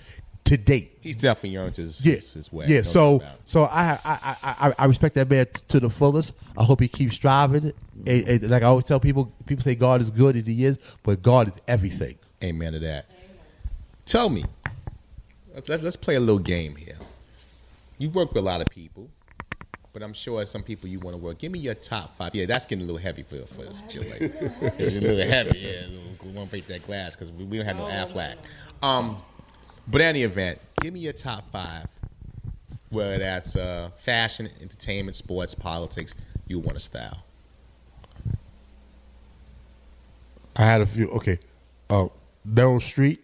to 0.46 0.56
date. 0.56 0.98
He's 1.02 1.18
definitely 1.18 1.58
earned 1.58 1.76
his, 1.76 2.06
Yeah, 2.06 2.16
his, 2.16 2.32
his 2.32 2.54
way. 2.54 2.68
yeah. 2.70 2.82
So, 2.84 3.20
doubt 3.20 3.28
about 3.28 3.36
it. 3.36 3.42
so 3.50 3.64
I, 3.64 3.84
I, 3.92 4.00
I, 4.06 4.36
I, 4.70 4.74
I 4.80 4.86
respect 4.86 5.16
that 5.16 5.30
man 5.30 5.46
t- 5.48 5.62
to 5.68 5.82
the 5.82 5.90
fullest. 5.90 6.32
I 6.58 6.64
hope 6.64 6.80
he 6.80 6.88
keeps 6.88 7.16
striving. 7.16 7.74
And, 8.06 8.28
and 8.30 8.50
like 8.50 8.64
I 8.64 8.68
always 8.68 8.86
tell 8.86 9.02
people, 9.02 9.34
people 9.46 9.62
say 9.66 9.76
God 9.76 10.02
is 10.02 10.10
good, 10.10 10.38
and 10.38 10.48
He 10.48 10.64
is, 10.64 10.78
but 11.04 11.22
God 11.22 11.50
is 11.50 11.56
everything. 11.68 12.18
Amen 12.42 12.72
to 12.72 12.80
that. 12.80 13.08
Tell 14.06 14.30
me, 14.30 14.46
let's, 15.54 15.68
let's 15.84 15.98
play 15.98 16.16
a 16.16 16.20
little 16.22 16.40
game 16.40 16.78
here. 16.78 16.96
You 17.98 18.10
work 18.10 18.30
with 18.34 18.44
a 18.44 18.46
lot 18.46 18.62
of 18.62 18.68
people, 18.68 19.10
but 19.94 20.04
I'm 20.04 20.14
sure 20.14 20.46
some 20.46 20.62
people 20.64 20.88
you 20.88 21.00
want 21.00 21.16
to 21.16 21.22
work. 21.22 21.40
Give 21.40 21.52
me 21.52 21.60
your 21.60 21.74
top 21.74 22.16
five. 22.18 22.36
Yeah, 22.36 22.46
that's 22.46 22.66
getting 22.66 22.84
a 22.84 22.86
little 22.86 23.02
heavy 23.02 23.24
for 23.24 23.46
for 23.48 23.66
Jill. 23.90 24.04
Like, 24.04 24.22
it's 24.22 24.80
a 24.80 25.00
little 25.00 25.28
heavy. 25.28 25.60
Yeah, 25.60 25.88
we 26.24 26.32
won't 26.32 26.50
break 26.50 26.68
that 26.68 26.86
glass 26.86 27.16
because 27.16 27.32
we, 27.32 27.46
we 27.46 27.58
don't 27.58 27.66
have 27.66 27.78
no 27.78 27.86
Aflac. 27.86 28.36
Um, 28.84 29.18
but 29.88 30.02
any 30.02 30.24
event, 30.24 30.60
give 30.82 30.94
me 30.94 31.00
your 31.00 31.14
top 31.14 31.50
five. 31.52 31.88
Whether 32.90 33.18
that's 33.18 33.56
uh, 33.56 33.90
fashion, 34.04 34.50
entertainment, 34.62 35.18
sports, 35.18 35.54
politics, 35.54 36.14
you 36.48 36.60
want 36.60 36.78
to 36.78 36.84
style. 36.84 37.24
I 40.56 40.64
had 40.64 40.82
a 40.82 40.86
few. 40.86 41.10
Okay, 41.10 41.40
uh, 41.90 42.08
Meryl 42.48 42.80
Streep 42.80 43.20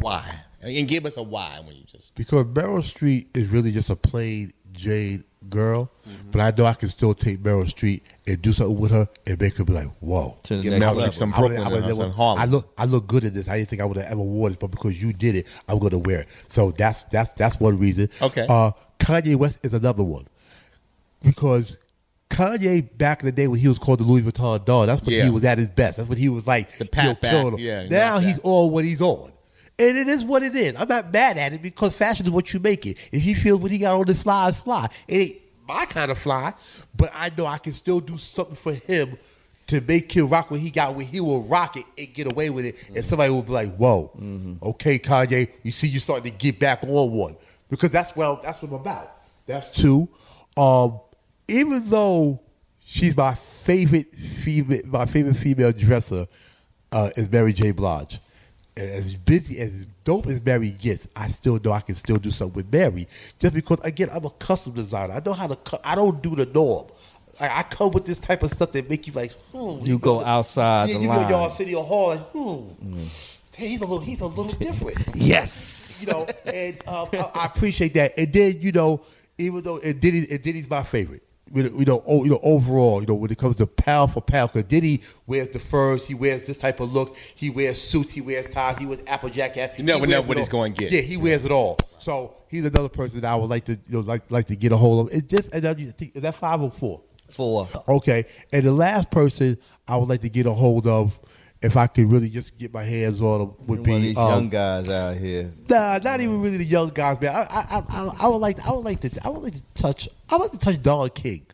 Why? 0.00 0.40
And 0.62 0.86
give 0.88 1.04
us 1.06 1.16
a 1.16 1.22
why 1.22 1.60
when 1.64 1.76
you 1.76 1.82
just. 1.84 2.14
because 2.14 2.44
Meryl 2.46 2.78
Streep 2.78 3.26
is 3.36 3.48
really 3.48 3.72
just 3.72 3.90
a 3.90 3.96
plain 3.96 4.52
Jade 4.72 5.24
girl, 5.50 5.90
but 6.30 6.40
I 6.40 6.50
know 6.56 6.64
I 6.66 6.74
can 6.74 6.88
still 6.88 7.14
take 7.14 7.42
Meryl 7.42 7.64
Streep 7.64 8.00
and 8.26 8.40
do 8.40 8.52
something 8.52 8.78
with 8.78 8.92
her 8.92 9.08
and 9.26 9.40
make 9.40 9.56
her 9.56 9.64
be 9.64 9.72
like, 9.72 9.88
"Whoa." 10.00 10.38
to 10.44 10.56
the 10.56 10.62
Give 10.62 10.70
next 10.72 10.80
Mel 10.80 10.94
level. 10.94 11.12
some 11.12 11.34
I 11.34 11.40
would've- 11.40 11.56
Brooklyn 11.56 11.66
I 11.66 11.70
would've 11.70 11.84
and 11.90 11.98
never- 11.98 12.08
some 12.10 12.16
Harlem. 12.16 12.38
I 12.38 12.44
look, 12.46 12.72
I 12.78 12.84
look 12.86 13.06
good 13.08 13.24
at 13.24 13.34
this. 13.34 13.48
I 13.48 13.58
didn't 13.58 13.68
think 13.70 13.82
I 13.82 13.84
would 13.84 13.96
have 13.98 14.06
ever 14.06 14.22
wore 14.22 14.48
this, 14.48 14.56
but 14.56 14.70
because 14.70 15.02
you 15.02 15.12
did 15.12 15.34
it, 15.34 15.46
I'm 15.68 15.78
going 15.78 15.90
to 15.90 15.98
wear 15.98 16.20
it. 16.20 16.28
So 16.48 16.70
that's 16.70 17.02
that's 17.10 17.32
that's 17.32 17.58
one 17.60 17.78
reason. 17.78 18.08
Okay. 18.22 18.46
Uh, 18.48 18.70
Kanye 19.00 19.34
West 19.36 19.58
is 19.64 19.74
another 19.74 20.04
one 20.04 20.26
because 21.22 21.76
Kanye 22.30 22.88
back 22.96 23.20
in 23.20 23.26
the 23.26 23.32
day 23.32 23.46
when 23.48 23.58
he 23.60 23.68
was 23.68 23.78
called 23.78 24.00
the 24.00 24.04
Louis 24.04 24.22
Vuitton 24.22 24.64
Don, 24.64 24.86
that's 24.86 25.02
when 25.02 25.14
Yeah. 25.16 25.24
he 25.24 25.30
was 25.30 25.44
at 25.44 25.58
his 25.58 25.70
best. 25.70 25.96
That's 25.98 26.08
when 26.08 26.18
he 26.18 26.28
was 26.28 26.46
like 26.46 26.78
The 26.78 26.84
pat 26.86 27.04
you 27.04 27.10
know, 27.10 27.14
back, 27.20 27.30
killing 27.32 27.54
'em. 27.54 27.58
yeah, 27.60 27.88
Now 27.88 28.18
he's 28.20 28.36
that. 28.36 28.42
on 28.44 28.70
what 28.72 28.84
he's 28.84 29.02
on. 29.02 29.32
And 29.82 29.98
it 29.98 30.08
is 30.08 30.24
what 30.24 30.44
it 30.44 30.54
is. 30.54 30.76
I'm 30.78 30.86
not 30.86 31.12
mad 31.12 31.36
at 31.38 31.52
it 31.54 31.60
because 31.60 31.96
fashion 31.96 32.24
is 32.24 32.30
what 32.30 32.52
you 32.52 32.60
make 32.60 32.86
it. 32.86 32.98
If 33.10 33.20
he 33.20 33.34
feels 33.34 33.60
what 33.60 33.72
he 33.72 33.78
got 33.78 33.96
on 33.96 34.06
his 34.06 34.22
fly 34.22 34.50
is 34.50 34.56
fly. 34.56 34.88
It 35.08 35.16
ain't 35.16 35.36
my 35.66 35.86
kind 35.86 36.10
of 36.12 36.18
fly, 36.18 36.54
but 36.94 37.10
I 37.12 37.30
know 37.36 37.46
I 37.46 37.58
can 37.58 37.72
still 37.72 37.98
do 37.98 38.16
something 38.16 38.54
for 38.54 38.72
him 38.72 39.18
to 39.66 39.80
make 39.80 40.12
him 40.12 40.28
rock 40.28 40.52
what 40.52 40.60
he 40.60 40.70
got 40.70 40.94
when 40.94 41.06
he 41.06 41.18
will 41.18 41.42
rock 41.42 41.76
it 41.76 41.84
and 41.98 42.14
get 42.14 42.30
away 42.30 42.50
with 42.50 42.64
it. 42.64 42.76
And 42.94 43.04
somebody 43.04 43.32
will 43.32 43.42
be 43.42 43.52
like, 43.52 43.74
whoa, 43.74 44.12
okay, 44.62 45.00
Kanye, 45.00 45.50
you 45.64 45.72
see 45.72 45.88
you 45.88 45.98
starting 45.98 46.30
to 46.30 46.38
get 46.38 46.60
back 46.60 46.84
on 46.84 47.10
one. 47.10 47.36
Because 47.68 47.90
that's 47.90 48.14
well, 48.14 48.40
that's 48.42 48.62
what 48.62 48.68
I'm 48.68 48.74
about. 48.74 49.16
That's 49.46 49.66
two. 49.68 50.08
Um, 50.56 51.00
even 51.48 51.90
though 51.90 52.40
she's 52.84 53.16
my 53.16 53.34
favorite 53.34 54.14
female, 54.14 54.82
my 54.84 55.06
favorite 55.06 55.34
female 55.34 55.72
dresser 55.72 56.28
uh, 56.92 57.10
is 57.16 57.30
Mary 57.32 57.52
J. 57.52 57.72
Blige. 57.72 58.20
As 58.74 59.14
busy 59.14 59.58
as 59.58 59.86
dope 60.04 60.26
as 60.28 60.42
Mary 60.42 60.70
gets, 60.70 61.06
I 61.14 61.28
still 61.28 61.60
know 61.62 61.72
I 61.72 61.80
can 61.80 61.94
still 61.94 62.16
do 62.16 62.30
something 62.30 62.54
with 62.54 62.72
Mary. 62.72 63.06
Just 63.38 63.52
because 63.52 63.78
again, 63.82 64.08
I'm 64.10 64.24
a 64.24 64.30
custom 64.30 64.72
designer. 64.72 65.12
I 65.12 65.20
know 65.24 65.34
how 65.34 65.46
to. 65.46 65.56
Cu- 65.56 65.76
I 65.84 65.94
don't 65.94 66.22
do 66.22 66.34
the 66.34 66.46
norm. 66.46 66.86
Like 67.40 67.50
I 67.50 67.62
come 67.64 67.90
with 67.92 68.04
this 68.06 68.18
type 68.18 68.42
of 68.42 68.50
stuff 68.50 68.72
that 68.72 68.88
make 68.88 69.06
you 69.06 69.12
like, 69.12 69.32
hmm. 69.52 69.84
You 69.84 69.98
go 69.98 70.22
outside 70.24 70.88
yeah, 70.88 70.96
the 70.96 71.00
you 71.02 71.08
line. 71.08 71.22
go 71.24 71.28
y'all 71.30 71.50
city 71.50 71.72
hall 71.72 72.08
like, 72.08 72.20
hmm. 72.30 73.04
Hey, 73.54 73.68
he's 73.68 73.80
a 73.80 73.84
little, 73.84 74.00
he's 74.00 74.20
a 74.20 74.26
little 74.26 74.58
different 74.58 74.98
Yes. 75.14 76.02
you 76.06 76.10
know, 76.12 76.26
and 76.46 76.76
um, 76.88 77.08
I, 77.12 77.30
I 77.34 77.44
appreciate 77.46 77.94
that. 77.94 78.14
And 78.16 78.32
then 78.32 78.60
you 78.60 78.72
know, 78.72 79.02
even 79.38 79.62
though 79.62 79.78
and 79.78 80.00
Diddy, 80.00 80.26
and 80.30 80.42
Diddy's 80.42 80.68
my 80.68 80.82
favorite. 80.82 81.22
You 81.54 81.64
know, 81.64 81.78
you 81.78 81.84
know, 81.84 82.02
o- 82.06 82.24
you 82.24 82.30
know, 82.30 82.40
overall, 82.42 83.00
you 83.00 83.06
know, 83.06 83.14
when 83.14 83.30
it 83.30 83.38
comes 83.38 83.56
to 83.56 83.66
pound 83.66 84.12
for 84.12 84.20
pound, 84.22 84.52
because 84.52 84.68
Diddy 84.68 85.02
wears 85.26 85.48
the 85.48 85.58
furs, 85.58 86.06
he 86.06 86.14
wears 86.14 86.46
this 86.46 86.56
type 86.56 86.80
of 86.80 86.92
look, 86.92 87.16
he 87.34 87.50
wears 87.50 87.80
suits, 87.80 88.12
he 88.12 88.20
wears 88.20 88.46
ties, 88.46 88.78
he 88.78 88.86
wears 88.86 89.00
Applejack 89.06 89.56
hat. 89.56 89.78
You 89.78 89.84
never 89.84 90.06
know 90.06 90.22
what 90.22 90.38
he's 90.38 90.48
gonna 90.48 90.70
get. 90.70 90.90
Yeah, 90.92 91.02
he 91.02 91.16
wears 91.16 91.44
it 91.44 91.52
all. 91.52 91.78
So 91.98 92.34
he's 92.48 92.64
another 92.64 92.88
person 92.88 93.20
that 93.20 93.30
I 93.30 93.34
would 93.36 93.50
like 93.50 93.66
to, 93.66 93.72
you 93.72 93.80
know, 93.88 94.00
like 94.00 94.22
like 94.30 94.46
to 94.46 94.56
get 94.56 94.72
a 94.72 94.76
hold 94.76 95.08
of. 95.08 95.14
It's 95.14 95.26
just, 95.26 95.50
and 95.52 95.66
I 95.66 95.74
think 95.74 96.16
is 96.16 96.22
that 96.22 96.34
five 96.36 96.60
or 96.62 96.70
four? 96.70 97.02
Four. 97.30 97.66
Okay, 97.88 98.24
and 98.52 98.62
the 98.64 98.72
last 98.72 99.10
person 99.10 99.56
I 99.88 99.96
would 99.96 100.08
like 100.08 100.20
to 100.22 100.28
get 100.28 100.46
a 100.46 100.52
hold 100.52 100.86
of, 100.86 101.18
if 101.62 101.76
I 101.76 101.86
could 101.86 102.10
really 102.10 102.28
just 102.28 102.58
get 102.58 102.74
my 102.74 102.82
hands 102.82 103.20
on 103.20 103.38
them, 103.38 103.54
would 103.66 103.78
One 103.78 103.82
be 103.82 103.94
of 103.94 104.02
these 104.02 104.16
um, 104.18 104.28
young 104.28 104.48
guys 104.48 104.88
out 104.88 105.16
here. 105.16 105.52
Nah, 105.68 105.98
not 105.98 106.20
even 106.20 106.40
really 106.42 106.56
the 106.58 106.64
young 106.64 106.88
guys, 106.88 107.20
man. 107.20 107.34
I, 107.34 107.42
I, 107.42 107.82
I, 107.88 108.10
I 108.20 108.26
would 108.26 108.38
like, 108.38 108.66
I 108.66 108.72
would 108.72 108.84
like 108.84 109.00
to, 109.00 109.10
I 109.24 109.28
would 109.28 109.42
like 109.42 109.54
to 109.54 109.62
touch, 109.74 110.08
I 110.28 110.36
would 110.36 110.42
like 110.42 110.52
to 110.52 110.58
touch 110.58 110.82
Don 110.82 111.08
King. 111.10 111.46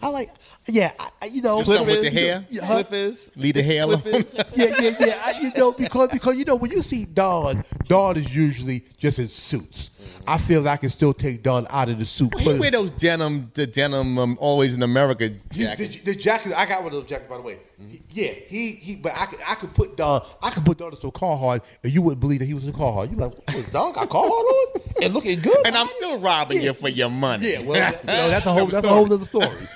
I 0.00 0.08
like, 0.08 0.30
yeah, 0.68 0.92
I, 0.98 1.08
I- 1.22 1.26
you 1.26 1.42
know, 1.42 1.58
Do 1.58 1.64
something 1.64 1.86
with 1.86 2.02
the 2.02 2.10
hair? 2.10 2.44
Yeah, 2.50 2.64
huh? 2.64 2.74
Clippers. 2.84 3.30
Leave 3.36 3.54
the 3.54 3.62
hair 3.62 3.82
alone. 3.82 4.02
yeah, 4.06 4.24
yeah, 4.54 4.94
yeah. 5.00 5.22
I, 5.24 5.40
you 5.40 5.52
know, 5.56 5.72
because 5.72 6.08
because 6.10 6.36
you 6.36 6.44
know 6.44 6.54
when 6.56 6.70
you 6.70 6.82
see 6.82 7.04
Don, 7.04 7.64
Don 7.86 8.16
is 8.16 8.34
usually 8.34 8.84
just 8.98 9.18
in 9.18 9.28
suits. 9.28 9.90
I 10.28 10.38
feel 10.38 10.62
that 10.64 10.72
I 10.72 10.76
can 10.76 10.88
still 10.88 11.12
take 11.14 11.42
Don 11.42 11.66
out 11.70 11.88
of 11.88 11.98
the 11.98 12.04
suit. 12.04 12.36
He 12.38 12.52
wear 12.54 12.70
those 12.70 12.90
denim, 12.90 13.50
the 13.54 13.66
denim, 13.66 14.18
um, 14.18 14.36
always 14.40 14.74
in 14.76 14.82
America 14.82 15.28
You- 15.52 15.64
jacket. 15.66 15.92
The, 16.04 16.12
the 16.12 16.14
jacket, 16.16 16.52
I 16.56 16.66
got 16.66 16.82
one 16.82 16.92
of 16.92 17.00
those 17.00 17.08
jackets 17.08 17.28
by 17.30 17.36
the 17.36 17.42
way. 17.42 17.58
He- 17.88 18.02
yeah, 18.10 18.32
he 18.46 18.70
he. 18.72 18.96
But 18.96 19.12
I 19.16 19.26
could 19.26 19.38
I 19.46 19.54
could 19.56 19.74
put 19.74 19.96
Don, 19.96 20.24
I 20.42 20.50
could 20.50 20.64
put 20.64 20.78
Don 20.78 20.90
in 20.92 20.96
some 20.96 21.10
Carhartt, 21.10 21.62
and 21.82 21.92
you 21.92 22.02
wouldn't 22.02 22.20
believe 22.20 22.40
that 22.40 22.46
he 22.46 22.54
was 22.54 22.64
in 22.64 22.72
Carhartt. 22.72 23.10
You 23.10 23.16
like, 23.16 23.34
"What, 23.54 23.72
Don 23.72 23.92
got 23.92 24.08
Carhartt 24.08 24.30
on 24.30 24.80
and 25.02 25.14
looking 25.14 25.40
good, 25.40 25.56
And 25.66 25.76
I'm 25.76 25.88
still 25.88 26.18
robbing 26.18 26.62
you 26.62 26.72
for 26.72 26.88
your 26.88 27.10
money. 27.10 27.52
yeah. 27.52 27.60
Well, 27.62 27.76
you 28.00 28.06
know, 28.06 28.28
that's 28.30 28.46
a 28.46 28.52
whole 28.52 28.66
that's 28.66 28.86
a 28.86 28.88
whole 28.88 29.12
other 29.12 29.24
story. 29.24 29.68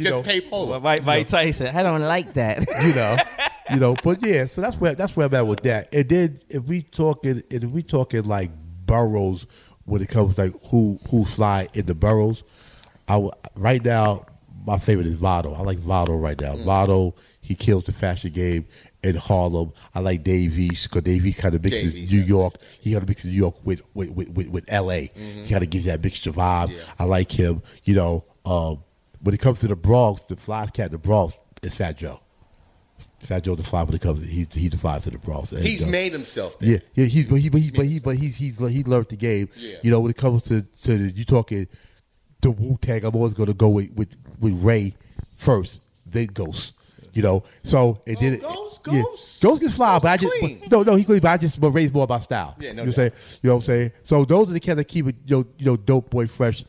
You 0.00 0.04
Just 0.04 0.16
know, 0.16 0.22
pay 0.22 0.40
polo. 0.40 0.80
Mike, 0.80 1.04
Mike 1.04 1.28
Tyson. 1.28 1.76
I 1.76 1.82
don't 1.82 2.00
like 2.00 2.32
that. 2.32 2.60
you 2.82 2.94
know, 2.94 3.16
you 3.70 3.76
know. 3.76 3.96
But 4.02 4.24
yeah, 4.24 4.46
so 4.46 4.62
that's 4.62 4.76
where 4.76 4.94
that's 4.94 5.14
where 5.14 5.26
I'm 5.26 5.34
at 5.34 5.46
with 5.46 5.60
that. 5.64 5.92
And 5.92 6.08
then 6.08 6.40
if 6.48 6.64
we 6.64 6.80
talking, 6.80 7.42
if 7.50 7.64
we 7.64 7.82
talking 7.82 8.24
like 8.24 8.50
boroughs, 8.86 9.46
when 9.84 10.00
it 10.00 10.08
comes 10.08 10.38
like 10.38 10.54
who 10.68 10.98
who 11.10 11.26
fly 11.26 11.68
in 11.74 11.84
the 11.84 11.94
boroughs, 11.94 12.42
I 13.08 13.14
w- 13.14 13.32
right 13.56 13.84
now 13.84 14.24
my 14.66 14.78
favorite 14.78 15.06
is 15.06 15.14
Vado. 15.14 15.52
I 15.52 15.60
like 15.60 15.78
Vado 15.78 16.16
right 16.16 16.40
now. 16.40 16.56
Vado 16.56 17.14
he 17.42 17.54
kills 17.54 17.84
the 17.84 17.92
fashion 17.92 18.30
game 18.30 18.66
in 19.02 19.16
Harlem. 19.16 19.72
I 19.94 20.00
like 20.00 20.22
Dave 20.22 20.58
East 20.58 20.88
because 20.88 21.02
Dave 21.02 21.26
East 21.26 21.40
kind 21.40 21.54
of 21.54 21.62
mixes 21.62 21.92
Dave 21.94 22.04
East, 22.04 22.12
New 22.12 22.20
yeah. 22.20 22.26
York. 22.26 22.54
He 22.80 22.92
kind 22.92 23.02
of 23.02 23.08
mixes 23.08 23.30
New 23.32 23.36
York 23.36 23.56
with 23.64 23.82
with 23.92 24.10
with, 24.10 24.28
with, 24.30 24.48
with 24.48 24.64
L.A. 24.68 25.10
He 25.14 25.48
kind 25.48 25.62
of 25.62 25.68
gives 25.68 25.84
that 25.84 26.02
mixture 26.02 26.32
vibe. 26.32 26.78
I 26.98 27.04
like 27.04 27.32
him. 27.32 27.62
You 27.84 27.94
know, 27.94 28.24
um, 28.46 28.84
when 29.20 29.34
it 29.34 29.40
comes 29.40 29.60
to 29.60 29.68
the 29.68 29.76
Bronx, 29.76 30.22
the 30.22 30.36
flies 30.36 30.70
cat, 30.70 30.90
the 30.90 30.98
Bronx 30.98 31.38
is 31.62 31.74
Fat 31.74 31.96
Joe. 31.98 32.20
Fat 33.20 33.44
Joe 33.44 33.54
the 33.54 33.62
fly 33.62 33.82
when 33.82 33.94
it 33.94 34.00
comes 34.00 34.20
to 34.20 34.26
he 34.26 34.46
he 34.50 34.68
defines 34.68 35.04
to 35.04 35.10
the 35.10 35.18
Bronx. 35.18 35.50
He's 35.50 35.84
uh, 35.84 35.88
made 35.88 36.12
himself. 36.12 36.56
yeah, 36.60 36.78
yeah. 36.94 37.04
He's 37.04 37.26
but 37.26 37.36
he 37.36 37.48
but 37.50 37.60
he 37.60 37.70
but 37.70 37.84
he 37.84 37.98
but 37.98 38.16
he's 38.16 38.36
he's 38.36 38.56
he 38.56 38.82
learned 38.82 39.08
the 39.08 39.16
game. 39.16 39.50
Yeah. 39.56 39.76
You 39.82 39.90
know 39.90 40.00
when 40.00 40.10
it 40.10 40.16
comes 40.16 40.42
to 40.44 40.62
to 40.62 40.98
the, 40.98 41.10
you 41.10 41.24
talking 41.24 41.68
the 42.40 42.50
Wu 42.50 42.78
Tang, 42.80 43.04
I'm 43.04 43.14
always 43.14 43.34
going 43.34 43.48
to 43.48 43.54
go 43.54 43.68
with, 43.68 43.92
with 43.92 44.16
with 44.38 44.62
Ray 44.62 44.94
first, 45.36 45.80
then 46.06 46.26
Ghost. 46.26 46.74
You 47.12 47.22
know, 47.22 47.42
so 47.62 48.00
it 48.06 48.20
did. 48.20 48.40
Ghost? 48.40 48.80
yeah. 48.86 49.02
Ghost? 49.02 49.42
Ghost 49.42 49.60
can 49.60 49.70
fly, 49.70 49.92
Ghost 49.94 50.02
but 50.02 50.08
I 50.08 50.16
just 50.16 50.34
but, 50.40 50.70
no, 50.70 50.82
no, 50.82 50.94
he 50.94 51.04
clean. 51.04 51.20
But 51.20 51.28
I 51.28 51.36
just 51.36 51.60
but 51.60 51.72
Ray's 51.72 51.92
more 51.92 52.04
about 52.04 52.22
style. 52.22 52.56
Yeah, 52.58 52.68
no 52.68 52.68
you 52.68 52.74
know 52.74 52.82
what 52.82 52.86
I'm 52.86 52.92
saying. 52.92 53.12
You 53.42 53.48
know 53.48 53.54
what 53.56 53.62
I'm 53.62 53.66
saying. 53.66 53.92
So 54.04 54.24
those 54.24 54.48
are 54.48 54.52
the 54.52 54.60
cats 54.60 54.76
that 54.76 54.84
keep 54.84 55.08
it, 55.08 55.16
you 55.26 55.36
know, 55.38 55.46
you 55.58 55.66
know, 55.66 55.76
dope 55.76 56.08
boy 56.08 56.26
fresh 56.28 56.64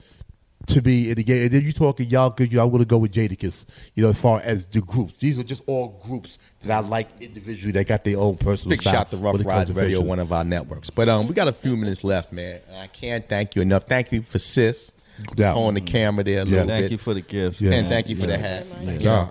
to 0.67 0.81
be 0.81 1.09
in 1.09 1.15
the 1.15 1.23
game. 1.23 1.43
And 1.43 1.51
then 1.51 1.63
you 1.63 1.71
talking 1.73 2.09
y'all 2.09 2.29
because 2.29 2.51
You 2.51 2.57
know, 2.57 2.63
I'm 2.65 2.69
going 2.69 2.81
to 2.81 2.85
go 2.87 2.97
with 2.97 3.11
Jadakiss. 3.13 3.65
You 3.95 4.03
know, 4.03 4.09
as 4.09 4.17
far 4.17 4.39
as 4.41 4.65
the 4.67 4.81
groups, 4.81 5.17
these 5.17 5.37
are 5.39 5.43
just 5.43 5.63
all 5.67 5.99
groups 6.05 6.37
that 6.61 6.71
I 6.71 6.79
like 6.87 7.09
individually. 7.21 7.71
That 7.73 7.87
got 7.87 8.03
their 8.03 8.17
own 8.17 8.37
personal 8.37 8.69
Big 8.71 8.81
style. 8.81 8.93
shout 8.93 9.09
to 9.11 9.17
Rough 9.17 9.33
when 9.35 9.43
Rides 9.43 9.71
Radio, 9.71 10.01
one 10.01 10.19
of 10.19 10.31
our 10.31 10.43
networks. 10.43 10.89
But 10.89 11.09
um, 11.09 11.27
we 11.27 11.33
got 11.33 11.47
a 11.47 11.53
few 11.53 11.75
minutes 11.77 12.03
left, 12.03 12.31
man. 12.31 12.61
And 12.67 12.77
I 12.77 12.87
can't 12.87 13.27
thank 13.27 13.55
you 13.55 13.61
enough. 13.61 13.83
Thank 13.83 14.11
you 14.11 14.21
for 14.21 14.39
Sis. 14.39 14.93
Just 15.19 15.37
Yeah. 15.37 15.51
holding 15.53 15.83
the 15.83 15.91
camera 15.91 16.23
there 16.23 16.41
a 16.41 16.45
Yeah. 16.45 16.51
little 16.51 16.67
Thank 16.67 16.85
bit. 16.85 16.91
you 16.91 16.97
for 16.97 17.13
the 17.13 17.21
gift. 17.21 17.61
Yeah. 17.61 17.71
And 17.73 17.87
thank 17.87 18.09
you 18.09 18.15
for 18.15 18.27
the 18.27 18.37
hat. 18.37 18.65
Yeah. 18.83 19.27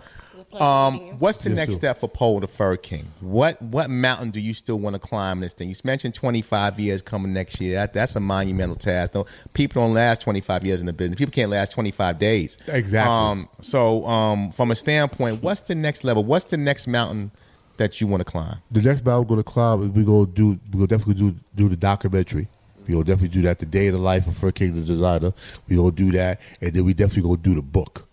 Um, 0.53 1.19
what's 1.21 1.39
the 1.45 1.51
Yes, 1.51 1.57
next 1.57 1.73
sir. 1.75 1.79
step 1.79 2.01
for 2.01 2.09
Polo 2.09 2.41
the 2.41 2.49
Fur 2.49 2.77
King? 2.77 3.07
What 3.21 3.61
what 3.63 3.89
mountain 3.89 4.31
do 4.31 4.41
you 4.41 4.53
still 4.55 4.79
want 4.79 4.95
to 4.95 4.99
climb 4.99 5.41
this 5.41 5.55
thing? 5.55 5.69
You 5.69 5.77
mentioned 5.85 6.15
25 6.15 6.81
years 6.81 7.03
coming 7.03 7.33
next 7.33 7.61
year. 7.61 7.75
That, 7.77 7.93
that's 7.93 8.17
a 8.17 8.21
monumental 8.21 8.75
task. 8.77 9.15
No, 9.15 9.27
people 9.55 9.83
don't 9.83 9.95
last 9.95 10.23
25 10.23 10.65
years 10.65 10.81
in 10.81 10.87
the 10.87 10.93
business. 10.93 11.19
People 11.19 11.33
can't 11.33 11.51
last 11.51 11.73
25 11.73 12.19
days. 12.19 12.57
Exactly. 12.67 13.13
Um, 13.13 13.49
so 13.61 14.05
um, 14.07 14.51
from 14.53 14.71
a 14.71 14.77
standpoint, 14.77 15.43
what's 15.43 15.63
the 15.63 15.75
next 15.77 16.03
level? 16.05 16.25
What's 16.25 16.47
the 16.47 16.57
next 16.57 16.87
mountain 16.89 17.31
that 17.77 18.01
you 18.01 18.07
want 18.09 18.21
to 18.21 18.25
climb? 18.25 18.57
The 18.73 18.83
next 18.83 19.03
battle 19.03 19.21
we're 19.23 19.29
gonna 19.29 19.43
climb 19.45 19.83
is 19.85 19.89
we 19.91 20.05
gonna 20.05 20.27
do 20.27 20.59
we 20.73 20.73
gonna 20.73 20.87
definitely 20.89 21.15
do 21.15 21.37
do 21.55 21.69
the 21.69 21.77
documentary. 21.77 22.49
We 22.89 22.95
gonna 22.95 23.05
definitely 23.05 23.29
do 23.29 23.43
that. 23.43 23.61
The 23.61 23.67
day 23.67 23.87
of 23.87 23.93
the 23.93 24.01
life 24.01 24.27
of 24.27 24.37
Fur 24.37 24.51
King 24.51 24.75
the 24.75 24.81
designer. 24.81 25.33
We 25.69 25.77
gonna 25.77 25.93
do 25.93 26.11
that, 26.13 26.41
and 26.61 26.73
then 26.73 26.85
we 26.85 26.93
definitely 26.93 27.23
gonna 27.23 27.43
do 27.43 27.55
the 27.55 27.63
book. 27.63 28.09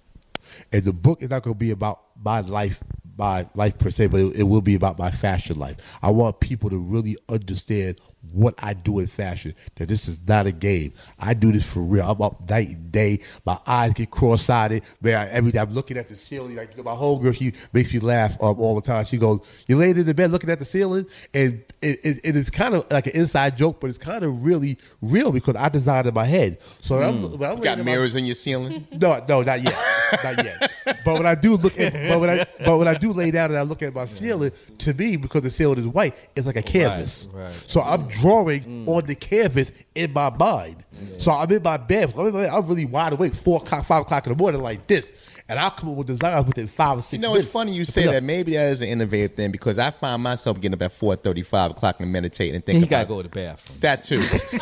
And 0.71 0.83
the 0.83 0.93
book 0.93 1.21
is 1.23 1.29
not 1.31 1.41
gonna 1.43 1.55
be 1.55 1.71
about 1.71 2.01
my 2.23 2.41
life, 2.41 2.83
my 3.17 3.47
life 3.55 3.77
per 3.77 3.89
se, 3.91 4.07
but 4.07 4.19
it, 4.21 4.39
it 4.39 4.43
will 4.43 4.61
be 4.61 4.75
about 4.75 4.97
my 4.97 5.11
fashion 5.11 5.57
life. 5.57 5.97
I 6.01 6.11
want 6.11 6.39
people 6.39 6.69
to 6.69 6.77
really 6.77 7.17
understand 7.29 7.99
what 8.31 8.55
I 8.59 8.73
do 8.73 8.99
in 8.99 9.07
fashion. 9.07 9.53
That 9.75 9.87
this 9.87 10.07
is 10.07 10.19
not 10.27 10.47
a 10.47 10.51
game. 10.51 10.93
I 11.19 11.33
do 11.33 11.51
this 11.51 11.63
for 11.71 11.81
real. 11.81 12.09
I'm 12.09 12.21
up 12.21 12.49
night 12.49 12.69
and 12.69 12.91
day. 12.91 13.19
My 13.45 13.59
eyes 13.65 13.93
get 13.93 14.11
cross-eyed. 14.11 14.81
Man, 15.01 15.15
I, 15.15 15.29
every 15.29 15.51
day 15.51 15.59
I'm 15.59 15.71
looking 15.71 15.97
at 15.97 16.07
the 16.09 16.15
ceiling. 16.15 16.55
Like 16.55 16.71
you 16.71 16.77
know, 16.77 16.83
my 16.83 16.95
homegirl, 16.97 17.35
she 17.35 17.53
makes 17.73 17.93
me 17.93 17.99
laugh 17.99 18.33
um, 18.41 18.59
all 18.59 18.75
the 18.75 18.81
time. 18.81 19.05
She 19.05 19.17
goes, 19.17 19.39
"You 19.67 19.77
laid 19.77 19.97
in 19.97 20.05
the 20.05 20.13
bed 20.13 20.31
looking 20.31 20.49
at 20.49 20.59
the 20.59 20.65
ceiling," 20.65 21.05
and 21.33 21.63
it, 21.81 21.99
it, 22.03 22.19
it 22.23 22.35
is 22.35 22.49
kind 22.49 22.73
of 22.75 22.85
like 22.91 23.07
an 23.07 23.13
inside 23.15 23.57
joke, 23.57 23.79
but 23.79 23.89
it's 23.89 23.99
kind 23.99 24.23
of 24.23 24.43
really 24.43 24.77
real 25.01 25.31
because 25.31 25.55
I 25.55 25.69
designed 25.69 26.05
it 26.07 26.09
in 26.09 26.15
my 26.15 26.25
head. 26.25 26.57
So 26.81 26.99
when 26.99 27.07
I'm, 27.09 27.37
when 27.37 27.49
I'm 27.49 27.57
You 27.57 27.63
got 27.63 27.79
in 27.79 27.85
my- 27.85 27.91
mirrors 27.91 28.15
in 28.15 28.25
your 28.25 28.35
ceiling? 28.35 28.87
no, 28.91 29.23
no, 29.27 29.41
not 29.43 29.61
yet, 29.61 29.77
not 30.23 30.43
yet. 30.43 30.71
But 31.05 31.13
when 31.13 31.25
I 31.25 31.35
do 31.35 31.55
look 31.55 31.79
at, 31.79 31.93
but 31.93 32.19
when 32.19 32.29
I, 32.29 32.45
but 32.65 32.77
when 32.77 32.87
I 32.87 32.95
do 32.95 33.11
lay 33.13 33.31
down 33.31 33.49
and 33.51 33.59
I 33.59 33.63
look 33.63 33.81
at 33.83 33.93
my 33.93 34.05
ceiling, 34.05 34.51
to 34.79 34.93
me, 34.93 35.15
because 35.17 35.41
the 35.41 35.49
ceiling 35.49 35.79
is 35.79 35.87
white, 35.87 36.15
it's 36.35 36.47
like 36.47 36.55
a 36.55 36.61
canvas. 36.61 37.27
right. 37.33 37.53
So 37.67 37.81
I'm 37.81 38.09
drawing 38.19 38.63
mm. 38.63 38.87
on 38.87 39.05
the 39.05 39.15
canvas 39.15 39.71
in 39.95 40.13
my 40.13 40.29
mind. 40.29 40.83
So 41.17 41.31
I'm 41.31 41.51
in 41.51 41.63
my 41.63 41.77
bed. 41.77 42.13
I'm, 42.17 42.27
in 42.27 42.33
my 42.33 42.41
bed. 42.41 42.49
I'm 42.49 42.67
really 42.67 42.85
wide 42.85 43.13
awake, 43.13 43.35
four 43.35 43.61
o'clock, 43.61 43.85
five 43.85 44.01
o'clock 44.01 44.25
in 44.25 44.33
the 44.33 44.37
morning, 44.37 44.61
like 44.61 44.87
this, 44.87 45.11
and 45.49 45.57
I'll 45.59 45.71
come 45.71 45.89
up 45.89 45.95
with 45.95 46.07
designs 46.07 46.45
within 46.45 46.67
five 46.67 46.97
or 46.97 47.01
six. 47.01 47.13
You 47.13 47.19
know, 47.19 47.29
minutes. 47.29 47.45
it's 47.45 47.53
funny 47.53 47.73
you 47.73 47.85
say 47.85 48.05
that. 48.07 48.23
Maybe 48.23 48.53
that 48.53 48.67
is 48.69 48.81
an 48.81 48.89
innovative 48.89 49.35
thing 49.35 49.51
because 49.51 49.79
I 49.79 49.91
find 49.91 50.21
myself 50.21 50.57
getting 50.59 50.73
up 50.73 50.81
at 50.81 50.91
four 50.91 51.15
thirty, 51.15 51.41
five 51.43 51.71
o'clock 51.71 51.99
and 51.99 52.11
meditating 52.11 52.55
and 52.55 52.65
thinking 52.65 52.83
He 52.83 52.87
gotta 52.89 53.07
go 53.07 53.21
to 53.21 53.29
the 53.29 53.33
bathroom. 53.33 53.79
that 53.81 54.03
too. 54.03 54.17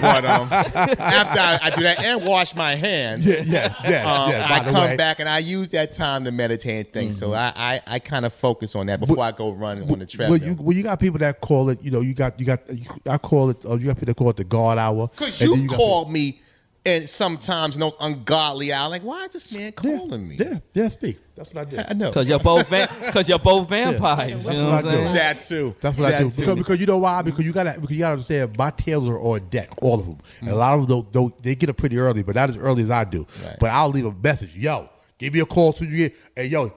but 0.00 0.24
um, 0.24 0.48
after 0.52 1.40
I, 1.40 1.58
I 1.62 1.70
do 1.70 1.82
that 1.82 2.00
and 2.04 2.24
wash 2.24 2.54
my 2.54 2.74
hands, 2.74 3.26
Yeah, 3.26 3.42
yeah, 3.44 3.74
yeah, 3.88 4.12
um, 4.24 4.30
yeah. 4.30 4.46
I 4.50 4.64
come 4.64 4.74
way, 4.74 4.80
Mm-hmm. 4.86 4.96
back 4.96 5.20
and 5.20 5.28
I 5.28 5.38
use 5.38 5.70
that 5.70 5.92
time 5.92 6.24
to 6.24 6.30
meditate 6.32 6.86
and 6.86 6.92
think. 6.92 7.12
So 7.12 7.32
I, 7.34 7.52
I, 7.56 7.80
I 7.86 7.98
kind 7.98 8.24
of 8.24 8.32
focus 8.32 8.74
on 8.74 8.86
that 8.86 9.00
before 9.00 9.22
I 9.24 9.32
go 9.32 9.50
run 9.52 9.82
on 9.90 9.98
the 9.98 10.06
treadmill. 10.06 10.38
Well, 10.38 10.48
you, 10.48 10.54
well, 10.60 10.76
you 10.76 10.82
got 10.82 11.00
people 11.00 11.18
that 11.20 11.40
call 11.40 11.70
it. 11.70 11.82
You 11.82 11.90
know, 11.90 12.00
you 12.00 12.14
got 12.14 12.38
you 12.38 12.46
got. 12.46 12.60
I 13.08 13.18
call 13.18 13.50
it. 13.50 13.64
Uh, 13.64 13.76
you 13.76 13.86
got 13.86 13.94
people 13.96 14.06
that 14.06 14.16
call 14.16 14.30
it 14.30 14.36
the 14.36 14.44
guard 14.44 14.78
hour. 14.78 15.08
Because 15.08 15.40
And 15.40 15.52
then 15.52 15.62
you 15.62 15.68
called 15.68 16.10
me 16.10 16.40
and 16.86 17.08
sometimes 17.08 17.74
in 17.74 17.80
those 17.80 17.96
ungodly 18.00 18.72
hours, 18.72 18.90
like, 18.92 19.02
why 19.02 19.24
is 19.24 19.32
this 19.32 19.52
man 19.52 19.72
calling 19.72 20.28
me? 20.28 20.36
Yeah, 20.36 20.60
yeah, 20.72 20.88
speak. 20.88 21.18
That's 21.34 21.52
what 21.52 21.66
I 21.66 21.70
did. 21.70 21.84
I 21.88 21.92
know. 21.92 22.10
Cause 22.12 22.28
you're 22.28 22.38
both 22.38 22.66
va- 22.68 22.88
cause 23.12 23.28
you're 23.28 23.38
both 23.38 23.68
vampires. 23.68 24.42
That's 24.44 24.56
you 24.56 24.62
know 24.62 24.70
what 24.70 24.84
what 24.84 24.94
I 24.94 24.98
I'm 24.98 25.06
do. 25.08 25.12
that 25.14 25.40
too. 25.42 25.74
That's 25.82 25.98
what 25.98 26.14
I 26.14 26.18
do 26.22 26.30
too. 26.30 26.40
because, 26.40 26.56
because 26.56 26.80
you 26.80 26.86
know 26.86 26.98
why? 26.98 27.20
Because 27.20 27.44
you 27.44 27.52
gotta 27.52 27.78
because 27.78 27.94
you 27.94 27.98
gotta 28.00 28.12
understand 28.12 28.56
my 28.56 28.70
tails 28.70 29.06
are 29.08 29.20
on 29.20 29.48
deck, 29.50 29.70
all 29.82 30.00
of 30.00 30.06
them, 30.06 30.18
and 30.40 30.50
a 30.50 30.54
lot 30.56 30.78
of 30.78 30.86
them 30.86 30.88
don't, 30.88 31.12
don't 31.12 31.42
they 31.42 31.54
get 31.54 31.68
up 31.68 31.76
pretty 31.76 31.98
early, 31.98 32.22
but 32.22 32.36
not 32.36 32.48
as 32.48 32.56
early 32.56 32.82
as 32.82 32.90
I 32.90 33.04
do. 33.04 33.26
Right. 33.44 33.56
But 33.60 33.70
I'll 33.70 33.90
leave 33.90 34.06
a 34.06 34.12
message, 34.12 34.56
yo. 34.56 34.88
Give 35.18 35.32
me 35.32 35.40
a 35.40 35.46
call 35.46 35.72
so 35.72 35.84
you 35.86 35.96
get, 35.96 36.14
hey 36.36 36.46
yo, 36.46 36.70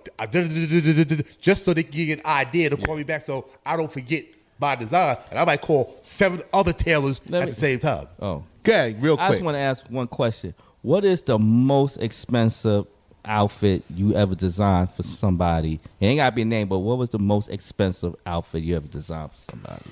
just 1.42 1.66
so 1.66 1.74
they 1.74 1.84
can 1.84 1.92
get 1.92 2.20
an 2.20 2.26
idea 2.26 2.70
to 2.70 2.78
call 2.78 2.96
me 2.96 3.04
back, 3.04 3.26
so 3.26 3.50
I 3.66 3.76
don't 3.76 3.92
forget 3.92 4.24
my 4.60 4.76
design, 4.76 5.18
and 5.30 5.40
I 5.40 5.46
might 5.46 5.62
call 5.62 5.98
seven 6.04 6.44
other 6.54 6.74
tailors 6.74 7.22
Let 7.28 7.44
at 7.44 7.46
me- 7.46 7.52
the 7.52 7.58
same 7.58 7.80
time. 7.80 8.08
Oh. 8.22 8.44
Okay, 8.60 8.96
real 9.00 9.16
quick. 9.16 9.26
I 9.28 9.32
just 9.32 9.42
want 9.42 9.56
to 9.56 9.60
ask 9.60 9.86
one 9.90 10.08
question. 10.08 10.54
What 10.82 11.06
is 11.06 11.22
the 11.22 11.40
most 11.40 11.98
expensive 11.98 12.86
outfit 13.26 13.84
you 13.94 14.14
ever 14.16 14.36
designed 14.36 14.92
for 14.92 15.04
somebody? 15.04 15.80
It 16.00 16.06
ain't 16.06 16.18
gotta 16.18 16.36
be 16.36 16.42
a 16.44 16.46
name, 16.46 16.68
but 16.68 16.80
what 16.80 16.98
was 16.98 17.10
the 17.10 17.20
most 17.20 17.50
expensive 17.50 18.16
outfit 18.26 18.64
you 18.64 18.76
ever 18.76 18.88
designed 18.88 19.32
for 19.32 19.38
somebody? 19.38 19.86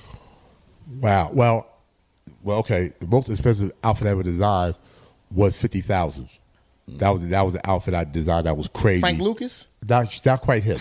Wow. 1.00 1.32
Well, 1.34 1.68
well, 2.44 2.60
okay. 2.60 2.94
The 3.00 3.08
most 3.08 3.30
expensive 3.30 3.72
outfit 3.84 4.08
I 4.08 4.12
ever 4.12 4.24
designed 4.24 4.76
was 5.32 5.56
fifty 5.56 5.82
thousand. 5.82 6.30
That 6.88 7.10
was 7.10 7.22
that 7.28 7.42
was 7.42 7.54
the 7.54 7.70
outfit 7.70 7.94
I 7.94 8.04
designed. 8.06 8.48
That 8.48 8.56
was 8.56 8.68
crazy. 8.70 9.02
Frank 9.02 9.20
Lucas? 9.20 9.68
Not 9.88 10.22
not 10.26 10.42
quite 10.42 10.64
him. 10.64 10.80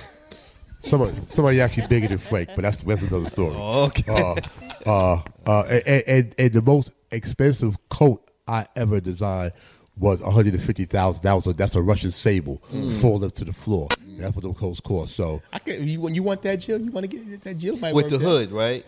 Somebody 0.81 1.15
somebody 1.27 1.61
actually 1.61 1.87
bigger 1.89 2.09
than 2.09 2.19
Frank, 2.19 2.51
but 2.55 2.63
that's 2.63 2.83
that's 2.83 3.03
another 3.03 3.29
story. 3.29 3.57
Okay. 3.57 4.05
Uh, 4.09 4.41
uh, 4.87 5.23
uh, 5.47 5.63
and, 5.63 6.05
and, 6.07 6.35
and 6.39 6.53
the 6.53 6.63
most 6.63 6.93
expensive 7.11 7.77
coat 7.89 8.29
I 8.47 8.67
ever 8.77 9.01
designed 9.01 9.53
was 9.99 10.21
one 10.21 10.33
hundred 10.33 10.55
and 10.55 10.63
fifty 10.63 10.85
thousand. 10.85 11.23
That 11.23 11.33
was 11.33 11.47
a, 11.47 11.53
that's 11.55 11.75
a 11.75 11.83
Russian 11.83 12.11
sable, 12.11 12.59
folded 13.01 13.27
up 13.27 13.33
to 13.35 13.45
the 13.45 13.53
floor. 13.53 13.89
That's 14.19 14.35
what 14.35 14.45
those 14.45 14.57
coats 14.57 14.81
cost. 14.81 15.15
So 15.15 15.43
I 15.53 15.59
can, 15.59 15.87
you, 15.87 16.01
when 16.01 16.15
you 16.15 16.23
want 16.23 16.41
that 16.43 16.57
Jill, 16.57 16.81
you 16.81 16.91
want 16.91 17.11
to 17.11 17.17
get 17.17 17.43
that 17.43 17.59
Jill 17.59 17.77
might 17.77 17.95
With 17.95 18.09
the 18.09 18.19
that. 18.19 18.25
hood, 18.25 18.53
right? 18.53 18.87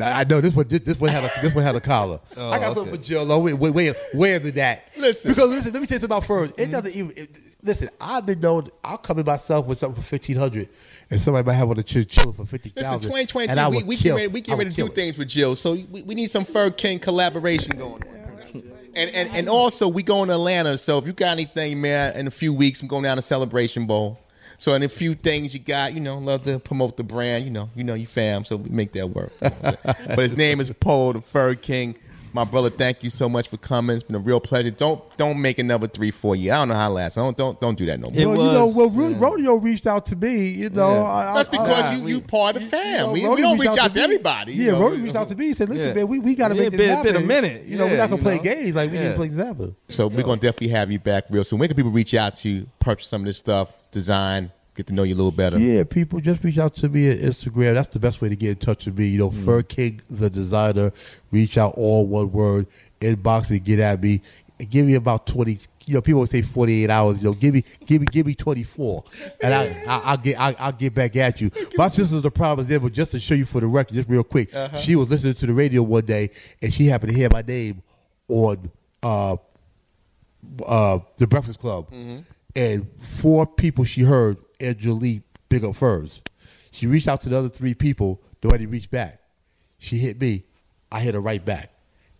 I 0.00 0.24
know 0.24 0.40
this 0.40 0.54
one. 0.54 0.66
This, 0.66 0.80
this 0.80 0.98
one 0.98 1.10
had 1.10 1.24
a 1.24 1.30
this 1.40 1.54
one 1.54 1.62
had 1.62 1.76
a 1.76 1.80
collar. 1.80 2.20
Oh, 2.36 2.50
I 2.50 2.58
got 2.58 2.70
okay. 2.70 2.74
something 2.74 2.96
for 2.96 3.02
Jill. 3.02 3.26
though. 3.26 3.38
Wait, 3.40 3.52
wait, 3.52 3.74
wait, 3.74 3.96
where 4.12 4.38
than 4.38 4.54
that? 4.54 4.88
Listen. 4.96 5.32
because 5.32 5.50
listen. 5.50 5.72
Let 5.72 5.82
me 5.82 5.86
tell 5.86 5.96
you 5.96 6.00
something 6.00 6.16
about 6.16 6.24
furs. 6.24 6.50
It 6.56 6.70
doesn't 6.70 6.94
even. 6.94 7.12
It, 7.16 7.36
listen, 7.66 7.90
I've 8.00 8.24
been 8.24 8.40
known. 8.40 8.70
I'll 8.82 8.98
come 8.98 9.18
in 9.18 9.26
myself 9.26 9.66
with 9.66 9.78
something 9.78 10.00
for 10.00 10.06
fifteen 10.08 10.36
hundred, 10.36 10.68
and 11.10 11.20
somebody 11.20 11.46
might 11.46 11.54
have 11.54 11.68
one 11.68 11.76
to 11.76 11.82
chill, 11.82 12.04
chill 12.04 12.32
for 12.32 12.46
fifty 12.46 12.72
Listen, 12.74 12.92
thousand. 12.92 13.10
2022, 13.10 13.70
we, 13.70 13.82
we, 13.82 13.96
get 13.96 14.14
ready, 14.14 14.28
we 14.28 14.40
get 14.40 14.56
ready 14.56 14.70
to 14.70 14.76
do 14.76 14.88
things 14.88 15.18
with 15.18 15.28
Jill, 15.28 15.56
so 15.56 15.72
we, 15.72 16.02
we 16.02 16.14
need 16.14 16.30
some 16.30 16.44
Fur 16.44 16.70
King 16.70 16.98
collaboration 16.98 17.76
going 17.76 18.02
on. 18.02 18.16
And, 18.94 19.10
and 19.10 19.36
and 19.36 19.48
also 19.48 19.88
we 19.88 20.02
going 20.02 20.28
to 20.28 20.34
Atlanta, 20.34 20.78
so 20.78 20.96
if 20.96 21.06
you 21.06 21.12
got 21.12 21.32
anything, 21.32 21.80
man, 21.82 22.16
in 22.16 22.26
a 22.26 22.30
few 22.30 22.54
weeks 22.54 22.80
I'm 22.80 22.88
going 22.88 23.02
down 23.02 23.16
to 23.16 23.22
Celebration 23.22 23.86
Bowl. 23.86 24.18
So 24.58 24.72
in 24.72 24.82
a 24.82 24.88
few 24.88 25.14
things 25.14 25.52
you 25.52 25.60
got, 25.60 25.92
you 25.92 26.00
know, 26.00 26.16
love 26.16 26.44
to 26.44 26.58
promote 26.58 26.96
the 26.96 27.02
brand, 27.02 27.44
you 27.44 27.50
know, 27.50 27.68
you 27.74 27.84
know 27.84 27.92
you 27.92 28.06
fam, 28.06 28.44
so 28.44 28.56
we 28.56 28.70
make 28.70 28.92
that 28.92 29.10
work. 29.10 29.32
but 29.40 30.18
his 30.18 30.34
name 30.34 30.60
is 30.60 30.72
Polo 30.80 31.12
the 31.12 31.20
Fur 31.20 31.54
King. 31.54 31.94
My 32.36 32.44
brother, 32.44 32.68
thank 32.68 33.02
you 33.02 33.08
so 33.08 33.30
much 33.30 33.48
for 33.48 33.56
coming. 33.56 33.96
It's 33.96 34.04
been 34.04 34.14
a 34.14 34.18
real 34.18 34.40
pleasure. 34.40 34.70
Don't 34.70 35.00
don't 35.16 35.40
make 35.40 35.58
another 35.58 35.88
three, 35.88 36.10
four 36.10 36.36
years. 36.36 36.52
I 36.52 36.58
don't 36.58 36.68
know 36.68 36.74
how 36.74 36.90
it 36.90 36.92
lasts. 36.92 37.16
Don't 37.16 37.34
don't 37.34 37.58
don't 37.62 37.78
do 37.78 37.86
that 37.86 37.98
no 37.98 38.10
more. 38.10 38.20
It 38.20 38.26
well, 38.26 38.36
you 38.46 38.52
know, 38.52 38.66
well, 38.66 38.90
Ro- 38.90 39.08
yeah. 39.08 39.16
rodeo 39.18 39.54
reached 39.54 39.86
out 39.86 40.04
to 40.06 40.16
me. 40.16 40.48
You 40.48 40.68
know, 40.68 40.96
Yeah. 41.00 41.04
I, 41.04 41.34
That's 41.36 41.48
because 41.48 41.68
I- 41.70 41.94
you 41.94 42.06
you 42.06 42.20
part 42.20 42.56
of 42.56 42.62
the 42.62 42.68
fam. 42.68 43.16
you 43.16 43.22
know, 43.22 43.30
we, 43.30 43.36
we 43.36 43.40
don't 43.40 43.58
reach 43.58 43.78
out 43.78 43.88
to 43.94 43.98
me. 43.98 44.02
everybody. 44.04 44.52
Yeah, 44.52 44.72
know. 44.72 44.80
Rodeo 44.82 45.02
reached 45.02 45.16
out 45.16 45.30
to 45.30 45.34
me. 45.34 45.46
He 45.46 45.54
said, 45.54 45.70
"Listen, 45.70 45.88
Yeah. 45.88 45.94
man, 45.94 46.08
we, 46.08 46.18
we 46.18 46.34
got 46.34 46.48
to 46.48 46.54
Yeah, 46.56 46.60
make 46.64 46.70
this 46.72 46.78
been- 46.78 46.88
happen. 46.90 47.12
been 47.14 47.22
a 47.22 47.26
minute. 47.26 47.64
You 47.64 47.78
know, 47.78 47.86
we're 47.86 47.96
not 47.96 48.10
gonna 48.10 48.20
you 48.20 48.22
play 48.22 48.36
know. 48.36 48.42
games 48.42 48.76
like 48.76 48.90
we 48.90 48.98
didn't 48.98 49.16
play 49.16 49.28
together." 49.30 49.72
So 49.88 50.06
we're 50.06 50.22
gonna 50.22 50.38
definitely 50.38 50.68
have 50.68 50.92
you 50.92 50.98
back 50.98 51.24
real 51.30 51.42
soon. 51.42 51.58
Where 51.58 51.68
can 51.68 51.74
people 51.76 51.90
reach 51.90 52.12
out 52.12 52.36
to 52.36 52.66
purchase 52.80 53.08
some 53.08 53.22
of 53.22 53.26
this 53.26 53.38
stuff, 53.38 53.72
design, 53.92 54.52
get 54.76 54.86
to 54.88 54.92
know 54.94 55.02
you 55.02 55.14
a 55.14 55.16
little 55.16 55.32
better? 55.32 55.58
Yeah, 55.58 55.84
people 55.84 56.20
just 56.20 56.44
reach 56.44 56.58
out 56.58 56.74
to 56.76 56.88
me 56.88 57.08
at 57.10 57.18
Instagram. 57.18 57.74
That's 57.74 57.88
the 57.88 57.98
best 57.98 58.20
way 58.20 58.28
to 58.28 58.36
get 58.36 58.50
in 58.50 58.56
touch 58.56 58.86
with 58.86 58.98
me. 58.98 59.06
You 59.08 59.18
know, 59.18 59.30
Mm. 59.30 59.44
Fur 59.44 59.62
King 59.62 60.00
the 60.10 60.28
designer. 60.30 60.92
Reach 61.30 61.58
out 61.58 61.74
all 61.76 62.06
one 62.06 62.30
word. 62.32 62.66
Inbox 63.00 63.50
me, 63.50 63.58
get 63.58 63.78
at 63.80 64.00
me. 64.02 64.22
Give 64.70 64.86
me 64.86 64.94
about 64.94 65.26
twenty. 65.26 65.58
You 65.84 65.94
know, 65.94 66.00
people 66.00 66.20
would 66.20 66.30
say 66.30 66.42
forty 66.42 66.82
eight 66.84 66.90
hours. 66.90 67.18
You 67.18 67.24
know, 67.24 67.32
give 67.34 67.54
me, 67.54 67.62
give 67.84 68.00
me, 68.00 68.06
give 68.10 68.26
me 68.26 68.34
twenty 68.34 68.64
four, 68.64 69.04
and 69.42 69.54
I, 69.54 69.64
I, 69.86 70.00
I'll 70.04 70.16
get, 70.16 70.40
I, 70.40 70.56
I'll 70.58 70.72
get 70.72 70.94
back 70.94 71.14
at 71.14 71.40
you. 71.40 71.50
My 71.76 71.86
sister's 71.88 72.22
the 72.22 72.30
problem 72.30 72.62
is 72.64 72.68
there, 72.68 72.80
but 72.80 72.92
just 72.92 73.10
to 73.12 73.20
show 73.20 73.34
you 73.34 73.44
for 73.44 73.60
the 73.60 73.66
record, 73.68 73.94
just 73.94 74.08
real 74.08 74.24
quick, 74.24 74.52
Uh-huh. 74.54 74.76
she 74.78 74.96
was 74.96 75.10
listening 75.10 75.34
to 75.34 75.46
the 75.46 75.52
radio 75.52 75.82
one 75.82 76.04
day, 76.04 76.30
and 76.62 76.72
she 76.74 76.86
happened 76.86 77.12
to 77.12 77.16
hear 77.18 77.28
my 77.30 77.42
name 77.42 77.82
on 78.28 78.70
uh, 79.04 79.36
uh, 80.64 80.98
the 81.18 81.26
Breakfast 81.26 81.60
Club, 81.60 81.90
Mm-hmm. 81.90 82.20
And 82.56 82.88
four 82.98 83.46
people 83.46 83.84
she 83.84 84.02
heard 84.02 84.38
Ed 84.58 84.78
Jolie 84.78 85.22
Big 85.48 85.62
Up 85.64 85.76
Furs. 85.76 86.22
She 86.70 86.86
reached 86.86 87.06
out 87.06 87.20
to 87.22 87.28
the 87.28 87.36
other 87.38 87.48
three 87.50 87.74
people. 87.74 88.20
Nobody 88.42 88.66
reached 88.66 88.90
back. 88.90 89.20
She 89.78 89.98
hit 89.98 90.20
me. 90.20 90.44
I 90.90 91.00
hit 91.00 91.14
her 91.14 91.20
right 91.20 91.44
back. 91.44 91.70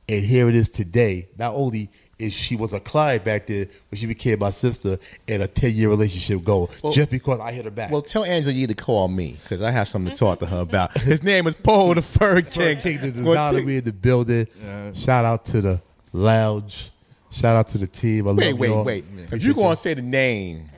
And 0.08 0.24
here 0.24 0.48
it 0.48 0.54
is 0.54 0.68
today. 0.68 1.26
Not 1.38 1.54
only 1.54 1.90
is 2.18 2.32
she 2.32 2.54
was 2.56 2.72
a 2.72 2.80
client 2.80 3.24
back 3.24 3.46
then, 3.46 3.68
but 3.90 3.98
she 3.98 4.06
became 4.06 4.38
my 4.38 4.50
sister 4.50 4.98
and 5.28 5.42
a 5.42 5.48
10 5.48 5.74
year 5.74 5.88
relationship 5.88 6.44
goal 6.44 6.70
Well- 6.82 6.92
just 6.92 7.10
because 7.10 7.40
I 7.40 7.52
hit 7.52 7.64
her 7.64 7.70
back. 7.70 7.90
Well, 7.90 8.02
tell 8.02 8.24
Angela 8.24 8.54
Yee 8.54 8.66
to 8.66 8.74
call 8.74 9.08
me 9.08 9.36
because 9.42 9.62
I 9.62 9.70
have 9.70 9.88
something 9.88 10.12
to 10.12 10.18
talk 10.18 10.38
to 10.40 10.46
her 10.46 10.58
about. 10.58 10.96
His 10.98 11.22
name 11.22 11.46
is 11.46 11.54
Polo 11.54 11.94
the 11.94 12.02
Fur 12.02 12.42
King. 12.42 12.78
King, 12.78 12.98
the 13.00 13.22
Well, 13.22 13.32
designer, 13.32 13.58
King- 13.58 13.66
me 13.66 13.76
in 13.78 13.84
the 13.84 13.92
building. 13.92 14.46
Shout 14.94 15.24
out 15.24 15.44
to 15.46 15.60
the 15.60 15.80
lounge. 16.12 16.90
Shout 17.30 17.56
out 17.56 17.68
to 17.70 17.78
the 17.78 17.86
team. 17.86 18.28
I 18.28 18.32
Wait, 18.32 18.50
love 18.52 18.58
wait, 18.60 18.68
y'all. 18.68 18.84
wait. 18.84 19.04
If 19.04 19.24
Appreciate 19.26 19.44
you're 19.46 19.54
going 19.54 19.66
y'all. 19.66 19.74
to 19.74 19.80
say 19.80 19.94
the 19.94 20.02
name, 20.02 20.70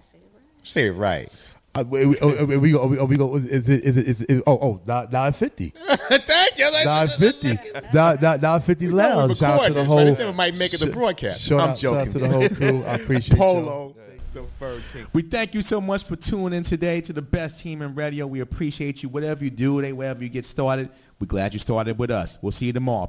say 0.64 0.86
it 0.88 0.92
right. 0.92 1.28
Uh, 1.74 1.84
we, 1.86 2.06
we, 2.06 2.18
oh, 2.20 2.44
we, 2.46 2.56
we, 2.56 2.70
go- 2.72 2.86
we, 2.86 2.98
we 3.02 3.16
go. 3.16 3.36
Is 3.36 3.68
it? 3.68 3.84
Is 3.84 3.96
it? 3.96 4.06
Is 4.08 4.20
it? 4.22 4.42
Oh, 4.46 4.58
oh, 4.60 4.80
nine 4.86 5.08
nine 5.12 5.32
fifty. 5.34 5.68
Thank 5.86 6.58
you. 6.58 6.70
Nine 6.84 7.08
fifty. 7.08 7.58
Nine 7.92 8.18
nine 8.20 8.40
nine 8.40 8.60
fifty 8.62 8.86
We 8.88 8.94
know 8.94 8.96
lounge. 9.26 9.38
Shout 9.38 9.60
out 9.60 9.66
to 9.68 9.74
the 9.74 9.80
this, 9.80 9.88
whole. 9.88 10.04
but 10.04 10.18
never 10.18 10.32
might 10.32 10.54
make 10.56 10.72
it 10.74 10.78
to 10.78 10.86
broadcast. 10.86 11.42
Shout 11.42 11.60
I'm 11.60 11.70
out, 11.70 11.78
Shout 11.78 11.96
out 11.96 12.06
joking. 12.08 12.12
to 12.14 12.18
the 12.20 12.28
whole 12.30 12.48
crew. 12.48 12.84
I 12.84 12.94
appreciate 12.94 13.38
y'all. 13.38 13.62
Polo. 13.62 13.94
The 14.34 14.44
Fur 14.58 14.78
We 15.14 15.22
thank 15.22 15.54
you 15.54 15.62
so 15.62 15.80
much 15.80 16.04
for 16.04 16.14
tuning 16.14 16.58
in 16.58 16.62
today 16.62 17.00
to 17.02 17.12
the 17.14 17.22
best 17.22 17.60
team 17.62 17.80
in 17.80 17.94
radio. 17.94 18.26
We 18.26 18.40
appreciate 18.40 19.02
you. 19.02 19.08
Whatever 19.08 19.42
you 19.44 19.50
do, 19.50 19.80
today, 19.80 19.92
wherever 19.94 20.22
you 20.22 20.28
get 20.28 20.44
started, 20.44 20.90
we're 21.18 21.26
glad 21.26 21.54
you 21.54 21.58
started 21.60 21.98
with 21.98 22.10
us. 22.10 22.38
We'll 22.42 22.52
see 22.52 22.66
you 22.66 22.72
tomorrow. 22.74 23.06